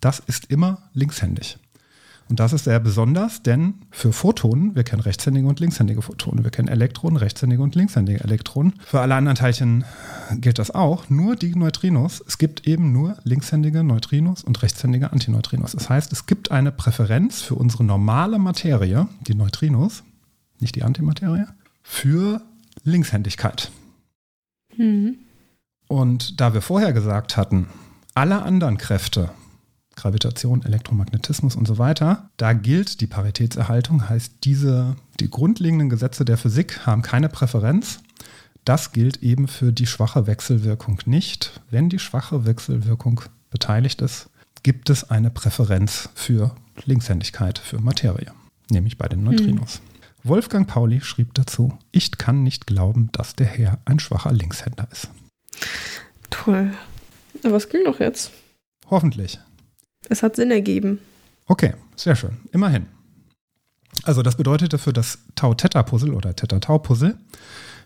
[0.00, 1.58] das ist immer linkshändig.
[2.28, 6.50] Und das ist sehr besonders, denn für Photonen, wir kennen rechtshändige und linkshändige Photonen, wir
[6.50, 8.74] kennen Elektronen, rechtshändige und linkshändige Elektronen.
[8.84, 9.84] Für alle anderen Teilchen
[10.36, 12.24] gilt das auch, nur die Neutrinos.
[12.26, 15.72] Es gibt eben nur linkshändige Neutrinos und rechtshändige Antineutrinos.
[15.72, 20.02] Das heißt, es gibt eine Präferenz für unsere normale Materie, die Neutrinos,
[20.60, 21.46] nicht die Antimaterie,
[21.82, 22.40] für
[22.84, 23.70] Linkshändigkeit.
[24.76, 25.18] Hm.
[25.88, 27.68] Und da wir vorher gesagt hatten,
[28.14, 29.30] alle anderen Kräfte,
[29.96, 36.36] Gravitation, Elektromagnetismus und so weiter, da gilt die Paritätserhaltung, heißt diese, die grundlegenden Gesetze der
[36.36, 38.00] Physik haben keine Präferenz.
[38.64, 41.60] Das gilt eben für die schwache Wechselwirkung nicht.
[41.70, 44.30] Wenn die schwache Wechselwirkung beteiligt ist,
[44.62, 46.54] gibt es eine Präferenz für
[46.84, 48.32] Linkshändigkeit, für Materie,
[48.70, 49.80] nämlich bei den Neutrinos.
[50.22, 55.10] Wolfgang Pauli schrieb dazu, ich kann nicht glauben, dass der Herr ein schwacher Linkshänder ist.
[56.30, 56.72] Toll.
[57.42, 58.30] Aber es ging doch jetzt.
[58.88, 59.38] Hoffentlich.
[60.08, 60.98] Es hat Sinn ergeben.
[61.46, 62.38] Okay, sehr schön.
[62.52, 62.86] Immerhin.
[64.02, 67.16] Also das bedeutete für das Tau-Theta-Puzzle oder Theta-Tau-Puzzle,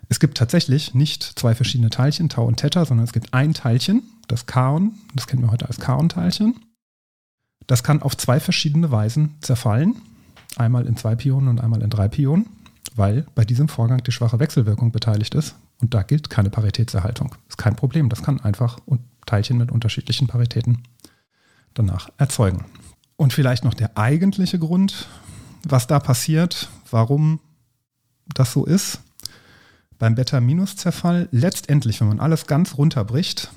[0.09, 4.03] es gibt tatsächlich nicht zwei verschiedene Teilchen, Tau und Theta, sondern es gibt ein Teilchen,
[4.27, 6.59] das Kaon, das kennen wir heute als Kaon-Teilchen.
[7.67, 9.97] Das kann auf zwei verschiedene Weisen zerfallen.
[10.57, 12.47] Einmal in zwei Pionen und einmal in drei Pionen,
[12.97, 15.55] weil bei diesem Vorgang die schwache Wechselwirkung beteiligt ist.
[15.81, 17.35] Und da gilt keine Paritätserhaltung.
[17.49, 18.09] Ist kein Problem.
[18.09, 18.79] Das kann einfach
[19.27, 20.83] Teilchen mit unterschiedlichen Paritäten
[21.79, 22.65] danach erzeugen.
[23.17, 25.09] Und vielleicht noch der eigentliche Grund,
[25.65, 27.41] was da passiert, warum
[28.35, 29.01] das so ist.
[29.99, 33.51] Beim Beta-Minus-Zerfall, letztendlich, wenn man alles ganz runterbricht,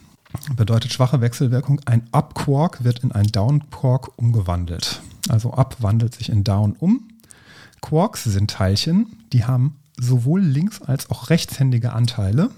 [0.56, 5.02] bedeutet schwache Wechselwirkung, ein Up-Quark wird in ein Down-Quark umgewandelt.
[5.30, 7.08] Also Up wandelt sich in Down um.
[7.82, 12.50] Quarks sind Teilchen, die haben sowohl links- als auch rechtshändige Anteile.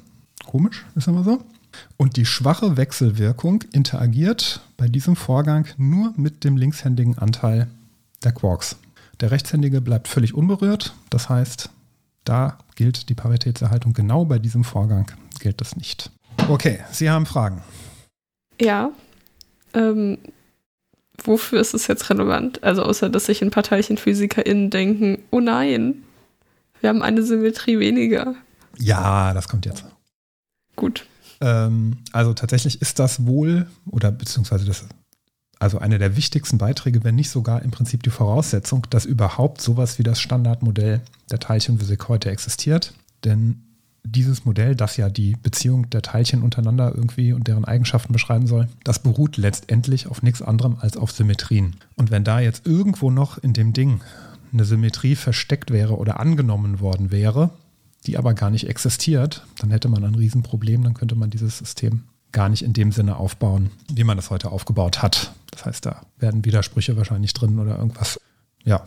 [0.45, 1.43] Komisch, ist aber so.
[1.97, 7.67] Und die schwache Wechselwirkung interagiert bei diesem Vorgang nur mit dem linkshändigen Anteil
[8.23, 8.77] der Quarks.
[9.19, 10.93] Der rechtshändige bleibt völlig unberührt.
[11.09, 11.69] Das heißt,
[12.23, 16.09] da gilt die Paritätserhaltung genau bei diesem Vorgang gilt das nicht.
[16.47, 17.61] Okay, Sie haben Fragen.
[18.59, 18.91] Ja.
[19.73, 20.17] Ähm,
[21.21, 22.63] wofür ist es jetzt relevant?
[22.63, 26.03] Also außer, dass sich ein paar TeilchenphysikerInnen denken, oh nein,
[26.79, 28.35] wir haben eine Symmetrie weniger.
[28.77, 29.85] Ja, das kommt jetzt.
[30.75, 31.05] Gut.
[31.43, 34.85] Ähm, also tatsächlich ist das wohl, oder beziehungsweise das,
[35.59, 39.99] also eine der wichtigsten Beiträge, wenn nicht sogar im Prinzip die Voraussetzung, dass überhaupt sowas
[39.99, 42.93] wie das Standardmodell der Teilchenphysik heute existiert.
[43.25, 43.61] Denn
[44.05, 48.67] dieses Modell, das ja die Beziehung der Teilchen untereinander irgendwie und deren Eigenschaften beschreiben soll,
[48.83, 51.75] das beruht letztendlich auf nichts anderem als auf Symmetrien.
[51.95, 54.01] Und wenn da jetzt irgendwo noch in dem Ding
[54.51, 57.49] eine Symmetrie versteckt wäre oder angenommen worden wäre,
[58.03, 62.03] die aber gar nicht existiert, dann hätte man ein Riesenproblem, dann könnte man dieses System
[62.31, 65.33] gar nicht in dem Sinne aufbauen, wie man das heute aufgebaut hat.
[65.51, 68.19] Das heißt, da werden Widersprüche wahrscheinlich drin oder irgendwas.
[68.63, 68.85] Ja,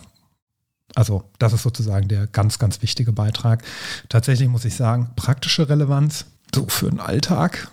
[0.95, 3.63] also das ist sozusagen der ganz, ganz wichtige Beitrag.
[4.09, 7.69] Tatsächlich muss ich sagen, praktische Relevanz, so für den Alltag,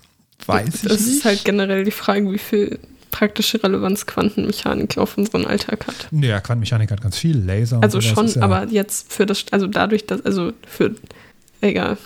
[0.45, 1.25] weiß das ich ist nicht.
[1.25, 2.79] halt generell die Frage, wie viel
[3.11, 6.07] praktische Relevanz Quantenmechanik auf unseren Alltag hat.
[6.11, 7.77] Ja, Quantenmechanik hat ganz viel, Laser.
[7.77, 10.95] und Also schon, ist ja, aber jetzt für das, also dadurch, dass, also für,
[11.63, 11.97] egal.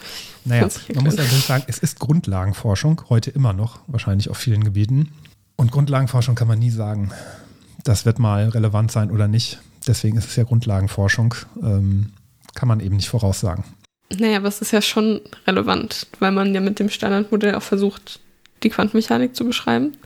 [0.45, 5.11] Naja, man muss natürlich sagen, es ist Grundlagenforschung, heute immer noch, wahrscheinlich auf vielen Gebieten.
[5.57, 7.11] Und Grundlagenforschung kann man nie sagen,
[7.83, 9.59] das wird mal relevant sein oder nicht.
[9.87, 12.11] Deswegen ist es ja Grundlagenforschung, ähm,
[12.55, 13.63] kann man eben nicht voraussagen.
[14.17, 18.21] Naja, aber es ist ja schon relevant, weil man ja mit dem Standardmodell auch versucht,
[18.63, 19.97] die Quantenmechanik zu beschreiben.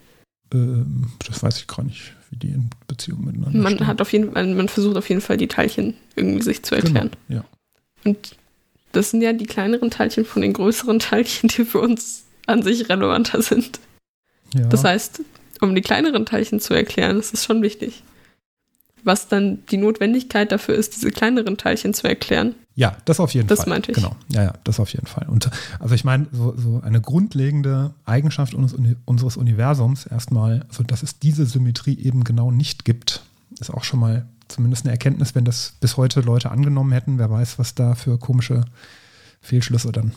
[0.54, 3.88] Ähm, das weiß ich gar nicht, wie die in Beziehung miteinander Man stehen.
[3.88, 7.12] hat auf jeden Fall, man versucht auf jeden Fall die Teilchen irgendwie sich zu erklären.
[7.28, 7.46] Genau, ja.
[8.04, 8.36] Und
[8.92, 12.90] das sind ja die kleineren Teilchen von den größeren Teilchen, die für uns an sich
[12.90, 13.80] relevanter sind.
[14.54, 14.68] Ja.
[14.68, 15.22] Das heißt,
[15.62, 18.04] um die kleineren Teilchen zu erklären, ist es schon wichtig.
[19.04, 22.56] Was dann die Notwendigkeit dafür ist, diese kleineren Teilchen zu erklären.
[22.76, 23.70] Ja, das auf jeden Das Fall.
[23.70, 23.96] meinte ich.
[23.96, 25.28] Genau, ja, ja, das auf jeden Fall.
[25.28, 25.50] Und
[25.80, 31.04] also ich meine, so, so eine grundlegende Eigenschaft unseres, Uni- unseres Universums erstmal, also dass
[31.04, 33.24] es diese Symmetrie eben genau nicht gibt,
[33.60, 37.30] ist auch schon mal zumindest eine Erkenntnis, wenn das bis heute Leute angenommen hätten, wer
[37.30, 38.66] weiß, was da für komische
[39.42, 40.12] Fehlschlüsse dann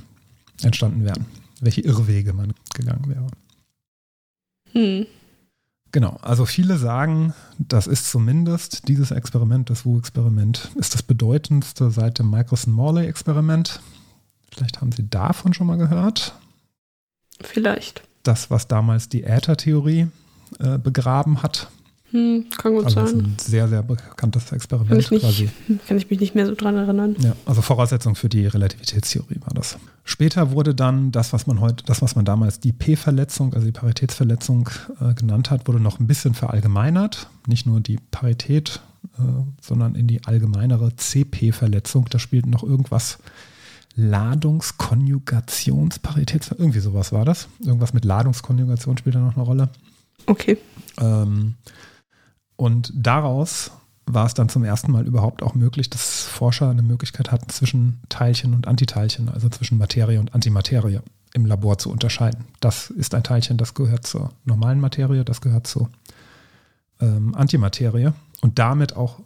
[0.62, 1.26] entstanden wären.
[1.60, 3.26] Welche Irrwege man gegangen wäre.
[4.72, 5.06] Hm.
[5.92, 12.18] Genau, also viele sagen, das ist zumindest dieses Experiment, das Wu-Experiment, ist das bedeutendste seit
[12.18, 13.80] dem Michelson-Morley-Experiment.
[14.50, 16.34] Vielleicht haben Sie davon schon mal gehört.
[17.40, 18.02] Vielleicht.
[18.24, 20.08] Das, was damals die Äther-Theorie
[20.58, 21.68] äh, begraben hat.
[22.14, 23.24] Hm, kann gut Also das ist sein.
[23.26, 25.50] ein sehr, sehr bekanntes Kann Experiment ich, nicht, quasi.
[25.88, 27.16] kann ich mich nicht mehr so dran erinnern.
[27.18, 29.78] Ja, also Voraussetzung für die Relativitätstheorie war das.
[30.04, 33.72] Später wurde dann das, was man heute, das, was man damals die P-Verletzung, also die
[33.72, 34.70] Paritätsverletzung
[35.00, 37.26] äh, genannt hat, wurde noch ein bisschen verallgemeinert.
[37.48, 38.80] Nicht nur die Parität,
[39.18, 39.22] äh,
[39.60, 42.06] sondern in die allgemeinere CP-Verletzung.
[42.10, 43.18] Da spielt noch irgendwas
[43.96, 47.48] Ladungskonjugationsparitäts, irgendwie sowas war das.
[47.58, 49.68] Irgendwas mit Ladungskonjugation spielt da noch eine Rolle.
[50.26, 50.58] Okay.
[51.00, 51.54] Ähm,
[52.56, 53.70] und daraus
[54.06, 58.00] war es dann zum ersten Mal überhaupt auch möglich, dass Forscher eine Möglichkeit hatten, zwischen
[58.08, 61.00] Teilchen und Antiteilchen, also zwischen Materie und Antimaterie
[61.32, 62.44] im Labor zu unterscheiden.
[62.60, 65.88] Das ist ein Teilchen, das gehört zur normalen Materie, das gehört zur
[67.00, 69.20] ähm, Antimaterie und damit auch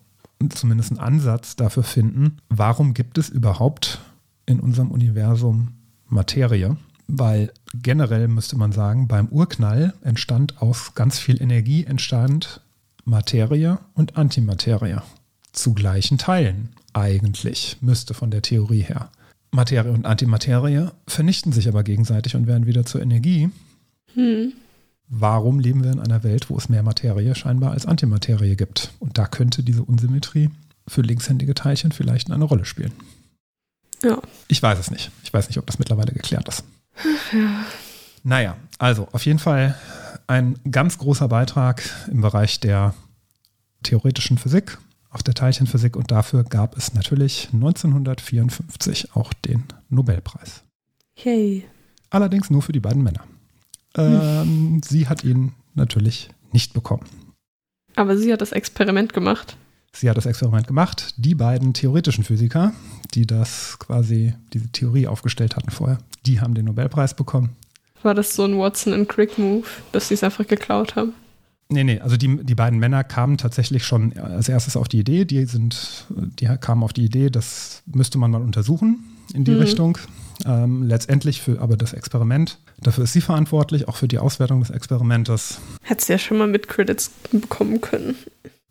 [0.51, 3.99] zumindest einen Ansatz dafür finden, warum gibt es überhaupt
[4.47, 5.75] in unserem Universum
[6.07, 6.77] Materie?
[7.09, 12.61] Weil generell müsste man sagen, beim Urknall entstand aus ganz viel Energie entstand
[13.09, 15.01] Materie und Antimaterie
[15.53, 16.69] zu gleichen Teilen.
[16.93, 19.11] Eigentlich müsste von der Theorie her.
[19.51, 23.49] Materie und Antimaterie vernichten sich aber gegenseitig und werden wieder zur Energie.
[24.13, 24.53] Hm.
[25.09, 28.93] Warum leben wir in einer Welt, wo es mehr Materie scheinbar als Antimaterie gibt?
[28.99, 30.51] Und da könnte diese Unsymmetrie
[30.87, 32.93] für linkshändige Teilchen vielleicht eine Rolle spielen.
[34.03, 34.21] Ja.
[34.49, 35.11] Ich weiß es nicht.
[35.25, 36.63] Ich weiß nicht, ob das mittlerweile geklärt ist.
[38.23, 39.77] Naja, also auf jeden Fall
[40.29, 42.95] ein ganz großer Beitrag im Bereich der
[43.83, 44.79] theoretischen Physik,
[45.11, 50.63] auch der Teilchenphysik und dafür gab es natürlich 1954 auch den Nobelpreis.
[51.17, 51.65] Yay.
[52.11, 53.25] Allerdings nur für die beiden Männer.
[53.97, 57.07] Ähm, sie hat ihn natürlich nicht bekommen.
[57.97, 59.57] Aber sie hat das Experiment gemacht.
[59.93, 61.15] Sie hat das Experiment gemacht.
[61.17, 62.73] Die beiden theoretischen Physiker,
[63.15, 67.57] die das quasi, diese Theorie aufgestellt hatten vorher, die haben den Nobelpreis bekommen.
[68.03, 71.13] War das so ein Watson and Crick Move, dass sie es einfach geklaut haben?
[71.71, 75.27] Nee, nee, also die, die beiden Männer kamen tatsächlich schon als erstes auf die Idee,
[75.27, 79.05] die sind, die kamen auf die Idee, das müsste man mal untersuchen
[79.35, 79.59] in die Mhm.
[79.61, 79.99] Richtung.
[80.47, 82.59] Ähm, letztendlich für aber das Experiment.
[82.81, 85.59] Dafür ist sie verantwortlich, auch für die Auswertung des Experimentes.
[85.83, 88.15] Hätte sie ja schon mal mit Credits bekommen können.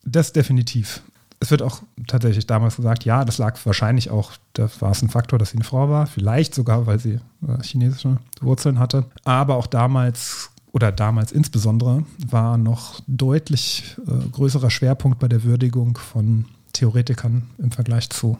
[0.04, 1.02] Das definitiv.
[1.39, 5.09] Es wird auch tatsächlich damals gesagt, ja, das lag wahrscheinlich auch, da war es ein
[5.09, 9.05] Faktor, dass sie eine Frau war, vielleicht sogar, weil sie äh, chinesische Wurzeln hatte.
[9.23, 15.97] Aber auch damals oder damals insbesondere war noch deutlich äh, größerer Schwerpunkt bei der Würdigung
[15.97, 18.38] von Theoretikern im Vergleich zu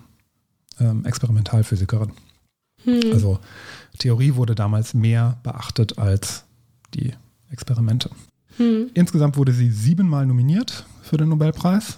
[0.80, 2.15] ähm, Experimentalphysikerinnen.
[2.84, 2.99] Hm.
[3.11, 3.40] Also
[3.98, 6.44] Theorie wurde damals mehr beachtet als
[6.94, 7.14] die
[7.52, 8.10] Experimente.
[8.57, 8.91] Hm.
[8.94, 11.98] Insgesamt wurde sie siebenmal nominiert für den Nobelpreis.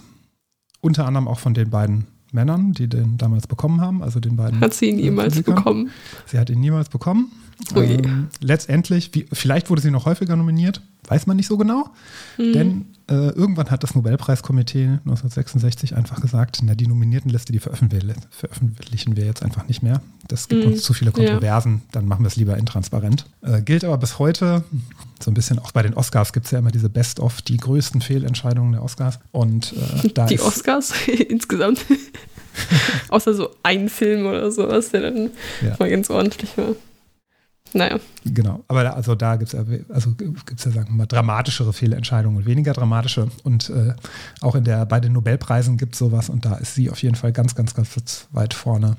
[0.80, 4.60] Unter anderem auch von den beiden Männern, die den damals bekommen haben, also den beiden.
[4.60, 5.54] Hat sie ihn äh, jemals Physikern.
[5.56, 5.90] bekommen?
[6.26, 7.32] Sie hat ihn niemals bekommen.
[7.74, 7.84] Ui.
[7.84, 11.90] Ähm, letztendlich, wie, vielleicht wurde sie noch häufiger nominiert, weiß man nicht so genau.
[12.36, 12.52] Hm.
[12.52, 19.24] Denn äh, irgendwann hat das Nobelpreiskomitee 1966 einfach gesagt, na, die Nominiertenliste, die veröffentlichen, wir
[19.24, 20.00] jetzt einfach nicht mehr.
[20.28, 23.26] Das gibt Hm, uns zu viele Kontroversen, dann machen wir es lieber intransparent.
[23.42, 24.64] Äh, gilt aber bis heute,
[25.22, 28.00] so ein bisschen auch bei den Oscars gibt es ja immer diese Best-of, die größten
[28.00, 29.18] Fehlentscheidungen der Oscars.
[29.32, 29.74] Und
[30.04, 30.92] äh, da Die Oscars
[31.28, 31.84] insgesamt.
[33.08, 35.30] Außer so ein Film oder sowas, der dann
[35.64, 35.76] Ja.
[35.78, 36.74] mal ganz ordentlich war.
[37.72, 38.00] Naja.
[38.24, 41.72] Genau, aber da, also da gibt es ja, also gibt's ja, sagen wir mal, dramatischere
[41.72, 43.28] Fehlentscheidungen und weniger dramatische.
[43.44, 43.94] Und äh,
[44.40, 47.14] auch in der, bei den Nobelpreisen gibt es sowas und da ist sie auf jeden
[47.14, 48.96] Fall ganz, ganz, ganz weit vorne.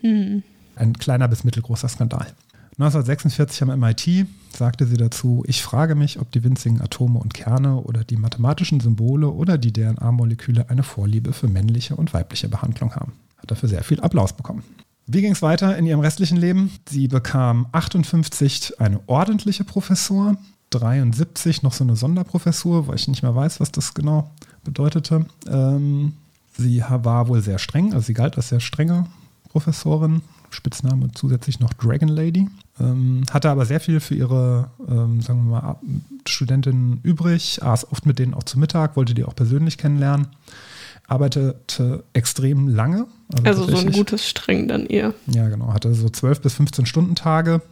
[0.00, 0.42] Hm.
[0.76, 2.26] Ein kleiner bis mittelgroßer Skandal.
[2.78, 4.26] 1946 am MIT
[4.56, 8.80] sagte sie dazu, ich frage mich, ob die winzigen Atome und Kerne oder die mathematischen
[8.80, 13.12] Symbole oder die DNA-Moleküle eine Vorliebe für männliche und weibliche Behandlung haben.
[13.36, 14.62] Hat dafür sehr viel Applaus bekommen.
[15.12, 16.70] Wie ging es weiter in ihrem restlichen Leben?
[16.88, 20.36] Sie bekam 58 eine ordentliche Professur,
[20.70, 24.30] 73 noch so eine Sonderprofessur, weil ich nicht mehr weiß, was das genau
[24.62, 25.26] bedeutete.
[25.48, 26.12] Ähm,
[26.56, 29.06] sie war wohl sehr streng, also sie galt als sehr strenge
[29.48, 32.48] Professorin, Spitzname zusätzlich noch Dragon Lady.
[32.78, 35.76] Ähm, hatte aber sehr viel für ihre, ähm, sagen wir mal,
[36.24, 40.28] Studentinnen übrig, aß oft mit denen auch zu Mittag, wollte die auch persönlich kennenlernen,
[41.10, 43.06] arbeitete extrem lange.
[43.44, 45.12] Also so ein gutes Streng dann eher.
[45.26, 45.72] ja, genau.
[45.72, 47.62] Hatte so 12 bis 15 Stunden Tage.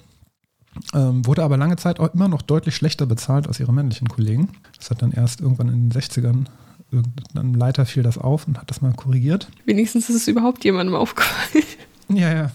[0.95, 4.51] Ähm, wurde aber lange Zeit auch immer noch deutlich schlechter bezahlt als ihre männlichen Kollegen.
[4.77, 6.45] Das hat dann erst irgendwann in den 60ern,
[6.93, 9.49] irgendeinem Leiter fiel das auf und hat das mal korrigiert.
[9.65, 11.65] Wenigstens ist es überhaupt jemandem aufgefallen.
[12.11, 12.53] Ja, ja.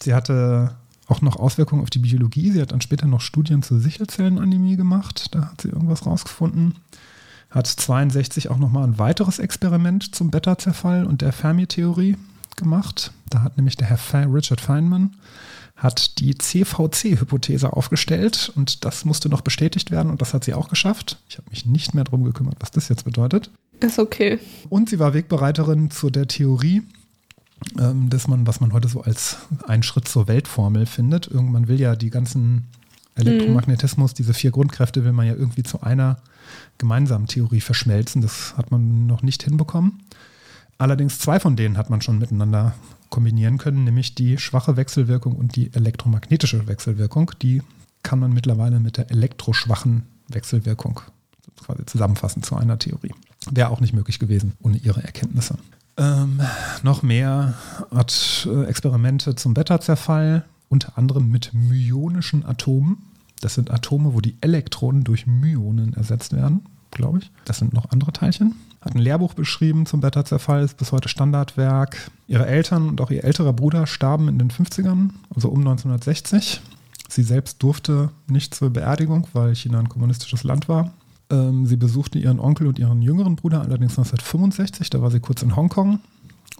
[0.00, 0.74] Sie hatte
[1.06, 2.50] auch noch Auswirkungen auf die Biologie.
[2.50, 5.32] Sie hat dann später noch Studien zur Sichelzellenanämie gemacht.
[5.36, 6.74] Da hat sie irgendwas rausgefunden.
[7.50, 12.16] Hat 62 auch nochmal ein weiteres Experiment zum Beta-Zerfall und der Fermi-Theorie
[12.56, 13.12] gemacht.
[13.30, 15.14] Da hat nämlich der Herr Richard Feynman
[15.78, 20.68] hat die CVC-Hypothese aufgestellt und das musste noch bestätigt werden und das hat sie auch
[20.68, 21.18] geschafft.
[21.28, 23.50] Ich habe mich nicht mehr darum gekümmert, was das jetzt bedeutet.
[23.78, 24.40] Ist okay.
[24.68, 26.82] Und sie war Wegbereiterin zu der Theorie,
[27.78, 29.36] ähm, dass man, was man heute so als
[29.68, 31.28] einen Schritt zur Weltformel findet.
[31.28, 32.66] Irgendwann will ja die ganzen
[33.18, 36.18] Elektromagnetismus, diese vier Grundkräfte will man ja irgendwie zu einer
[36.78, 38.22] gemeinsamen Theorie verschmelzen.
[38.22, 40.02] Das hat man noch nicht hinbekommen.
[40.78, 42.74] Allerdings zwei von denen hat man schon miteinander
[43.10, 47.32] kombinieren können, nämlich die schwache Wechselwirkung und die elektromagnetische Wechselwirkung.
[47.42, 47.62] Die
[48.02, 51.00] kann man mittlerweile mit der elektroschwachen Wechselwirkung
[51.60, 53.12] quasi zusammenfassen zu einer Theorie.
[53.50, 55.58] Wäre auch nicht möglich gewesen ohne ihre Erkenntnisse.
[55.96, 56.40] Ähm,
[56.82, 57.54] noch mehr
[57.92, 62.98] hat äh, Experimente zum Beta-Zerfall, unter anderem mit myonischen Atomen.
[63.40, 67.30] Das sind Atome, wo die Elektronen durch Myonen ersetzt werden, glaube ich.
[67.44, 68.54] Das sind noch andere Teilchen.
[68.80, 72.10] Hat ein Lehrbuch beschrieben zum Beta-Zerfall, ist bis heute Standardwerk.
[72.26, 76.60] Ihre Eltern und auch ihr älterer Bruder starben in den 50ern, also um 1960.
[77.08, 80.92] Sie selbst durfte nicht zur Beerdigung, weil China ein kommunistisches Land war.
[81.30, 85.42] Ähm, sie besuchte ihren Onkel und ihren jüngeren Bruder allerdings 1965, da war sie kurz
[85.42, 86.00] in Hongkong.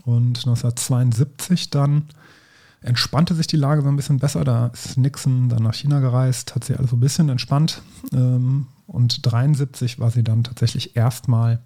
[0.05, 2.05] Und 1972 dann
[2.80, 4.44] entspannte sich die Lage so ein bisschen besser.
[4.44, 7.82] Da ist Nixon dann nach China gereist, hat sie also ein bisschen entspannt.
[8.12, 11.60] Ähm, und 73 war sie dann tatsächlich erstmal,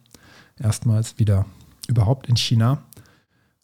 [0.58, 1.46] erstmals wieder
[1.86, 2.82] überhaupt in China.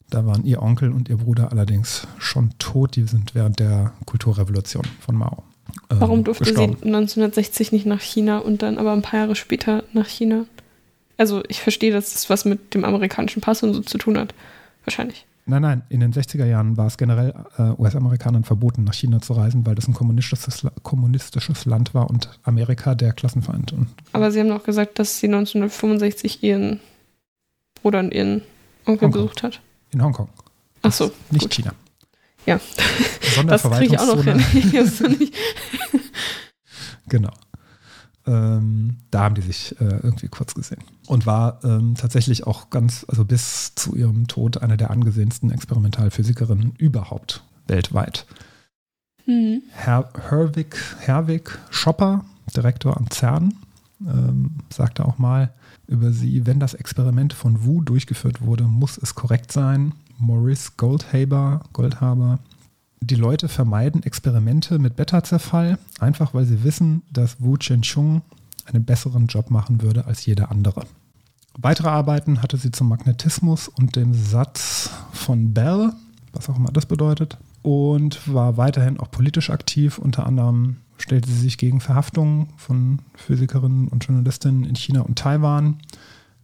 [0.09, 2.95] Da waren ihr Onkel und ihr Bruder allerdings schon tot.
[2.95, 5.43] Die sind während der Kulturrevolution von Mao.
[5.89, 6.77] ähm, Warum durfte gestorben.
[6.79, 10.45] sie 1960 nicht nach China und dann aber ein paar Jahre später nach China?
[11.17, 14.33] Also ich verstehe, dass das was mit dem amerikanischen Pass und so zu tun hat.
[14.85, 15.25] Wahrscheinlich.
[15.49, 19.33] Nein, nein, in den 60er Jahren war es generell äh, US-Amerikanern verboten, nach China zu
[19.33, 23.73] reisen, weil das ein kommunistisches, kommunistisches Land war und Amerika der Klassenfeind.
[24.13, 26.79] Aber sie haben doch gesagt, dass sie 1965 ihren
[27.81, 28.43] Bruder und ihren
[28.85, 29.11] Onkel Hongkong.
[29.11, 29.59] besucht hat.
[29.91, 30.29] in Hongkong,
[30.83, 31.51] Ach so, nicht gut.
[31.51, 31.73] China.
[32.45, 32.59] Ja.
[33.47, 34.43] Das kriege ich auch noch hin.
[37.09, 37.31] Genau.
[38.27, 40.83] Ähm, da haben die sich äh, irgendwie kurz gesehen.
[41.07, 46.73] Und war ähm, tatsächlich auch ganz, also bis zu ihrem Tod eine der angesehensten Experimentalphysikerinnen
[46.77, 48.25] überhaupt weltweit.
[49.25, 49.63] Mhm.
[49.71, 52.25] Herr Herwig, Herwig Schopper,
[52.55, 53.53] Direktor am CERN,
[54.01, 55.53] ähm, sagte auch mal
[55.87, 59.93] über sie, wenn das Experiment von Wu durchgeführt wurde, muss es korrekt sein.
[60.17, 62.39] Maurice Goldhaber, Goldhaber,
[63.01, 68.21] die Leute vermeiden Experimente mit Beta-Zerfall, einfach weil sie wissen, dass Wu Chen-chung
[68.65, 70.85] einen besseren Job machen würde als jeder andere.
[71.57, 75.91] Weitere Arbeiten hatte sie zum Magnetismus und dem Satz von Bell,
[76.33, 79.97] was auch immer das bedeutet, und war weiterhin auch politisch aktiv.
[79.97, 85.79] Unter anderem stellte sie sich gegen Verhaftungen von Physikerinnen und Journalistinnen in China und Taiwan,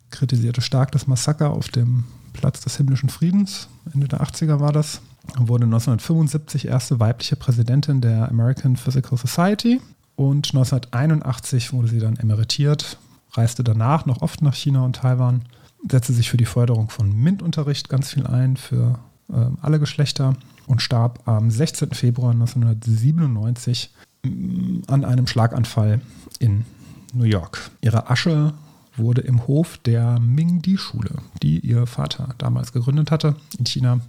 [0.10, 5.02] kritisierte stark das Massaker auf dem Platz des himmlischen Friedens, Ende der 80er war das,
[5.38, 9.82] wurde 1975 erste weibliche Präsidentin der American Physical Society
[10.16, 12.98] und 1981 wurde sie dann emeritiert,
[13.34, 15.42] reiste danach noch oft nach China und Taiwan,
[15.90, 19.00] setzte sich für die Förderung von MINT-Unterricht ganz viel ein für
[19.30, 20.36] äh, alle Geschlechter
[20.68, 21.92] und starb am 16.
[21.92, 23.92] Februar 1997
[24.24, 26.02] mm, an einem Schlaganfall
[26.40, 26.66] in
[27.14, 27.70] New York.
[27.82, 28.54] Ihre Asche
[28.98, 31.12] wurde im Hof der Ming-Di-Schule,
[31.42, 34.00] die ihr Vater damals gegründet hatte in China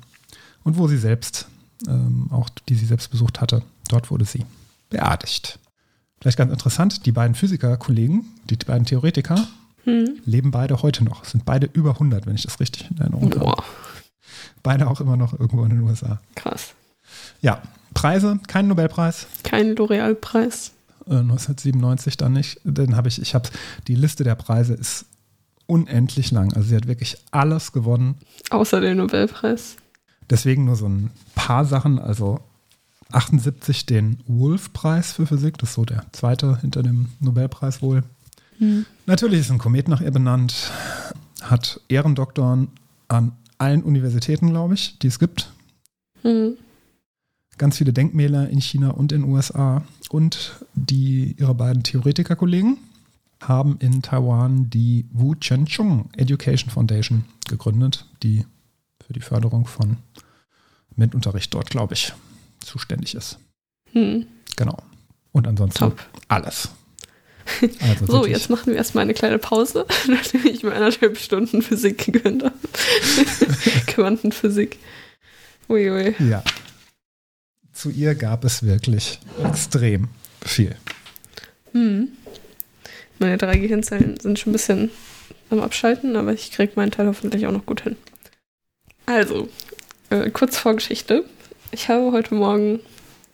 [0.67, 1.47] und wo sie selbst,
[1.89, 4.45] ähm, auch die sie selbst besucht hatte, dort wurde sie
[4.91, 5.59] beerdigt.
[6.21, 9.47] Vielleicht ganz interessant, die beiden Physiker-Kollegen, die beiden Theoretiker,
[9.85, 10.19] Hm.
[10.25, 13.39] leben beide heute noch, sind beide über 100, wenn ich das richtig in Erinnerung habe.
[13.39, 13.65] Boah,
[14.65, 16.21] Beide auch immer noch irgendwo in den USA.
[16.35, 16.75] krass.
[17.41, 17.63] Ja,
[17.95, 19.29] Preise, kein Nobelpreis.
[19.45, 20.73] Kein L'Oreal-Preis.
[21.07, 22.61] Äh, 1997 dann nicht.
[22.65, 23.49] Den habe ich, ich habe,
[23.87, 25.05] die Liste der Preise ist
[25.67, 26.53] unendlich lang.
[26.55, 28.17] Also sie hat wirklich alles gewonnen.
[28.51, 29.77] Außer den Nobelpreis.
[30.31, 31.99] Deswegen nur so ein paar Sachen.
[31.99, 32.41] Also
[33.13, 38.03] 78 den Wolf-Preis für Physik, das ist so der zweite hinter dem Nobelpreis wohl.
[39.07, 40.73] Natürlich ist ein Komet nach ihr benannt,
[41.43, 42.69] hat Ehrendoktoren
[43.09, 45.53] an allen Universitäten, glaube ich, die es gibt.
[46.23, 46.57] Hm.
[47.59, 49.83] Ganz viele Denkmäler in China und in den USA.
[50.11, 52.79] Und die, ihre beiden Theoretikerkollegen
[53.41, 58.45] haben in Taiwan die Wu Chen-Chung Education Foundation gegründet, die
[59.05, 59.97] für die Förderung von
[60.97, 62.13] MINT-Unterricht dort, glaube ich,
[62.61, 63.39] zuständig ist.
[63.93, 64.27] Hm.
[64.57, 64.77] Genau.
[65.33, 66.07] Und ansonsten Top.
[66.29, 66.71] alles.
[67.81, 72.05] Also So, jetzt machen wir erstmal eine kleine Pause, nachdem ich mir anderthalb Stunden Physik
[72.07, 72.55] gegönnt habe.
[73.87, 74.79] Quantenphysik.
[75.69, 76.17] Uiui.
[76.19, 76.43] Ja.
[77.73, 80.09] Zu ihr gab es wirklich extrem
[80.45, 80.75] viel.
[81.73, 82.09] Hm.
[83.19, 84.91] Meine drei Gehirnzellen sind schon ein bisschen
[85.51, 87.97] am Abschalten, aber ich kriege meinen Teil hoffentlich auch noch gut hin.
[89.07, 89.49] Also,
[90.11, 91.25] äh, kurz Vorgeschichte.
[91.71, 92.81] Ich habe heute Morgen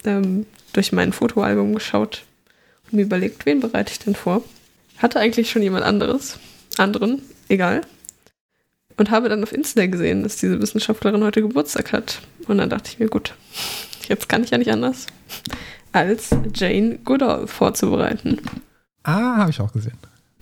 [0.05, 2.24] ähm, durch mein Fotoalbum geschaut
[2.85, 4.44] und mir überlegt, wen bereite ich denn vor?
[4.99, 6.39] Hatte eigentlich schon jemand anderes,
[6.77, 7.81] anderen, egal.
[8.99, 12.20] Und habe dann auf Insta gesehen, dass diese Wissenschaftlerin heute Geburtstag hat.
[12.47, 13.35] Und dann dachte ich mir, gut,
[14.09, 15.07] jetzt kann ich ja nicht anders,
[15.93, 18.40] als Jane Goodall vorzubereiten.
[19.05, 19.97] Ah, habe ich auch gesehen.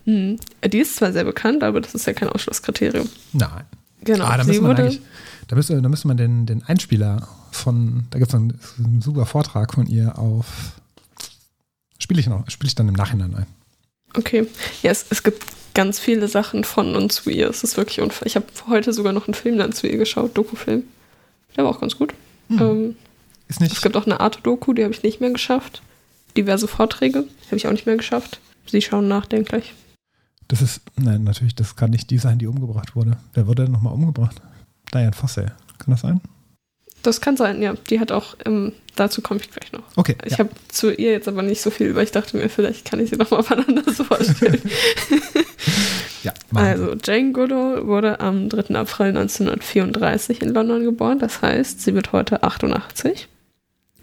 [0.04, 0.38] Hm.
[0.64, 3.08] Die ist zwar sehr bekannt, aber das ist ja kein Ausschlusskriterium.
[3.32, 3.64] Nein.
[4.02, 4.24] Genau.
[4.24, 5.00] ah, da müsste man eigentlich,
[5.48, 9.26] da müsste, da müsste man den, den Einspieler von, da gibt es einen, einen super
[9.26, 10.46] Vortrag von ihr auf,
[11.98, 13.46] spiele ich noch, spiele ich dann im Nachhinein ein.
[14.16, 14.46] okay.
[14.82, 15.44] Ja, es, es gibt
[15.74, 17.48] ganz viele Sachen von und zu ihr.
[17.48, 18.26] Es ist wirklich unfair.
[18.26, 20.84] Ich habe heute sogar noch einen Film dann zu ihr geschaut, Dokufilm.
[21.56, 22.14] Der war auch ganz gut.
[22.48, 22.58] Hm.
[22.60, 22.96] Ähm,
[23.48, 25.82] Ist nicht, es gibt auch eine Art-Doku, die habe ich nicht mehr geschafft.
[26.36, 28.40] Diverse Vorträge habe ich auch nicht mehr geschafft.
[28.66, 29.74] Sie schauen nachdenklich.
[30.50, 33.16] Das ist, nein, natürlich, das kann nicht die sein, die umgebracht wurde.
[33.34, 34.42] Wer wurde denn nochmal umgebracht?
[34.92, 35.46] Diane Fossey.
[35.78, 36.20] Kann das sein?
[37.04, 37.74] Das kann sein, ja.
[37.88, 39.84] Die hat auch, ähm, dazu komme ich gleich noch.
[39.94, 40.16] Okay.
[40.24, 40.38] Ich ja.
[40.40, 43.10] habe zu ihr jetzt aber nicht so viel, weil ich dachte mir, vielleicht kann ich
[43.10, 44.60] sie noch mal voneinander so vorstellen.
[46.24, 46.32] ja.
[46.52, 48.74] Also, Jane Goodall wurde am 3.
[48.74, 51.20] April 1934 in London geboren.
[51.20, 53.28] Das heißt, sie wird heute 88.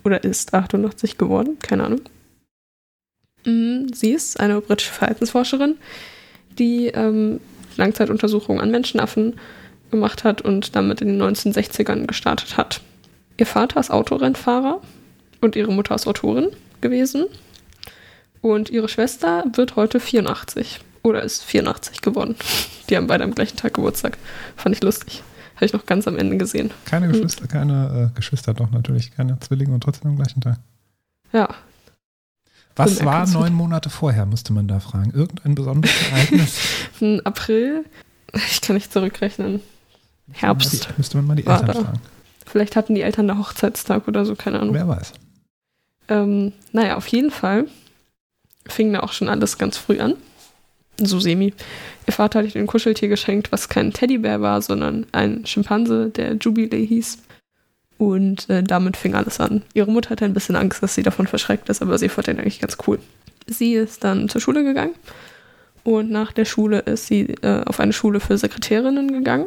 [0.05, 2.01] Oder ist 88 geworden, keine Ahnung.
[3.43, 5.75] Mm, Sie ist eine britische Verhaltensforscherin,
[6.59, 7.39] die ähm,
[7.75, 9.39] Langzeituntersuchungen an Menschenaffen
[9.91, 12.81] gemacht hat und damit in den 1960ern gestartet hat.
[13.37, 14.81] Ihr Vater ist Autorennfahrer
[15.41, 16.47] und ihre Mutter ist Autorin
[16.81, 17.25] gewesen.
[18.41, 22.35] Und ihre Schwester wird heute 84 oder ist 84 geworden.
[22.89, 24.17] Die haben beide am gleichen Tag Geburtstag.
[24.55, 25.23] Fand ich lustig.
[25.55, 26.71] Habe ich noch ganz am Ende gesehen.
[26.85, 30.59] Keine Geschwister, keine äh, Geschwister, doch natürlich, keine Zwillinge und trotzdem am gleichen Tag.
[31.33, 31.49] Ja,
[32.77, 35.11] Was war neun Monate vorher, müsste man da fragen.
[35.11, 36.59] Irgendein besonderes Ereignis?
[36.99, 37.85] im April,
[38.33, 39.61] ich kann nicht zurückrechnen.
[40.31, 40.89] Herbst.
[40.97, 41.99] Müsste man mal die Eltern fragen.
[42.45, 44.73] Vielleicht hatten die Eltern da Hochzeitstag oder so, keine Ahnung.
[44.73, 45.13] Wer weiß.
[46.09, 47.67] Ähm, naja, auf jeden Fall
[48.67, 50.15] fing da auch schon alles ganz früh an.
[50.99, 51.53] So semi.
[52.07, 56.35] Ihr Vater hat ihr ein Kuscheltier geschenkt, was kein Teddybär war, sondern ein Schimpanse, der
[56.35, 57.19] Jubilee hieß.
[57.97, 59.63] Und äh, damit fing alles an.
[59.73, 62.39] Ihre Mutter hatte ein bisschen Angst, dass sie davon verschreckt ist, aber sie fand den
[62.39, 62.99] eigentlich ganz cool.
[63.47, 64.93] Sie ist dann zur Schule gegangen
[65.87, 69.45] und nach der Schule ist sie äh, auf eine Schule für Sekretärinnen gegangen,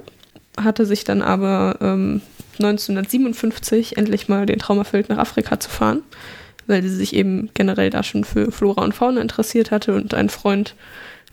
[0.58, 2.22] hatte sich dann aber ähm,
[2.54, 6.02] 1957 endlich mal den Traum erfüllt, nach Afrika zu fahren,
[6.66, 10.30] weil sie sich eben generell da schon für Flora und Fauna interessiert hatte und ein
[10.30, 10.76] Freund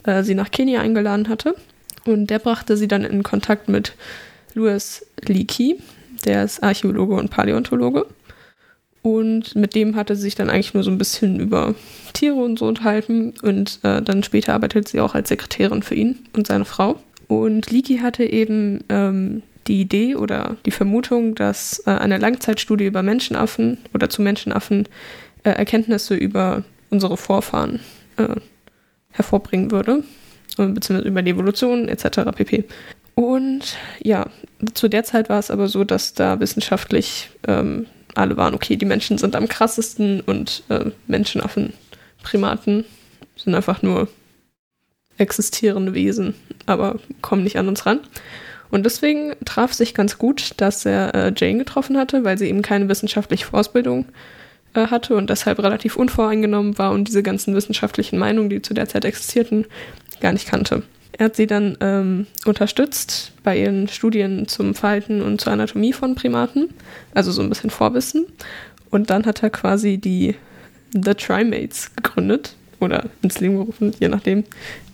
[0.04, 1.54] äh, sie nach Kenia eingeladen hatte.
[2.04, 3.94] Und der brachte sie dann in Kontakt mit
[4.52, 5.78] Louis Leakey,
[6.24, 8.06] der ist Archäologe und Paläontologe.
[9.02, 11.74] Und mit dem hatte sie sich dann eigentlich nur so ein bisschen über
[12.12, 13.34] Tiere und so unterhalten.
[13.42, 16.98] Und äh, dann später arbeitet sie auch als Sekretärin für ihn und seine Frau.
[17.28, 23.02] Und Leakey hatte eben ähm, die Idee oder die Vermutung, dass äh, eine Langzeitstudie über
[23.02, 24.88] Menschenaffen oder zu Menschenaffen
[25.44, 27.80] äh, Erkenntnisse über unsere Vorfahren
[28.16, 28.36] äh,
[29.10, 30.02] hervorbringen würde,
[30.58, 32.30] äh, beziehungsweise über die Evolution etc.
[32.34, 32.64] pp.
[33.18, 34.26] Und ja,
[34.74, 38.84] zu der Zeit war es aber so, dass da wissenschaftlich ähm, alle waren, okay, die
[38.84, 41.72] Menschen sind am krassesten und äh, Menschenaffen,
[42.22, 42.84] Primaten
[43.34, 44.06] sind einfach nur
[45.16, 46.36] existierende Wesen,
[46.66, 47.98] aber kommen nicht an uns ran.
[48.70, 52.62] Und deswegen traf sich ganz gut, dass er äh, Jane getroffen hatte, weil sie eben
[52.62, 54.04] keine wissenschaftliche Ausbildung
[54.74, 58.88] äh, hatte und deshalb relativ unvoreingenommen war und diese ganzen wissenschaftlichen Meinungen, die zu der
[58.88, 59.66] Zeit existierten,
[60.20, 60.84] gar nicht kannte.
[61.18, 66.14] Er hat sie dann ähm, unterstützt bei ihren Studien zum Verhalten und zur Anatomie von
[66.14, 66.70] Primaten,
[67.12, 68.26] also so ein bisschen Vorwissen.
[68.90, 70.36] Und dann hat er quasi die
[70.92, 74.44] The Trimates gegründet oder ins Leben gerufen, je nachdem,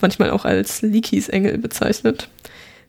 [0.01, 2.29] manchmal auch als Leakeys Engel bezeichnet.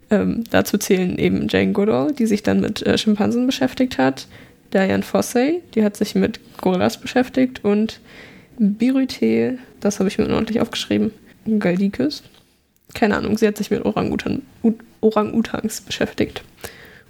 [0.10, 4.28] Ähm, dazu zählen eben Jane Goodall, die sich dann mit äh, Schimpansen beschäftigt hat,
[4.74, 8.00] Diane Fossey, die hat sich mit Gorillas beschäftigt und
[8.58, 11.12] Birute, das habe ich mir ordentlich aufgeschrieben,
[11.60, 12.24] Galdikis.
[12.94, 14.42] Keine Ahnung, sie hat sich mit Orang-Utans
[15.02, 16.44] Orang beschäftigt.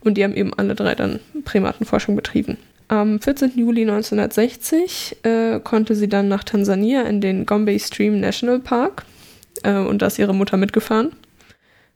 [0.01, 2.57] Und die haben eben alle drei dann Primatenforschung betrieben.
[2.87, 3.53] Am 14.
[3.55, 9.05] Juli 1960 äh, konnte sie dann nach Tansania in den Gombe Stream National Park
[9.63, 11.11] äh, und da ist ihre Mutter mitgefahren,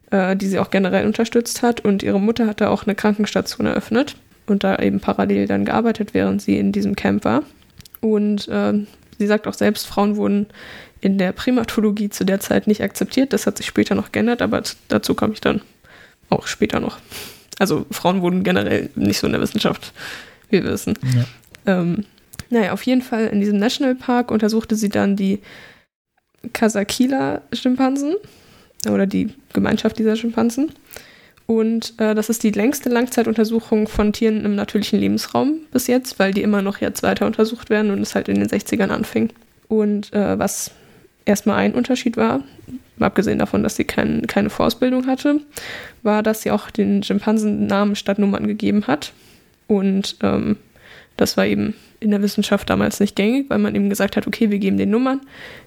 [0.10, 1.82] äh, die sie auch generell unterstützt hat.
[1.82, 4.16] Und ihre Mutter hatte auch eine Krankenstation eröffnet
[4.48, 7.44] und da eben parallel dann gearbeitet, während sie in diesem Camp war.
[8.02, 8.74] Und äh,
[9.20, 10.48] sie sagt auch selbst, Frauen wurden
[11.02, 13.34] in der Primatologie zu der Zeit nicht akzeptiert.
[13.34, 15.62] Das hat sich später noch geändert, aber dazu komme ich dann
[16.30, 17.00] auch später noch.
[17.58, 19.94] Also Frauen wurden generell nicht so in der Wissenschaft,
[20.50, 20.98] wie wir wissen.
[21.16, 21.80] Ja.
[21.80, 22.06] Ähm,
[22.50, 25.40] naja, auf jeden Fall in diesem Nationalpark untersuchte sie dann die
[26.54, 28.16] Kasakila-Schimpansen
[28.90, 30.72] oder die Gemeinschaft dieser Schimpansen
[31.50, 36.32] und äh, das ist die längste Langzeituntersuchung von Tieren im natürlichen Lebensraum bis jetzt, weil
[36.32, 39.30] die immer noch jetzt weiter untersucht werden und es halt in den 60ern anfing.
[39.68, 40.70] Und äh, was
[41.30, 42.44] erstmal ein Unterschied war,
[43.00, 45.40] abgesehen davon, dass sie kein, keine Vorausbildung hatte,
[46.04, 49.14] war, dass sie auch den Schimpansen Namen statt Nummern gegeben hat.
[49.68, 50.58] Und ähm,
[51.16, 54.50] das war eben in der Wissenschaft damals nicht gängig, weil man eben gesagt hat, okay,
[54.50, 55.22] wir geben den Nummern,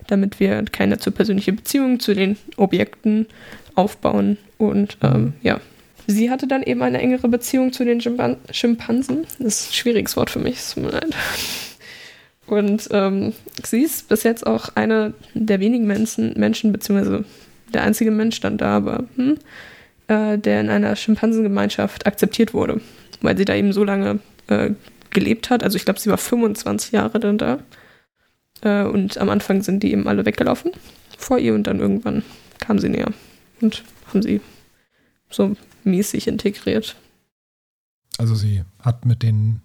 [0.08, 3.26] damit wir keine zu persönliche Beziehung zu den Objekten
[3.74, 4.38] aufbauen.
[4.58, 5.60] Und ähm, ja,
[6.06, 9.24] Sie hatte dann eben eine engere Beziehung zu den Schimpan Schimpansen.
[9.38, 11.14] Das ist ein schwieriges Wort für mich, es tut mir leid.
[12.52, 13.32] Und ähm,
[13.64, 17.24] sie ist bis jetzt auch eine der wenigen Menschen, Menschen beziehungsweise
[17.72, 19.38] der einzige Mensch dann da, aber hm,
[20.08, 22.82] äh, der in einer Schimpansengemeinschaft akzeptiert wurde,
[23.22, 24.18] weil sie da eben so lange
[24.48, 24.72] äh,
[25.08, 25.62] gelebt hat.
[25.62, 27.58] Also ich glaube, sie war 25 Jahre dann da.
[28.60, 30.72] Äh, und am Anfang sind die eben alle weggelaufen
[31.16, 32.22] vor ihr und dann irgendwann
[32.58, 33.14] kam sie näher
[33.62, 34.42] und haben sie
[35.30, 36.96] so mäßig integriert.
[38.18, 39.62] Also sie hat mit denen,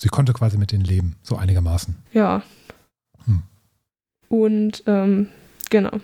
[0.00, 1.94] sie konnte quasi mit denen leben, so einigermaßen.
[2.12, 2.42] Ja.
[3.26, 3.42] Hm.
[4.28, 5.28] Und ähm,
[5.68, 6.00] genau.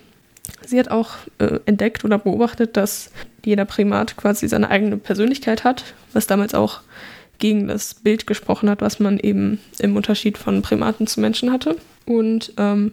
[0.64, 3.10] Sie hat auch äh, entdeckt oder beobachtet, dass
[3.44, 6.82] jeder Primat quasi seine eigene Persönlichkeit hat, was damals auch
[7.38, 11.76] gegen das Bild gesprochen hat, was man eben im Unterschied von Primaten zu Menschen hatte.
[12.04, 12.92] Und ähm,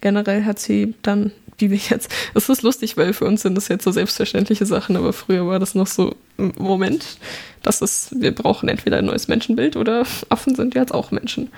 [0.00, 2.10] generell hat sie dann die wir jetzt.
[2.34, 5.58] Es ist lustig, weil für uns sind das jetzt so selbstverständliche Sachen, aber früher war
[5.58, 7.18] das noch so, Moment,
[7.62, 11.50] das ist, wir brauchen entweder ein neues Menschenbild oder Affen sind jetzt auch Menschen.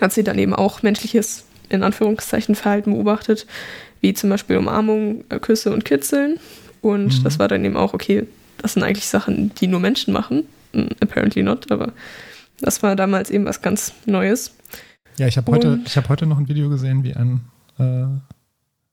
[0.00, 3.46] Hat sie dann eben auch menschliches, in Anführungszeichen, Verhalten beobachtet,
[4.00, 6.38] wie zum Beispiel Umarmung, äh, Küsse und Kitzeln.
[6.82, 7.24] Und mhm.
[7.24, 8.26] das war dann eben auch, okay,
[8.58, 10.46] das sind eigentlich Sachen, die nur Menschen machen.
[10.72, 11.92] Hm, apparently not, aber
[12.60, 14.54] das war damals eben was ganz Neues.
[15.18, 17.42] Ja, ich habe heute, hab heute noch ein Video gesehen, wie ein
[17.78, 18.06] äh,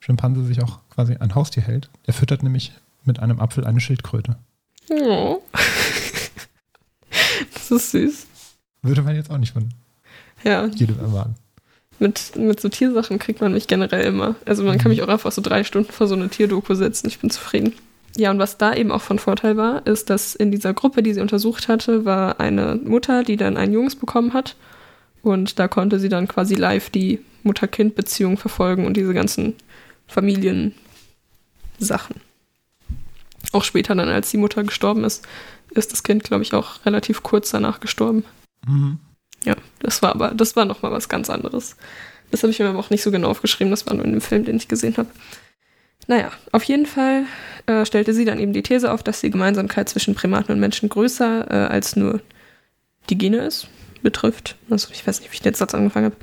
[0.02, 1.90] Schimpanse sich auch quasi ein Haustier hält.
[2.08, 2.74] Der füttert nämlich
[3.06, 4.36] mit einem Apfel eine Schildkröte.
[4.90, 5.42] Oh.
[7.54, 8.28] das ist süß.
[8.82, 9.70] Würde man jetzt auch nicht von
[10.44, 10.66] ja.
[10.66, 11.36] jedem erwarten.
[12.00, 14.36] mit, mit so Tiersachen kriegt man mich generell immer.
[14.46, 17.08] Also man kann mich auch einfach so drei Stunden vor so eine Tierdoku setzen.
[17.08, 17.74] Ich bin zufrieden.
[18.18, 21.14] Ja, und was da eben auch von Vorteil war, ist, dass in dieser Gruppe, die
[21.14, 24.56] sie untersucht hatte, war eine Mutter, die dann einen Jungs bekommen hat.
[25.22, 29.54] Und da konnte sie dann quasi live die Mutter-Kind-Beziehung verfolgen und diese ganzen
[30.12, 30.76] Familiensachen.
[33.52, 35.28] Auch später dann, als die Mutter gestorben ist,
[35.72, 38.24] ist das Kind, glaube ich, auch relativ kurz danach gestorben.
[38.68, 39.00] Mhm.
[39.44, 41.76] Ja, das war aber, das war nochmal was ganz anderes.
[42.30, 44.22] Das habe ich mir aber auch nicht so genau aufgeschrieben, das war nur in dem
[44.22, 45.10] Film, den ich gesehen habe.
[46.08, 47.26] Naja, auf jeden Fall
[47.66, 50.90] äh, stellte sie dann eben die These auf, dass die Gemeinsamkeit zwischen Primaten und Menschen
[50.90, 52.22] größer äh, als nur
[53.10, 53.68] die Gene ist,
[54.02, 54.56] betrifft.
[54.70, 56.16] Also ich weiß nicht, wie ich den Satz angefangen habe.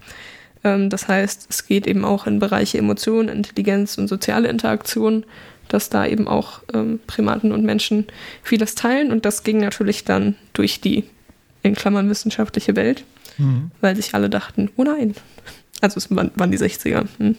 [0.64, 5.24] Ähm, das heißt, es geht eben auch in Bereiche Emotionen, Intelligenz und soziale Interaktion,
[5.68, 8.06] dass da eben auch ähm, Primaten und Menschen
[8.42, 11.04] vieles teilen und das ging natürlich dann durch die
[11.62, 13.04] in Klammern wissenschaftliche Welt,
[13.38, 13.70] Mhm.
[13.80, 15.14] weil sich alle dachten, oh nein.
[15.80, 17.06] Also es waren, die 60er.
[17.18, 17.36] Hm.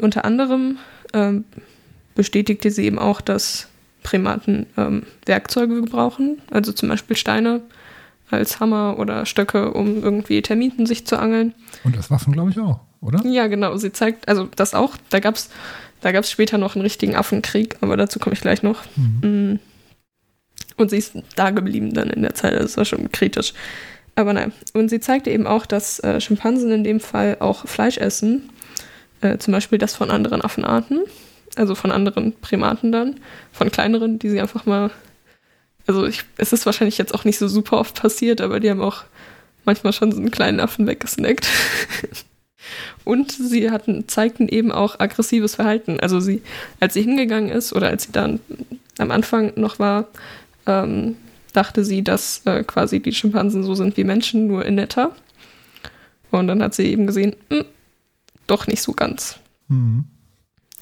[0.00, 0.78] Unter anderem
[1.12, 1.44] ähm,
[2.14, 3.68] bestätigte sie eben auch, dass
[4.02, 7.60] Primaten ähm, Werkzeuge gebrauchen, also zum Beispiel Steine
[8.32, 11.54] als Hammer oder Stöcke, um irgendwie Termiten sich zu angeln.
[11.84, 13.24] Und das Waffen, glaube ich, auch, oder?
[13.26, 13.76] Ja, genau.
[13.76, 15.50] Sie zeigt, also das auch, da gab es
[16.02, 18.82] da gab's später noch einen richtigen Affenkrieg, aber dazu komme ich gleich noch.
[19.22, 19.54] Mm.
[20.76, 23.54] Und sie ist da geblieben dann in der Zeit, das war schon kritisch.
[24.16, 24.52] Aber nein.
[24.74, 28.50] Und sie zeigte eben auch, dass äh, Schimpansen in dem Fall auch Fleisch essen,
[29.20, 31.04] äh, zum Beispiel das von anderen Affenarten,
[31.54, 33.20] also von anderen Primaten dann,
[33.52, 34.90] von kleineren, die sie einfach mal,
[35.86, 38.80] also ich, es ist wahrscheinlich jetzt auch nicht so super oft passiert, aber die haben
[38.80, 39.04] auch
[39.64, 41.46] manchmal schon so einen kleinen Affen weggesnackt.
[43.04, 45.98] Und sie hatten, zeigten eben auch aggressives Verhalten.
[46.00, 46.42] Also sie,
[46.80, 48.40] als sie hingegangen ist oder als sie dann
[48.98, 50.06] am Anfang noch war,
[50.66, 51.16] ähm,
[51.52, 55.14] dachte sie, dass äh, quasi die Schimpansen so sind wie Menschen, nur in netter.
[56.30, 57.64] Und dann hat sie eben gesehen, hm,
[58.46, 59.38] doch nicht so ganz.
[59.68, 60.04] Mhm.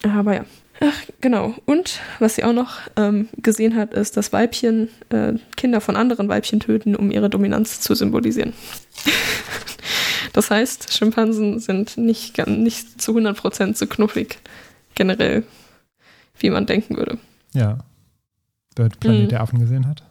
[0.02, 0.44] Aber ja.
[0.82, 1.54] Ach, genau.
[1.66, 6.28] Und was sie auch noch ähm, gesehen hat, ist, dass Weibchen äh, Kinder von anderen
[6.28, 8.54] Weibchen töten, um ihre Dominanz zu symbolisieren.
[10.32, 14.38] das heißt, Schimpansen sind nicht, nicht zu 100% so knuffig
[14.94, 15.44] generell,
[16.38, 17.18] wie man denken würde.
[17.52, 17.78] Ja.
[18.76, 19.28] Wer Planet Mhm.
[19.28, 20.02] der Affen gesehen hat,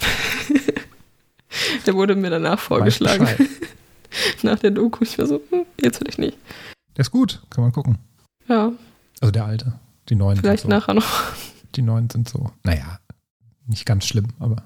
[1.86, 3.26] Der wurde mir danach vorgeschlagen,
[4.42, 5.02] nach der Doku.
[5.04, 6.36] Ich war so, hm, jetzt will ich nicht.
[6.96, 7.98] Der ist gut, kann man gucken.
[8.48, 8.72] Ja,
[9.20, 9.74] Also der alte.
[10.08, 10.76] Die neuen vielleicht sind so.
[10.76, 11.32] nachher noch.
[11.76, 12.98] Die neuen sind so, naja,
[13.66, 14.64] nicht ganz schlimm, aber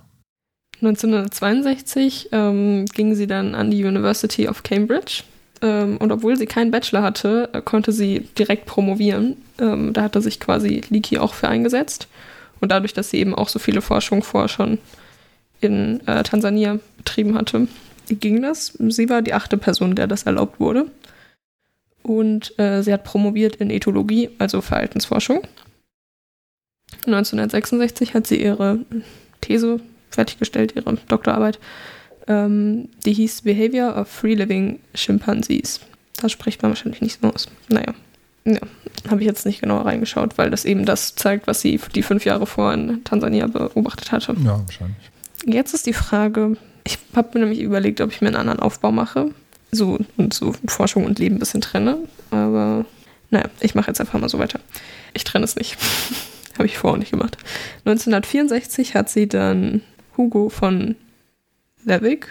[0.85, 5.23] 1962 ähm, ging sie dann an die University of Cambridge.
[5.63, 9.37] Ähm, und obwohl sie keinen Bachelor hatte, äh, konnte sie direkt promovieren.
[9.59, 12.09] Ähm, da hatte sich quasi Leakey auch für eingesetzt.
[12.61, 14.79] Und dadurch, dass sie eben auch so viele Forschung vorher schon
[15.61, 17.69] in äh, Tansania betrieben hatte,
[18.09, 18.77] ging das.
[18.89, 20.87] Sie war die achte Person, der das erlaubt wurde.
[22.05, 25.43] Und äh, sie hat promoviert in Ethologie, also Verhaltensforschung.
[27.07, 28.79] 1966 hat sie ihre
[29.41, 31.59] These fertiggestellt, ihre Doktorarbeit.
[32.29, 35.81] Ähm, die hieß Behavior of Free Living Chimpanzees.
[36.21, 37.49] Das spricht man wahrscheinlich nicht so aus.
[37.69, 37.95] Naja,
[38.45, 38.61] ja,
[39.09, 42.25] habe ich jetzt nicht genauer reingeschaut, weil das eben das zeigt, was sie die fünf
[42.25, 44.37] Jahre vor in Tansania beobachtet hatte.
[44.45, 45.11] ja, wahrscheinlich.
[45.47, 48.93] Jetzt ist die Frage, ich habe mir nämlich überlegt, ob ich mir einen anderen Aufbau
[48.93, 49.31] mache.
[49.75, 49.99] So
[50.33, 51.99] so Forschung und Leben ein bisschen trenne.
[52.31, 52.85] Aber
[53.31, 54.61] naja, ich mache jetzt einfach mal so weiter.
[55.13, 55.77] Ich trenne es nicht.
[56.55, 57.37] habe ich vorher auch nicht gemacht.
[57.85, 59.83] 1964 hat sie dann
[60.17, 60.97] Hugo von
[61.85, 62.29] Levick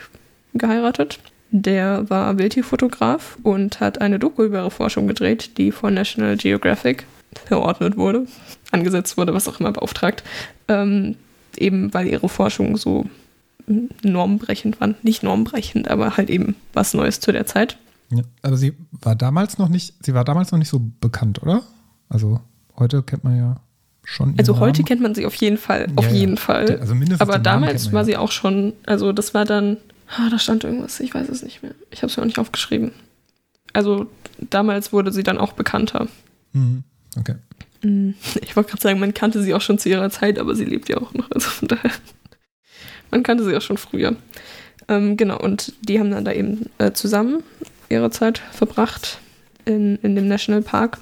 [0.53, 1.19] geheiratet.
[1.51, 7.05] Der war Wildtierfotograf und hat eine Doku über ihre Forschung gedreht, die von National Geographic
[7.45, 8.25] verordnet wurde,
[8.71, 10.23] angesetzt wurde, was auch immer beauftragt.
[10.67, 11.15] Ähm,
[11.57, 13.05] eben weil ihre Forschung so
[14.03, 14.93] normbrechend war.
[15.03, 17.77] Nicht normbrechend, aber halt eben was Neues zu der Zeit.
[18.11, 21.63] Ja, aber sie war damals noch nicht, sie war damals noch nicht so bekannt, oder?
[22.09, 22.39] Also
[22.77, 23.61] heute kennt man ja
[24.03, 24.35] schon.
[24.37, 24.85] Also heute Namen.
[24.87, 26.17] kennt man sie auf jeden Fall, auf Ja, ja.
[26.17, 26.79] jeden Fall.
[26.79, 29.77] Also mindestens aber damals war sie auch schon, also das war dann,
[30.15, 31.73] ah, da stand irgendwas, ich weiß es nicht mehr.
[31.91, 32.91] Ich habe es mir auch nicht aufgeschrieben.
[33.71, 34.05] Also
[34.37, 36.07] damals wurde sie dann auch bekannter.
[36.51, 36.83] Mhm.
[37.17, 37.35] Okay.
[37.83, 38.11] Mm,
[38.41, 40.89] Ich wollte gerade sagen, man kannte sie auch schon zu ihrer Zeit, aber sie lebt
[40.89, 41.31] ja auch noch.
[41.31, 41.91] Also von daher,
[43.13, 44.15] man kannte sie auch schon früher.
[44.87, 47.43] Ähm, genau, und die haben dann da eben äh, zusammen
[47.89, 49.19] ihre Zeit verbracht
[49.65, 50.97] in, in dem Nationalpark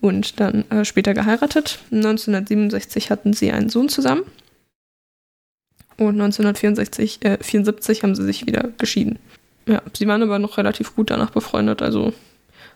[0.00, 1.78] und dann äh, später geheiratet.
[1.92, 4.22] 1967 hatten sie einen Sohn zusammen.
[5.96, 9.18] Und 1964, äh, 74 haben sie sich wieder geschieden.
[9.66, 12.14] Ja, sie waren aber noch relativ gut danach befreundet, also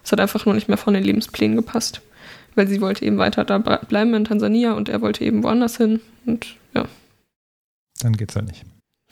[0.04, 2.02] es hat einfach nur nicht mehr von den Lebensplänen gepasst
[2.54, 6.00] weil sie wollte eben weiter da bleiben in Tansania und er wollte eben woanders hin.
[6.26, 6.86] Und ja,
[8.00, 8.64] Dann geht's ja nicht.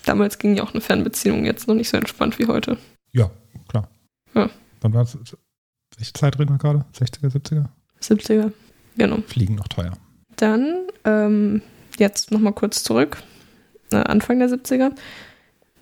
[0.04, 2.78] Damals ging ja auch eine Fernbeziehung jetzt noch nicht so entspannt wie heute.
[3.12, 3.30] Ja,
[3.68, 3.88] klar.
[4.34, 4.50] Ja.
[4.80, 5.16] Wann war es?
[5.96, 6.84] Welche Zeit reden wir gerade?
[6.98, 7.66] 60er, 70er?
[8.00, 8.52] 70er.
[8.96, 9.18] Genau.
[9.26, 9.92] Fliegen noch teuer.
[10.36, 11.62] Dann ähm,
[11.98, 13.22] jetzt nochmal kurz zurück.
[13.92, 14.92] Äh, Anfang der 70er.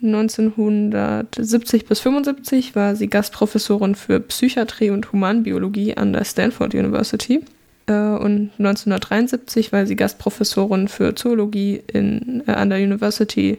[0.03, 7.45] 1970 bis 75 war sie Gastprofessorin für Psychiatrie und Humanbiologie an der Stanford University.
[7.87, 13.59] Äh, und 1973 war sie Gastprofessorin für Zoologie in, äh, an der University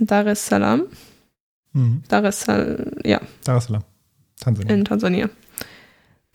[0.00, 0.84] Dar es Salaam.
[1.72, 2.02] Mhm.
[2.08, 3.84] Dar es Salaam, ja, Dar es Salaam,
[4.40, 4.74] Tansania.
[4.74, 5.30] in Tansania.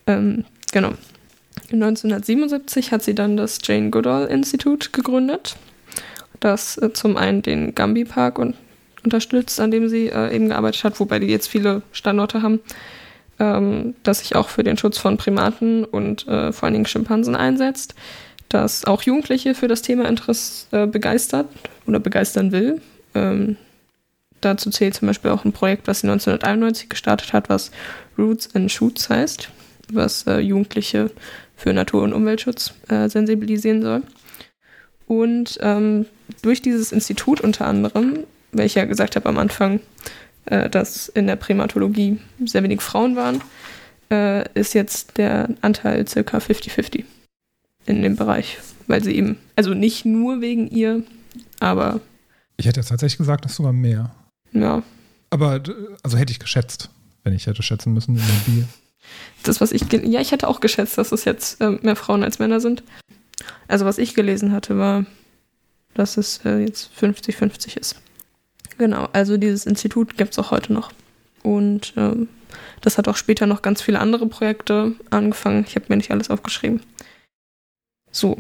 [0.08, 0.94] Ähm, genau.
[1.72, 5.56] 1977 hat sie dann das Jane Goodall Institute gegründet,
[6.40, 8.56] das äh, zum einen den Gambi Park un
[9.04, 12.60] unterstützt, an dem sie äh, eben gearbeitet hat, wobei die jetzt viele Standorte haben,
[13.40, 17.36] ähm, das sich auch für den Schutz von Primaten und äh, vor allen Dingen Schimpansen
[17.36, 17.96] einsetzt,
[18.54, 21.48] das auch Jugendliche für das Thema Interess äh, begeistert
[21.88, 22.82] oder begeistern will.
[23.16, 23.58] Ähm,
[24.42, 27.72] dazu zählt zum Beispiel auch ein Projekt, was sie 1991 gestartet hat, was
[28.18, 29.50] Roots and Shoots heißt,
[29.92, 31.12] was äh, Jugendliche
[31.56, 34.04] für Natur- und Umweltschutz äh, sensibilisieren soll.
[35.08, 36.06] Und ähm,
[36.42, 38.20] durch dieses Institut unter anderem,
[38.54, 39.82] ich ja gesagt habe am Anfang,
[40.46, 43.42] äh, dass in der Primatologie sehr wenig Frauen waren,
[44.10, 47.04] äh, ist jetzt der Anteil circa 50-50
[47.86, 51.04] in dem Bereich, weil sie eben, also nicht nur wegen ihr,
[51.60, 52.00] aber
[52.58, 54.12] Ich hätte jetzt tatsächlich gesagt, dass sogar mehr.
[54.54, 54.84] ja,
[55.30, 56.90] Aber, d- also hätte ich geschätzt,
[57.24, 58.68] wenn ich hätte schätzen müssen in der Bier.
[59.44, 62.40] das, was ich, ja, ich hätte auch geschätzt, dass es jetzt äh, mehr Frauen als
[62.40, 62.84] Männer sind.
[63.68, 65.06] Also was ich gelesen hatte, war,
[65.94, 68.00] dass es äh, jetzt 50-50 ist.
[68.78, 70.92] Genau, also dieses Institut gibt es auch heute noch.
[71.44, 72.28] Und ähm,
[72.82, 75.66] das hat auch später noch ganz viele andere Projekte angefangen.
[75.68, 76.82] Ich habe mir nicht alles aufgeschrieben.
[78.12, 78.38] So,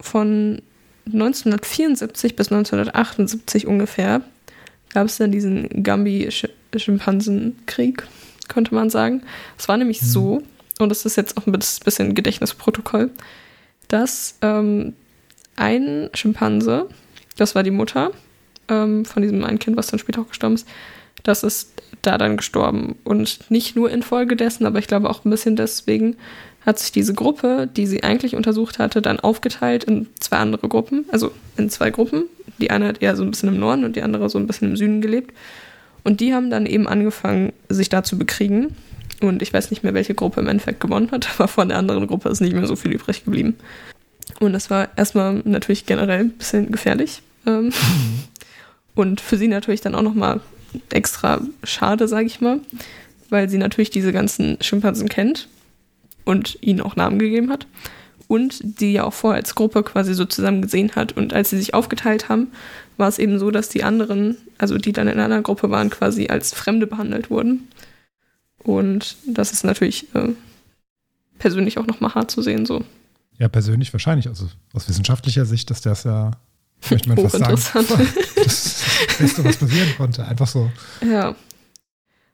[0.00, 0.62] von
[1.06, 4.20] 1974 bis 1978 ungefähr
[4.92, 8.06] gab es dann diesen Gambi-Schimpansenkrieg,
[8.48, 9.22] könnte man sagen.
[9.58, 10.42] Es war nämlich so,
[10.78, 13.10] und das ist jetzt auch ein bisschen Gedächtnisprotokoll,
[13.88, 14.94] dass ähm,
[15.56, 16.88] ein Schimpanse,
[17.36, 18.12] das war die Mutter
[18.68, 20.68] ähm, von diesem einen Kind, was dann später auch gestorben ist,
[21.22, 22.96] das ist da dann gestorben.
[23.04, 26.16] Und nicht nur infolgedessen, aber ich glaube auch ein bisschen deswegen
[26.64, 31.04] hat sich diese Gruppe, die sie eigentlich untersucht hatte, dann aufgeteilt in zwei andere Gruppen,
[31.10, 32.24] also in zwei Gruppen.
[32.58, 34.70] Die eine hat eher so ein bisschen im Norden und die andere so ein bisschen
[34.70, 35.32] im Süden gelebt.
[36.04, 38.76] Und die haben dann eben angefangen, sich da zu bekriegen.
[39.20, 42.06] Und ich weiß nicht mehr, welche Gruppe im Endeffekt gewonnen hat, aber von der anderen
[42.06, 43.56] Gruppe ist nicht mehr so viel übrig geblieben.
[44.38, 47.22] Und das war erstmal natürlich generell ein bisschen gefährlich.
[47.46, 47.72] Ähm,
[48.94, 50.40] und für sie natürlich dann auch nochmal
[50.90, 52.60] extra schade, sage ich mal,
[53.30, 55.48] weil sie natürlich diese ganzen Schimpansen kennt
[56.24, 57.66] und ihnen auch Namen gegeben hat.
[58.28, 61.12] Und die ja auch vorher als Gruppe quasi so zusammen gesehen hat.
[61.12, 62.48] Und als sie sich aufgeteilt haben,
[62.96, 66.28] war es eben so, dass die anderen, also die dann in einer Gruppe waren, quasi
[66.28, 67.68] als Fremde behandelt wurden.
[68.58, 70.30] Und das ist natürlich äh,
[71.38, 72.84] persönlich auch nochmal hart zu sehen, so.
[73.38, 74.28] Ja, persönlich wahrscheinlich.
[74.28, 76.30] Also aus wissenschaftlicher Sicht ist das ja,
[76.90, 77.54] möchte man fast sagen,
[78.36, 78.84] das
[79.18, 80.24] Beste, was passieren konnte.
[80.24, 80.70] Einfach so.
[81.04, 81.34] Ja.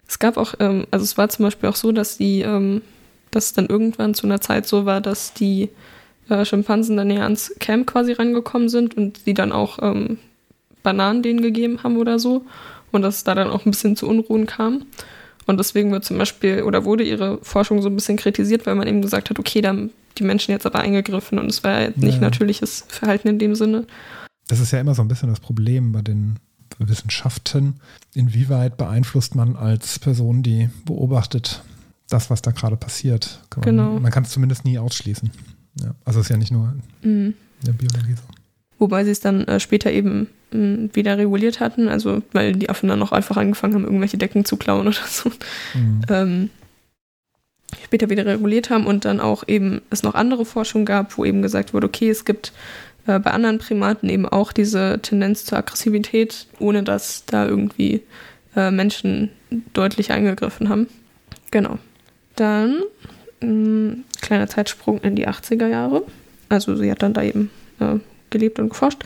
[0.06, 2.82] Es gab auch, ähm, also es war zum Beispiel auch so, dass die, ähm,
[3.30, 5.68] dass es dann irgendwann zu einer Zeit so war, dass die
[6.28, 10.18] äh, Schimpansen dann näher ans Camp quasi rangekommen sind und die dann auch ähm,
[10.82, 12.44] Bananen denen gegeben haben oder so.
[12.90, 14.86] Und dass es da dann auch ein bisschen zu Unruhen kam.
[15.46, 18.86] Und deswegen wird zum Beispiel, oder wurde ihre Forschung so ein bisschen kritisiert, weil man
[18.88, 21.88] eben gesagt hat, okay, da haben die Menschen jetzt aber eingegriffen und es war ja
[21.96, 22.20] nicht Ja.
[22.20, 23.86] natürliches Verhalten in dem Sinne.
[24.48, 26.36] Das ist ja immer so ein bisschen das Problem bei den
[26.78, 27.80] Wissenschaften.
[28.14, 31.62] Inwieweit beeinflusst man als Person, die beobachtet,
[32.08, 33.40] das, was da gerade passiert?
[33.50, 34.00] Kann man, Genau.
[34.00, 35.30] Man kann es zumindest nie ausschließen.
[35.80, 37.34] Ja, also ist ja nicht nur Mhm.
[37.60, 38.22] in der Biologie so.
[38.78, 42.88] Wobei sie es dann äh, später eben mh, wieder reguliert hatten, also weil die Affen
[42.88, 45.30] dann auch einfach angefangen haben, irgendwelche Decken zu klauen oder so.
[45.74, 46.00] Mhm.
[46.08, 46.50] Ähm,
[47.84, 51.42] später wieder reguliert haben und dann auch eben es noch andere Forschung gab, wo eben
[51.42, 52.52] gesagt wurde, okay, es gibt
[53.06, 58.02] äh, bei anderen Primaten eben auch diese Tendenz zur Aggressivität, ohne dass da irgendwie
[58.56, 59.30] äh, Menschen
[59.74, 60.86] deutlich eingegriffen haben.
[61.50, 61.78] Genau.
[62.38, 62.82] Dann
[63.40, 66.02] mh, kleiner Zeitsprung in die 80er Jahre.
[66.48, 67.50] Also sie hat dann da eben
[67.80, 67.96] äh,
[68.30, 69.04] gelebt und geforscht.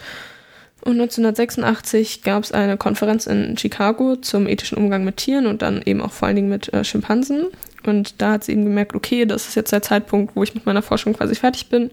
[0.84, 5.80] Und 1986 gab es eine Konferenz in Chicago zum ethischen Umgang mit Tieren und dann
[5.84, 7.46] eben auch vor allen Dingen mit äh, Schimpansen.
[7.84, 10.66] Und da hat sie eben gemerkt, okay, das ist jetzt der Zeitpunkt, wo ich mit
[10.66, 11.90] meiner Forschung quasi fertig bin.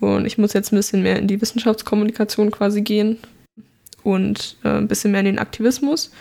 [0.00, 3.18] Und ich muss jetzt ein bisschen mehr in die Wissenschaftskommunikation quasi gehen
[4.04, 6.12] und äh, ein bisschen mehr in den Aktivismus.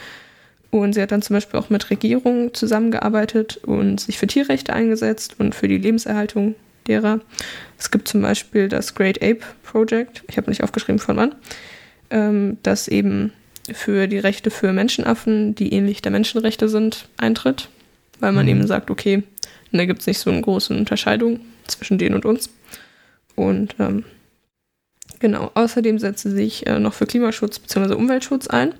[0.70, 5.36] Und sie hat dann zum Beispiel auch mit Regierungen zusammengearbeitet und sich für Tierrechte eingesetzt
[5.40, 6.56] und für die Lebenserhaltung
[6.88, 7.22] derer.
[7.78, 11.36] Es gibt zum Beispiel das Great Ape Project, ich habe nicht aufgeschrieben von wann,
[12.10, 13.34] ähm, das eben
[13.72, 17.70] für die Rechte für Menschenaffen, die ähnlich der Menschenrechte sind, eintritt.
[18.20, 18.52] weil man Mhm.
[18.52, 19.22] eben sagt, okay,
[19.72, 22.50] da gibt es nicht so eine große Unterscheidung zwischen denen und uns.
[23.36, 24.06] Und ähm,
[25.20, 27.94] genau, außerdem setzt sie sich äh, noch für Klimaschutz bzw.
[27.94, 28.74] Umweltschutz ein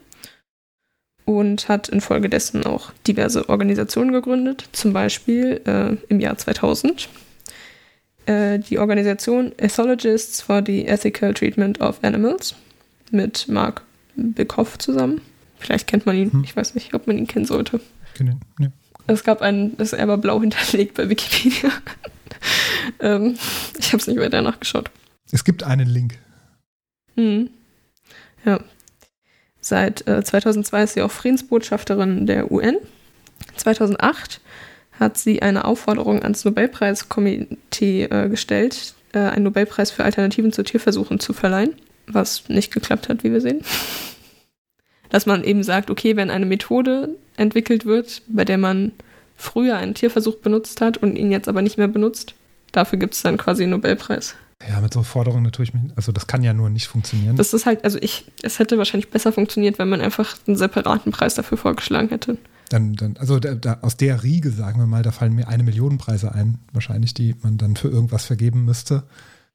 [1.28, 7.10] und hat infolgedessen auch diverse Organisationen gegründet, zum Beispiel äh, im Jahr 2000
[8.28, 12.56] äh, die Organisation Ethologists for the Ethical Treatment of Animals
[13.12, 13.82] mit Mark
[14.16, 15.20] Bickhoff zusammen.
[15.60, 16.44] Vielleicht kennt man ihn, Hm.
[16.46, 17.82] ich weiß nicht, ob man ihn kennen sollte.
[18.18, 18.70] Genau, nee.
[19.08, 21.72] Es gab einen, das ist aber blau hinterlegt bei Wikipedia.
[23.02, 23.36] ähm,
[23.78, 24.92] ich habe es nicht weiter nachgeschaut.
[25.34, 26.18] Es gibt einen Link.
[27.16, 27.50] Hm.
[28.46, 28.62] Ja.
[29.68, 32.78] Seit äh, 2002 ist sie auch Friedensbotschafterin der UN.
[33.58, 34.40] 2008
[34.94, 41.20] hat sie eine Aufforderung ans Nobelpreiskomitee äh, gestellt, äh, einen Nobelpreis für Alternativen zu Tierversuchen
[41.20, 41.76] zu verleihen,
[42.08, 43.60] was nicht geklappt hat, wie wir sehen.
[45.10, 48.94] Dass man eben sagt, okay, wenn eine Methode entwickelt wird, bei der man
[49.36, 52.36] früher einen Tierversuch benutzt hat und ihn jetzt aber nicht mehr benutzt,
[52.72, 54.38] dafür gibt es dann quasi einen Nobelpreis.
[54.68, 57.36] Ja, mit so Forderungen natürlich, also das kann ja nur nicht funktionieren.
[57.36, 61.12] Das ist halt, also ich, es hätte wahrscheinlich besser funktioniert, wenn man einfach einen separaten
[61.12, 62.38] Preis dafür vorgeschlagen hätte.
[62.70, 65.64] Dann, dann, also da, da, aus der Riege, sagen wir mal, da fallen mir eine
[65.64, 69.04] Million Preise ein, wahrscheinlich, die man dann für irgendwas vergeben müsste.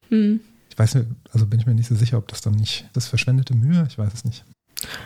[0.09, 0.39] Hm.
[0.69, 3.07] Ich weiß nicht, also bin ich mir nicht so sicher, ob das dann nicht, das
[3.07, 4.45] verschwendete Mühe, ich weiß es nicht.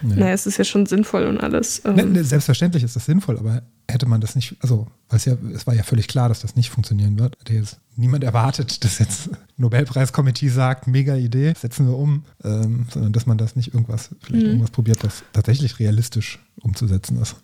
[0.01, 0.15] Nee.
[0.15, 1.81] Naja, es ist ja schon sinnvoll und alles.
[1.85, 5.25] Ähm, Ne, ne, selbstverständlich ist das sinnvoll, aber hätte man das nicht, also, weil es
[5.25, 7.37] ja, es war ja völlig klar, dass das nicht funktionieren wird.
[7.39, 13.13] Hätte jetzt niemand erwartet, dass jetzt Nobelpreiskomitee sagt, mega Idee, setzen wir um, ähm, sondern
[13.13, 14.49] dass man das nicht irgendwas, vielleicht Mhm.
[14.51, 17.35] irgendwas probiert, was tatsächlich realistisch umzusetzen ist.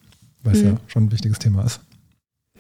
[0.44, 0.68] Weil es Mhm.
[0.68, 1.80] ja schon ein wichtiges Thema ist.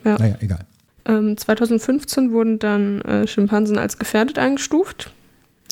[0.05, 0.17] Ja.
[0.17, 0.65] Naja, egal.
[1.05, 5.11] Ähm, 2015 wurden dann äh, Schimpansen als gefährdet eingestuft,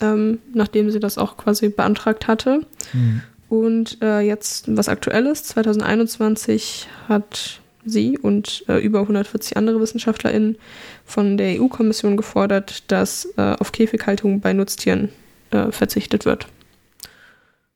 [0.02, 2.66] ähm, nachdem sie das auch quasi beantragt hatte.
[2.92, 3.22] Hm.
[3.52, 10.56] Und äh, jetzt was Aktuelles, 2021 hat sie und äh, über 140 andere WissenschaftlerInnen
[11.04, 15.10] von der EU-Kommission gefordert, dass äh, auf Käfighaltung bei Nutztieren
[15.50, 16.48] äh, verzichtet wird.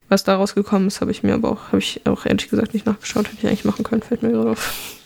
[0.08, 2.86] Was daraus gekommen ist, habe ich mir aber auch, habe ich auch ehrlich gesagt nicht
[2.86, 5.02] nachgeschaut, hätte ich eigentlich machen können, fällt mir gerade auf.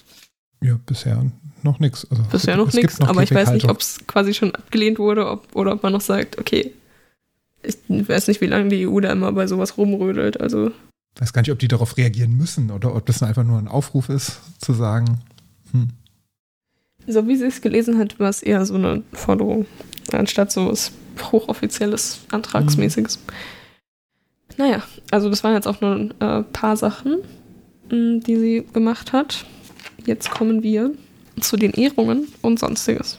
[0.62, 1.24] Ja, bisher
[1.64, 2.06] noch nichts.
[2.08, 5.48] Also, Bisher noch nichts, aber ich weiß nicht, ob es quasi schon abgelehnt wurde ob,
[5.56, 6.72] oder ob man noch sagt, okay,
[7.62, 10.40] ich weiß nicht, wie lange die EU da immer bei sowas rumrödelt.
[10.40, 10.72] Also,
[11.14, 13.68] Ich weiß gar nicht, ob die darauf reagieren müssen oder ob das einfach nur ein
[13.68, 15.18] Aufruf ist, zu sagen,
[15.72, 15.88] hm,
[17.06, 19.66] so wie sie es gelesen hat, war es eher so eine Forderung,
[20.12, 20.92] anstatt so was
[21.32, 23.18] hochoffizielles, antragsmäßiges.
[24.56, 27.18] Naja, also das waren jetzt auch nur ein äh, paar Sachen,
[27.90, 29.44] mh, die sie gemacht hat.
[30.04, 30.92] Jetzt kommen wir
[31.40, 33.18] zu den Ehrungen und sonstiges.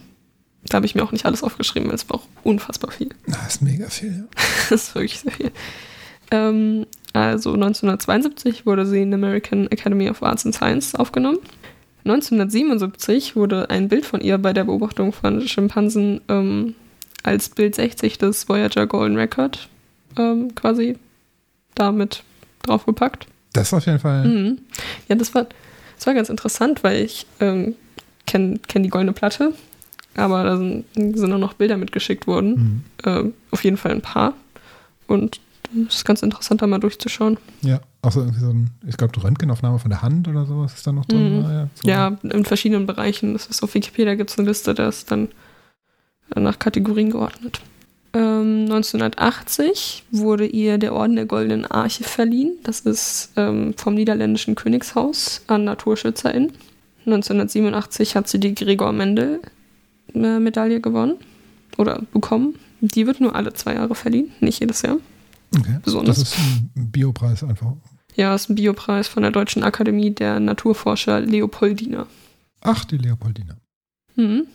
[0.68, 3.10] Da habe ich mir auch nicht alles aufgeschrieben, weil es war auch unfassbar viel.
[3.26, 4.12] na, ist mega viel.
[4.12, 4.44] Ja.
[4.70, 5.52] Das ist wirklich sehr viel.
[6.30, 11.40] Ähm, also 1972 wurde sie in der American Academy of Arts and Science aufgenommen.
[12.06, 16.76] 1977 wurde ein Bild von ihr bei der Beobachtung von Schimpansen ähm,
[17.24, 19.70] als Bild 60 des Voyager Golden Record
[20.18, 20.98] ähm, quasi
[21.76, 22.24] damit
[22.64, 23.28] draufgepackt.
[23.54, 24.26] Das auf jeden Fall.
[24.26, 24.60] Mhm.
[25.10, 25.48] Ja, das war,
[25.98, 27.76] das war ganz interessant, weil ich ähm,
[28.26, 29.54] kenne kenn die goldene Platte,
[30.16, 32.84] aber da sind, sind auch noch Bilder mitgeschickt worden.
[33.04, 33.10] Mhm.
[33.10, 34.34] Äh, auf jeden Fall ein paar.
[35.08, 35.40] Und
[35.88, 37.38] es ist ganz interessant, da mal durchzuschauen.
[37.62, 40.86] Ja, auch so irgendwie so ein, ich glaube, Röntgenaufnahme von der Hand oder sowas ist
[40.86, 41.40] da noch drin.
[41.40, 41.44] Mhm.
[41.44, 41.88] war, ja, so.
[41.88, 43.34] Ja, in verschiedenen Bereichen.
[43.34, 45.30] Das ist auf Wikipedia gibt es eine Liste, da ist dann
[46.36, 47.62] nach Kategorien geordnet.
[48.14, 52.58] Ähm, 1980 wurde ihr der Orden der Goldenen Arche verliehen.
[52.64, 56.52] Das ist ähm, vom niederländischen Königshaus an NaturschützerInnen.
[57.06, 59.42] 1987 hat sie die Gregor Mendel
[60.14, 61.16] Medaille gewonnen
[61.78, 62.56] oder bekommen.
[62.82, 64.98] Die wird nur alle zwei Jahre verliehen, nicht jedes Jahr.
[65.56, 65.80] okay.
[65.84, 66.20] besonders.
[66.20, 66.38] Das ist
[66.76, 67.74] ein Biopreis einfach.
[68.16, 72.08] Ja, ist ein Biopreis von der Deutschen Akademie der Naturforscher Leopoldina.
[72.62, 73.56] Ach, die Leopoldina.
[74.16, 74.48] Mhm.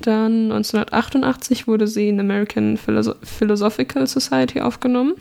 [0.00, 5.14] Dann 1988 wurde sie in American Philosoph Philosophical Society aufgenommen.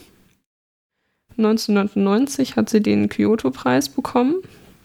[1.38, 4.36] 1990 hat sie den Kyoto-Preis bekommen.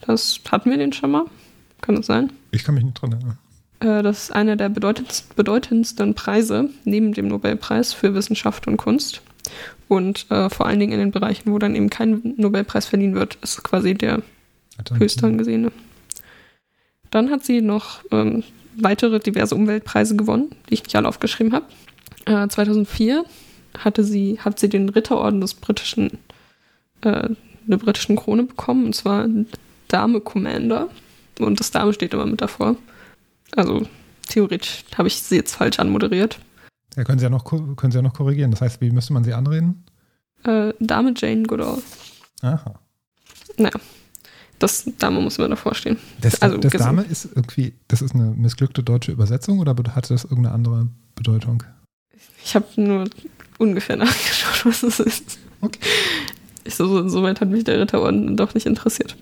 [0.00, 1.24] Das hatten wir den schon mal.
[1.80, 2.32] Kann das sein?
[2.50, 3.38] Ich kann mich nicht dran erinnern.
[3.80, 9.22] Äh, Das ist einer der bedeutendsten, bedeutendsten Preise neben dem Nobelpreis für Wissenschaft und Kunst.
[9.88, 13.38] Und äh, vor allen Dingen in den Bereichen, wo dann eben kein Nobelpreis verliehen wird,
[13.42, 14.22] ist quasi der
[14.76, 15.72] Alter, höchst angesehene.
[17.10, 18.44] Dann hat sie noch ähm,
[18.76, 21.66] weitere diverse Umweltpreise gewonnen, die ich nicht alle aufgeschrieben habe.
[22.26, 23.24] Äh, 2004
[23.78, 26.18] hatte sie, hat sie den Ritterorden des britischen,
[27.00, 27.30] äh,
[27.66, 29.26] der britischen Krone bekommen, und zwar
[29.88, 30.88] Dame Commander.
[31.38, 32.76] Und das Dame steht immer mit davor.
[33.56, 33.86] Also
[34.28, 36.38] theoretisch habe ich sie jetzt falsch anmoderiert.
[36.96, 38.50] Ja, können Sie ja noch, können Sie ja noch korrigieren.
[38.50, 39.84] Das heißt, wie müsste man sie anreden?
[40.44, 41.78] Äh, Dame Jane Goodall.
[42.42, 42.74] Aha.
[44.58, 45.98] Das Dame muss immer davor stehen.
[46.20, 46.72] Das, Also das.
[46.72, 51.62] Dame ist irgendwie, das ist eine missglückte deutsche Übersetzung oder hatte das irgendeine andere Bedeutung?
[52.44, 53.04] Ich habe nur
[53.58, 55.38] ungefähr nachgeschaut, was es ist.
[55.60, 55.80] Okay.
[56.64, 59.16] Ich so, so, soweit hat mich der Ritterorden doch nicht interessiert.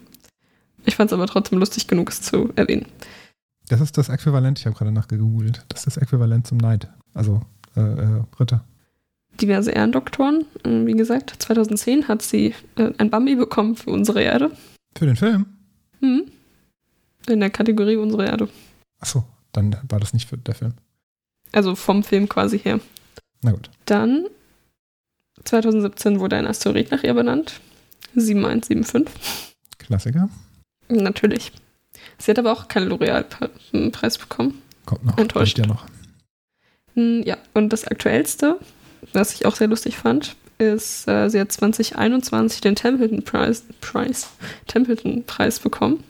[0.84, 2.86] Ich fand es aber trotzdem lustig genug, es zu erwähnen.
[3.68, 5.64] Das ist das Äquivalent, ich habe gerade nachgegoogelt.
[5.68, 6.88] Das ist das Äquivalent zum Neid.
[7.14, 7.42] Also
[7.76, 8.64] äh, äh, Ritter.
[9.40, 10.44] Diverse Ehrendoktoren.
[10.64, 14.50] Ähm, Wie gesagt, 2010 hat sie äh, ein Bambi bekommen für unsere Erde.
[14.96, 15.46] Für den Film?
[16.00, 16.22] Hm.
[17.28, 18.48] In der Kategorie unsere Erde.
[19.00, 20.74] Achso, dann war das nicht für der Film.
[21.52, 22.80] Also vom Film quasi her.
[23.42, 23.70] Na gut.
[23.84, 24.26] Dann
[25.44, 27.60] 2017 wurde ein Asteroid nach ihr benannt.
[28.14, 29.54] 7175.
[29.78, 30.28] Klassiker.
[30.88, 31.52] Natürlich.
[32.18, 34.62] Sie hat aber auch keinen L'Oreal-Preis bekommen.
[34.86, 35.18] Kommt noch.
[35.18, 35.56] Enttäuscht.
[35.56, 35.86] Kommt ja noch.
[36.94, 38.58] Hm, Ja, und das aktuellste,
[39.12, 44.26] was ich auch sehr lustig fand, ist, äh, sie hat 2021 den Templeton Prize, Prize,
[44.66, 46.02] Templeton Preis bekommen.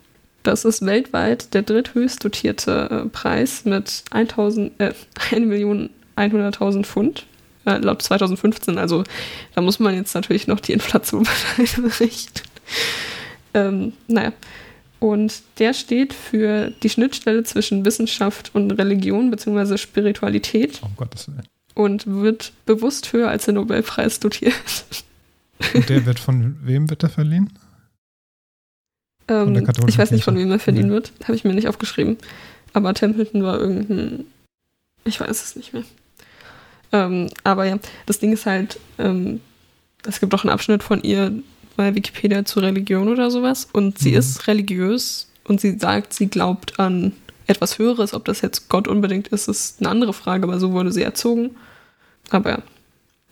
[0.45, 4.93] Das ist weltweit der dritthöchst dotierte äh, Preis mit 1000, äh,
[5.31, 7.27] 1.100.000 Pfund.
[7.65, 9.03] Äh, laut 2015, also
[9.57, 11.27] da muss man jetzt natürlich noch die Inflation
[11.57, 11.91] berechnen.
[13.55, 14.33] ähm, naja.
[15.07, 19.79] Und der steht für die Schnittstelle zwischen Wissenschaft und Religion bzw.
[19.79, 21.47] Spiritualität Um Gottes Willen.
[21.75, 24.55] und wird bewusst höher als der Nobelpreis dotiert.
[25.75, 27.53] Und der wird von wem wird der verliehen?
[29.29, 29.57] Ähm,
[29.87, 30.93] ich weiß nicht, von wem er verliehen Nee.
[30.95, 31.13] wird.
[31.25, 32.17] Habe ich mir nicht aufgeschrieben.
[32.73, 34.25] Aber Templeton war irgendein.
[35.05, 35.85] Ich weiß es nicht mehr.
[36.93, 39.41] Ähm, aber ja, das Ding ist halt, ähm,
[40.07, 41.33] es gibt auch einen Abschnitt von ihr
[41.77, 43.69] bei Wikipedia zu Religion oder sowas.
[43.73, 44.19] Und sie Mhm.
[44.19, 47.13] ist religiös und sie sagt, sie glaubt an
[47.47, 48.15] etwas Höheres.
[48.15, 51.57] Ob das jetzt Gott unbedingt ist, ist eine andere Frage, aber so wurde sie erzogen.
[52.31, 52.63] Aber ja.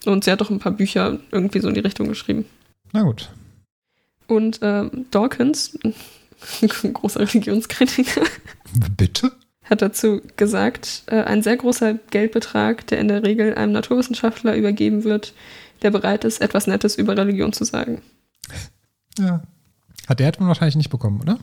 [0.05, 2.45] Und sie hat auch ein paar Bücher irgendwie so in die Richtung geschrieben.
[2.93, 3.29] Na gut.
[4.27, 5.93] Und ähm, Dawkins, ein
[6.93, 8.21] großer Religionskritiker,
[8.97, 9.31] Bitte?
[9.63, 15.03] hat dazu gesagt, äh, ein sehr großer Geldbetrag, der in der Regel einem Naturwissenschaftler übergeben
[15.03, 15.33] wird,
[15.81, 18.01] der bereit ist, etwas Nettes über Religion zu sagen.
[19.17, 19.43] Ja.
[20.07, 21.39] Hat der man wahrscheinlich nicht bekommen, oder?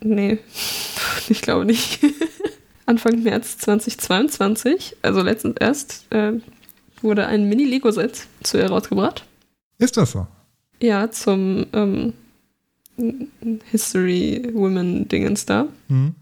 [0.00, 0.38] Nee,
[1.28, 2.00] ich glaube nicht.
[2.86, 6.32] Anfang März 2022, also letztens erst, äh,
[7.00, 9.24] wurde ein Mini-Lego-Set zu ihr rausgebracht.
[9.78, 10.26] Ist das so?
[10.80, 12.12] Ja, zum ähm,
[13.70, 15.66] History Women Dingens da.
[15.88, 16.14] Hm.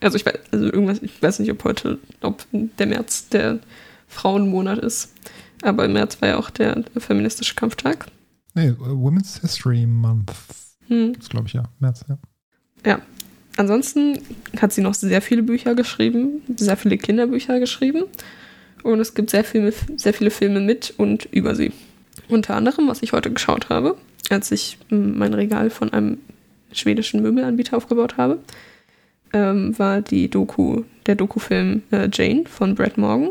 [0.00, 3.58] Also ich weiß, also irgendwas, ich weiß nicht, ob heute, ob der März der
[4.08, 5.12] Frauenmonat ist.
[5.62, 8.06] Aber im März war ja auch der feministische Kampftag.
[8.56, 10.32] Nee, äh, Women's History Month.
[10.88, 11.12] Hm.
[11.12, 11.64] Gibt's, glaube ich, ja.
[11.78, 12.04] März,
[12.84, 13.00] ja.
[13.56, 14.18] Ansonsten
[14.60, 18.04] hat sie noch sehr viele Bücher geschrieben, sehr viele Kinderbücher geschrieben.
[18.82, 21.72] Und es gibt sehr viele, sehr viele Filme mit und über sie.
[22.28, 23.96] Unter anderem, was ich heute geschaut habe,
[24.30, 26.18] als ich mm, mein Regal von einem
[26.72, 28.38] schwedischen Möbelanbieter aufgebaut habe,
[29.32, 33.30] ähm, war die Doku, der Dokufilm äh, Jane von Brad Morgan,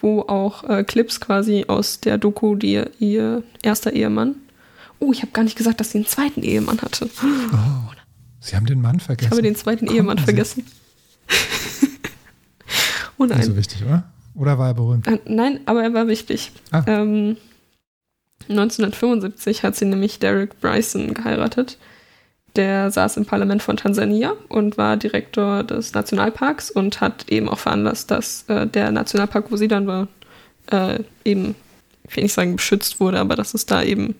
[0.00, 4.36] wo auch äh, Clips quasi aus der Doku, die ihr, ihr erster Ehemann.
[4.98, 7.08] Oh, ich habe gar nicht gesagt, dass sie einen zweiten Ehemann hatte.
[7.22, 7.92] Oh,
[8.40, 9.26] Sie haben den Mann vergessen.
[9.26, 10.24] Ich habe den zweiten Konnten Ehemann Sie?
[10.24, 10.64] vergessen.
[13.18, 13.56] oh Nicht so nein.
[13.56, 14.04] wichtig, oder?
[14.34, 15.06] Oder war er berühmt?
[15.06, 16.52] Äh, nein, aber er war wichtig.
[16.70, 16.84] Ah.
[16.86, 17.36] Ähm,
[18.48, 21.78] 1975 hat sie nämlich Derek Bryson geheiratet.
[22.54, 27.58] Der saß im Parlament von Tansania und war Direktor des Nationalparks und hat eben auch
[27.58, 30.08] veranlasst, dass äh, der Nationalpark, wo sie dann war,
[30.70, 31.54] äh, eben,
[32.08, 34.14] ich will nicht sagen beschützt wurde, aber dass es da eben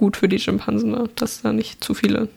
[0.00, 2.28] gut für die Schimpansen war, dass da nicht zu viele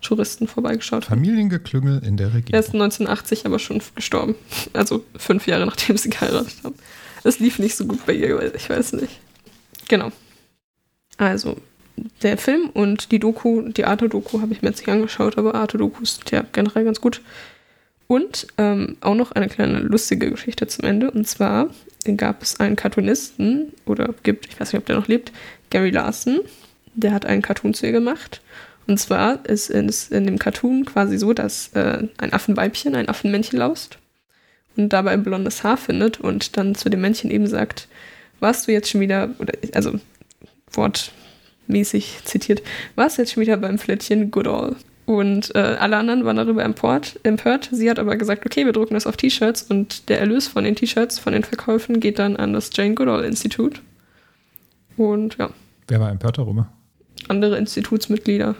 [0.00, 1.16] Touristen vorbeigeschaut haben.
[1.16, 2.60] Familiengeklüngel in der Er Regierung.
[2.60, 4.36] ist 1980 aber schon gestorben.
[4.74, 6.76] Also fünf Jahre nachdem sie geheiratet haben.
[7.24, 9.18] Es lief nicht so gut bei ihr, ich weiß nicht.
[9.88, 10.12] Genau.
[11.16, 11.56] Also,
[12.22, 16.16] der Film und die Doku, die Arte-Doku habe ich mir jetzt nicht angeschaut, aber Arte-Dokus
[16.16, 17.22] sind ja generell ganz gut.
[18.06, 21.10] Und ähm, auch noch eine kleine lustige Geschichte zum Ende.
[21.10, 21.70] Und zwar
[22.16, 25.32] gab es einen Cartoonisten, oder gibt, ich weiß nicht, ob der noch lebt,
[25.70, 26.40] Gary Larson.
[26.94, 28.40] Der hat einen Cartoon zu ihr gemacht.
[28.86, 33.58] Und zwar ist es in dem Cartoon quasi so, dass äh, ein Affenweibchen ein Affenmännchen
[33.58, 33.98] laust
[34.76, 37.88] und dabei blondes Haar findet und dann zu dem Männchen eben sagt,
[38.40, 39.98] warst du jetzt schon wieder, oder also
[40.72, 42.62] wortmäßig zitiert,
[42.94, 44.76] warst du jetzt schon wieder beim Flittchen Goodall?
[45.06, 47.68] Und äh, alle anderen waren darüber empört, empört.
[47.72, 50.76] Sie hat aber gesagt, okay, wir drucken das auf T-Shirts und der Erlös von den
[50.76, 53.82] T-Shirts, von den Verkäufen geht dann an das Jane Goodall Institut.
[54.96, 55.50] Und ja,
[55.88, 56.68] Wer war empört darüber?
[57.28, 58.54] Andere Institutsmitglieder.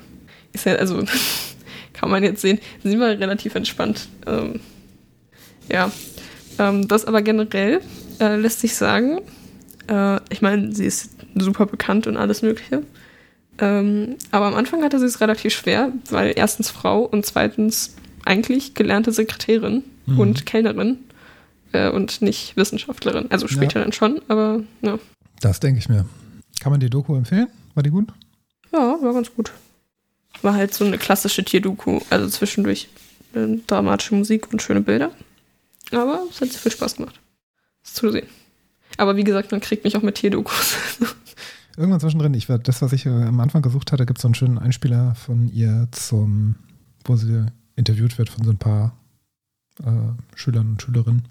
[0.52, 1.02] Ist ja, also,
[1.92, 4.08] kann man jetzt sehen, sind wir relativ entspannt.
[4.26, 4.60] Ähm,
[5.70, 5.90] ja,
[6.58, 7.80] ähm, das aber generell
[8.20, 9.20] äh, lässt sich sagen,
[9.88, 12.82] äh, ich meine, sie ist super bekannt und alles Mögliche.
[13.58, 17.94] Ähm, aber am Anfang hatte sie es relativ schwer, weil erstens Frau und zweitens
[18.24, 20.18] eigentlich gelernte Sekretärin Mhm.
[20.18, 20.98] und Kellnerin
[21.72, 23.30] äh, und nicht Wissenschaftlerin.
[23.30, 24.98] Also später dann schon, aber ja.
[25.40, 26.04] Das denke ich mir.
[26.60, 27.48] Kann man die Doku empfehlen?
[27.74, 28.08] War die gut?
[28.74, 29.52] Ja, war ganz gut.
[30.42, 32.88] War halt so eine klassische Tierdoku, also zwischendurch
[33.66, 35.12] dramatische Musik und schöne Bilder.
[35.92, 37.20] Aber es hat sehr viel Spaß gemacht,
[37.84, 38.26] es zu sehen.
[38.96, 40.76] Aber wie gesagt, man kriegt mich auch mit Tierdokus.
[41.76, 44.28] Irgendwann zwischendrin, ich war, das, was ich äh, am Anfang gesucht hatte, gibt es so
[44.28, 46.56] einen schönen Einspieler von ihr zum,
[47.04, 47.46] wo sie
[47.76, 48.96] interviewt wird von so ein paar
[49.84, 51.24] äh, Schülern und Schülerinnen.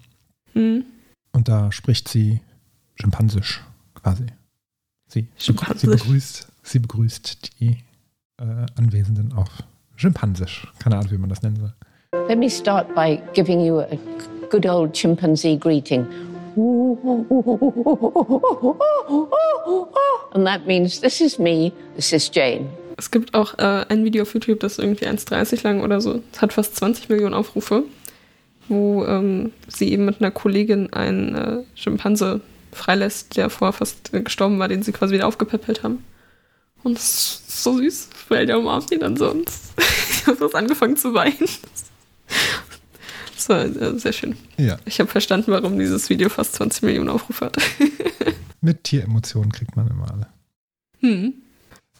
[0.52, 0.84] hm.
[1.32, 2.40] Und da spricht sie
[2.94, 3.60] Schimpansisch
[3.94, 4.26] quasi.
[5.08, 5.90] Sie, sie Schimpansisch.
[5.90, 7.78] begrüßt, sie begrüßt die
[8.38, 9.48] äh, Anwesenden auf
[9.96, 10.66] Schimpansisch.
[10.80, 11.72] Keine Ahnung, wie man das nennen soll.
[12.28, 13.98] Let me start by giving you a
[14.50, 16.06] good old chimpanzee greeting.
[20.32, 22.66] And that means this is me, this is Jane.
[22.96, 26.20] Es gibt auch äh, ein Video auf YouTube, das ist irgendwie 1,30 lang oder so.
[26.32, 27.82] Es hat fast 20 Millionen Aufrufe,
[28.68, 34.22] wo ähm, sie eben mit einer Kollegin einen äh, Schimpanse freilässt, der vorher fast äh,
[34.22, 36.04] gestorben war, den sie quasi wieder aufgepäppelt haben.
[36.84, 39.50] Und es ist so süß, weil der umarmt ihn dann so und
[40.10, 41.48] ich habe fast angefangen zu weinen.
[43.34, 44.36] Das war äh, sehr schön.
[44.56, 47.56] Ja, Ich habe verstanden, warum dieses Video fast 20 Millionen Aufrufe hat.
[48.60, 50.26] mit Tieremotionen kriegt man immer alle.
[51.00, 51.34] hm.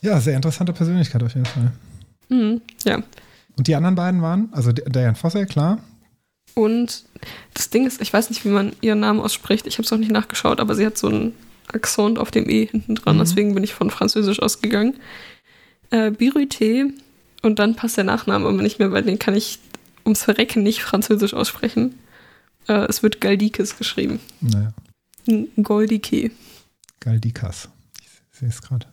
[0.00, 1.72] Ja, sehr interessante Persönlichkeit auf jeden Fall.
[2.28, 2.60] Hm.
[2.84, 3.02] Ja,
[3.56, 5.78] Und die anderen beiden waren, also Diane Fossey, klar.
[6.54, 7.04] Und
[7.54, 9.66] das Ding ist, ich weiß nicht, wie man ihren Namen ausspricht.
[9.66, 11.34] Ich habe es auch nicht nachgeschaut, aber sie hat so einen
[11.68, 13.16] Akzent auf dem E hinten dran.
[13.16, 13.20] Mhm.
[13.20, 14.94] Deswegen bin ich von Französisch ausgegangen.
[15.90, 16.90] Äh, Birute
[17.42, 19.58] und dann passt der Nachname aber nicht mehr, weil den kann ich
[20.04, 21.94] ums Verrecken nicht Französisch aussprechen.
[22.68, 24.20] Äh, es wird Galdikes geschrieben.
[24.40, 24.72] Naja,
[25.62, 26.30] Goldike.
[27.00, 27.68] Galdikas.
[28.00, 28.86] Ich sehe es gerade.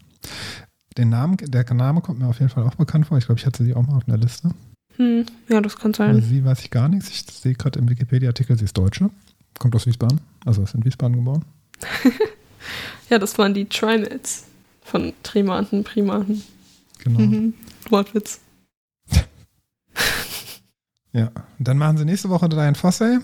[0.98, 3.18] Den Namen, der Name kommt mir auf jeden Fall auch bekannt vor.
[3.18, 4.52] Ich glaube, ich hatte sie auch mal auf einer Liste.
[4.98, 6.22] Hm, ja, das kann Über sein.
[6.22, 7.10] sie weiß ich gar nichts.
[7.10, 9.10] Ich sehe gerade im Wikipedia-Artikel, sie ist Deutsche.
[9.58, 10.20] Kommt aus Wiesbaden.
[10.46, 11.46] Also ist in Wiesbaden geboren.
[13.10, 14.46] Ja, das waren die Trimates
[14.84, 16.44] von Trimaten, Primaten.
[17.04, 17.20] Genau.
[17.20, 17.54] Mhm.
[17.90, 18.40] Wortwitz.
[21.14, 21.30] Ja.
[21.60, 23.20] Dann machen sie nächste Woche Diane Fossey.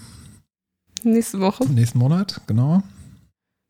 [1.03, 1.65] Nächste Woche.
[1.65, 2.83] Nächsten Monat, genau.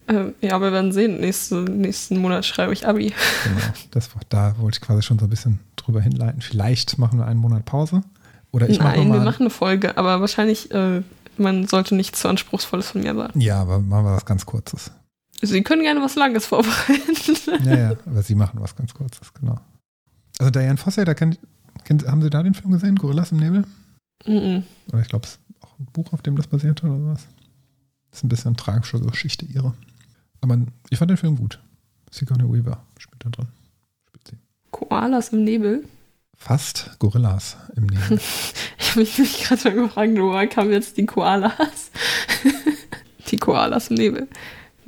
[0.08, 1.20] Ähm, ja, wir werden sehen.
[1.20, 3.14] Nächste, nächsten Monat schreibe ich Abi.
[3.44, 3.62] genau.
[3.92, 6.42] Das, da wollte ich quasi schon so ein bisschen drüber hinleiten.
[6.42, 8.02] Vielleicht machen wir einen Monat Pause.
[8.52, 9.26] Oder ich mache Nein, wir mal.
[9.26, 11.02] machen eine Folge, aber wahrscheinlich, äh,
[11.38, 13.40] man sollte nichts zu Anspruchsvolles von mir sagen.
[13.40, 14.92] ja, aber machen wir was ganz Kurzes.
[15.42, 17.38] Sie können gerne was Langes vorbereiten.
[17.64, 19.60] Ja, ja, aber sie machen was ganz Kurzes, genau.
[20.40, 21.40] Also Diane Fossey, da kennt,
[21.84, 22.96] kennt, haben Sie da den Film gesehen?
[22.96, 23.66] Gorillas im Nebel?
[24.26, 24.64] Mhm.
[24.90, 27.28] Oder ich glaube, es ist auch ein Buch, auf dem das basiert oder sowas.
[28.10, 29.74] Das ist ein bisschen tragische Geschichte ihre.
[30.42, 30.58] Aber
[30.90, 31.60] ich fand den Film gut.
[32.12, 33.48] Sigourney Weaver spielt da drin.
[34.08, 34.38] Spielt sie.
[34.72, 35.84] Koalas im Nebel.
[36.36, 38.20] Fast Gorillas im Nebel.
[38.80, 41.92] Ich habe mich gerade mal gefragt, woher kamen jetzt die Koalas?
[43.32, 44.30] die Koalas im Nebel.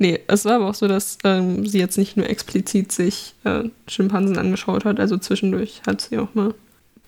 [0.02, 3.64] Nee, es war aber auch so, dass ähm, sie jetzt nicht nur explizit sich äh,
[3.86, 6.54] Schimpansen angeschaut hat, also zwischendurch hat sie auch mal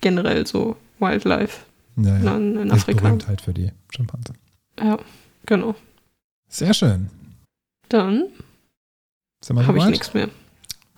[0.02, 1.60] generell so Wildlife
[1.96, 2.36] Ja, ja.
[2.36, 3.00] in, in Ist Afrika.
[3.00, 4.36] Berühmtheit für die Schimpansen.
[4.78, 4.98] Ja,
[5.46, 5.74] genau.
[6.48, 7.08] Sehr schön.
[7.88, 8.24] Dann
[9.42, 10.28] Sind wir habe ich nichts mehr.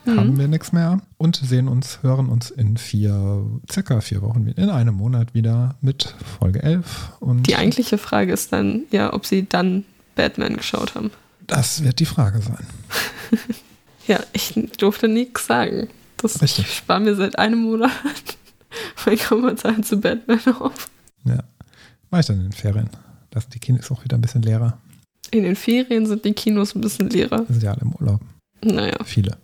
[0.07, 0.39] Haben Mhm.
[0.39, 3.43] wir nichts mehr und sehen uns, hören uns in vier,
[3.73, 7.13] circa vier Wochen, in einem Monat wieder mit Folge 11.
[7.21, 9.85] Und Die eigentliche Frage ist dann, ja, ob sie dann
[10.17, 11.11] Batman geschaut haben.
[11.47, 12.67] Das wird die Frage sein.
[14.07, 15.89] Ja, ich durfte nichts sagen.
[16.19, 16.67] Das Richtig.
[16.67, 17.91] ich spare mir seit einem Monat
[19.07, 20.91] mein Kommentar zu Batman auf.
[21.25, 21.43] Ja.
[22.11, 22.91] War ich dann in den Ferien.
[23.31, 24.77] Da sind die Kinos auch wieder ein bisschen leerer.
[25.31, 27.47] In den Ferien sind die Kinos ein bisschen leerer.
[27.49, 28.21] Sind ja alle im Urlaub.
[28.63, 29.39] Naja, Viele.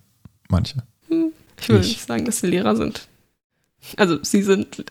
[0.47, 0.83] Manche.
[1.09, 1.87] ich will Ich.
[1.87, 3.07] nicht sagen, dass sie Lehrer sind.
[3.97, 4.85] Also, sie sind.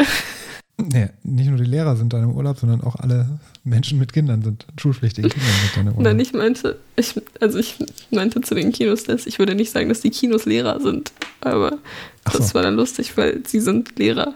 [0.89, 4.43] Nee, nicht nur die Lehrer sind dann im Urlaub, sondern auch alle Menschen mit Kindern
[4.43, 6.05] sind, schulpflichtige Kinder sind dann im Urlaub.
[6.05, 7.77] Nein, ich meinte, ich, also ich
[8.11, 11.13] meinte zu den Kinos, dass ich würde nicht sagen, dass die Kinos Lehrer sind.
[11.41, 11.79] Aber
[12.25, 12.55] Ach das so.
[12.55, 14.35] war dann lustig, weil sie sind Lehrer.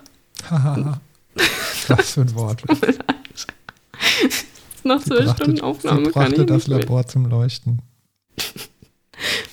[0.48, 1.00] Hahaha.
[1.88, 2.62] Was für ein Wort.
[4.84, 6.78] Nach zwölf Stunden Aufnahme kann brachte ich das nicht mehr.
[6.80, 7.80] Labor zum Leuchten.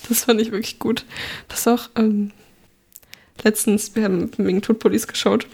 [0.09, 1.05] Das fand ich wirklich gut.
[1.47, 2.31] Das auch ähm,
[3.43, 5.47] letztens, wir haben wegen Tod Police geschaut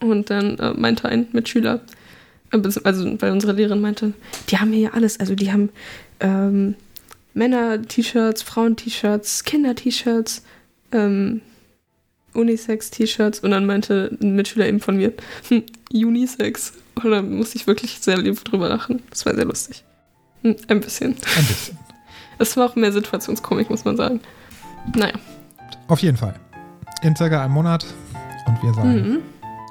[0.00, 1.80] und dann äh, meinte ein Mitschüler,
[2.52, 4.12] äh, also weil unsere Lehrerin meinte,
[4.48, 5.70] die haben hier ja alles, also die haben
[6.20, 6.74] ähm,
[7.34, 10.42] Männer-T-Shirts, Frauen-T-Shirts, Kinder-T-Shirts,
[10.92, 11.40] ähm,
[12.34, 15.12] Unisex-T-Shirts und dann meinte ein Mitschüler eben von mir,
[15.48, 15.62] hm,
[15.92, 16.72] Unisex.
[17.02, 19.02] Und dann musste ich wirklich sehr lieb drüber lachen.
[19.10, 19.84] Das war sehr lustig.
[20.42, 21.10] Hm, ein bisschen.
[21.36, 21.78] Ein bisschen.
[22.38, 24.20] Es war auch mehr Situationskomik, muss man sagen.
[24.94, 25.14] Naja.
[25.88, 26.34] Auf jeden Fall.
[27.02, 27.86] in circa einem Monat.
[28.46, 29.18] Und wir sagen Mhm.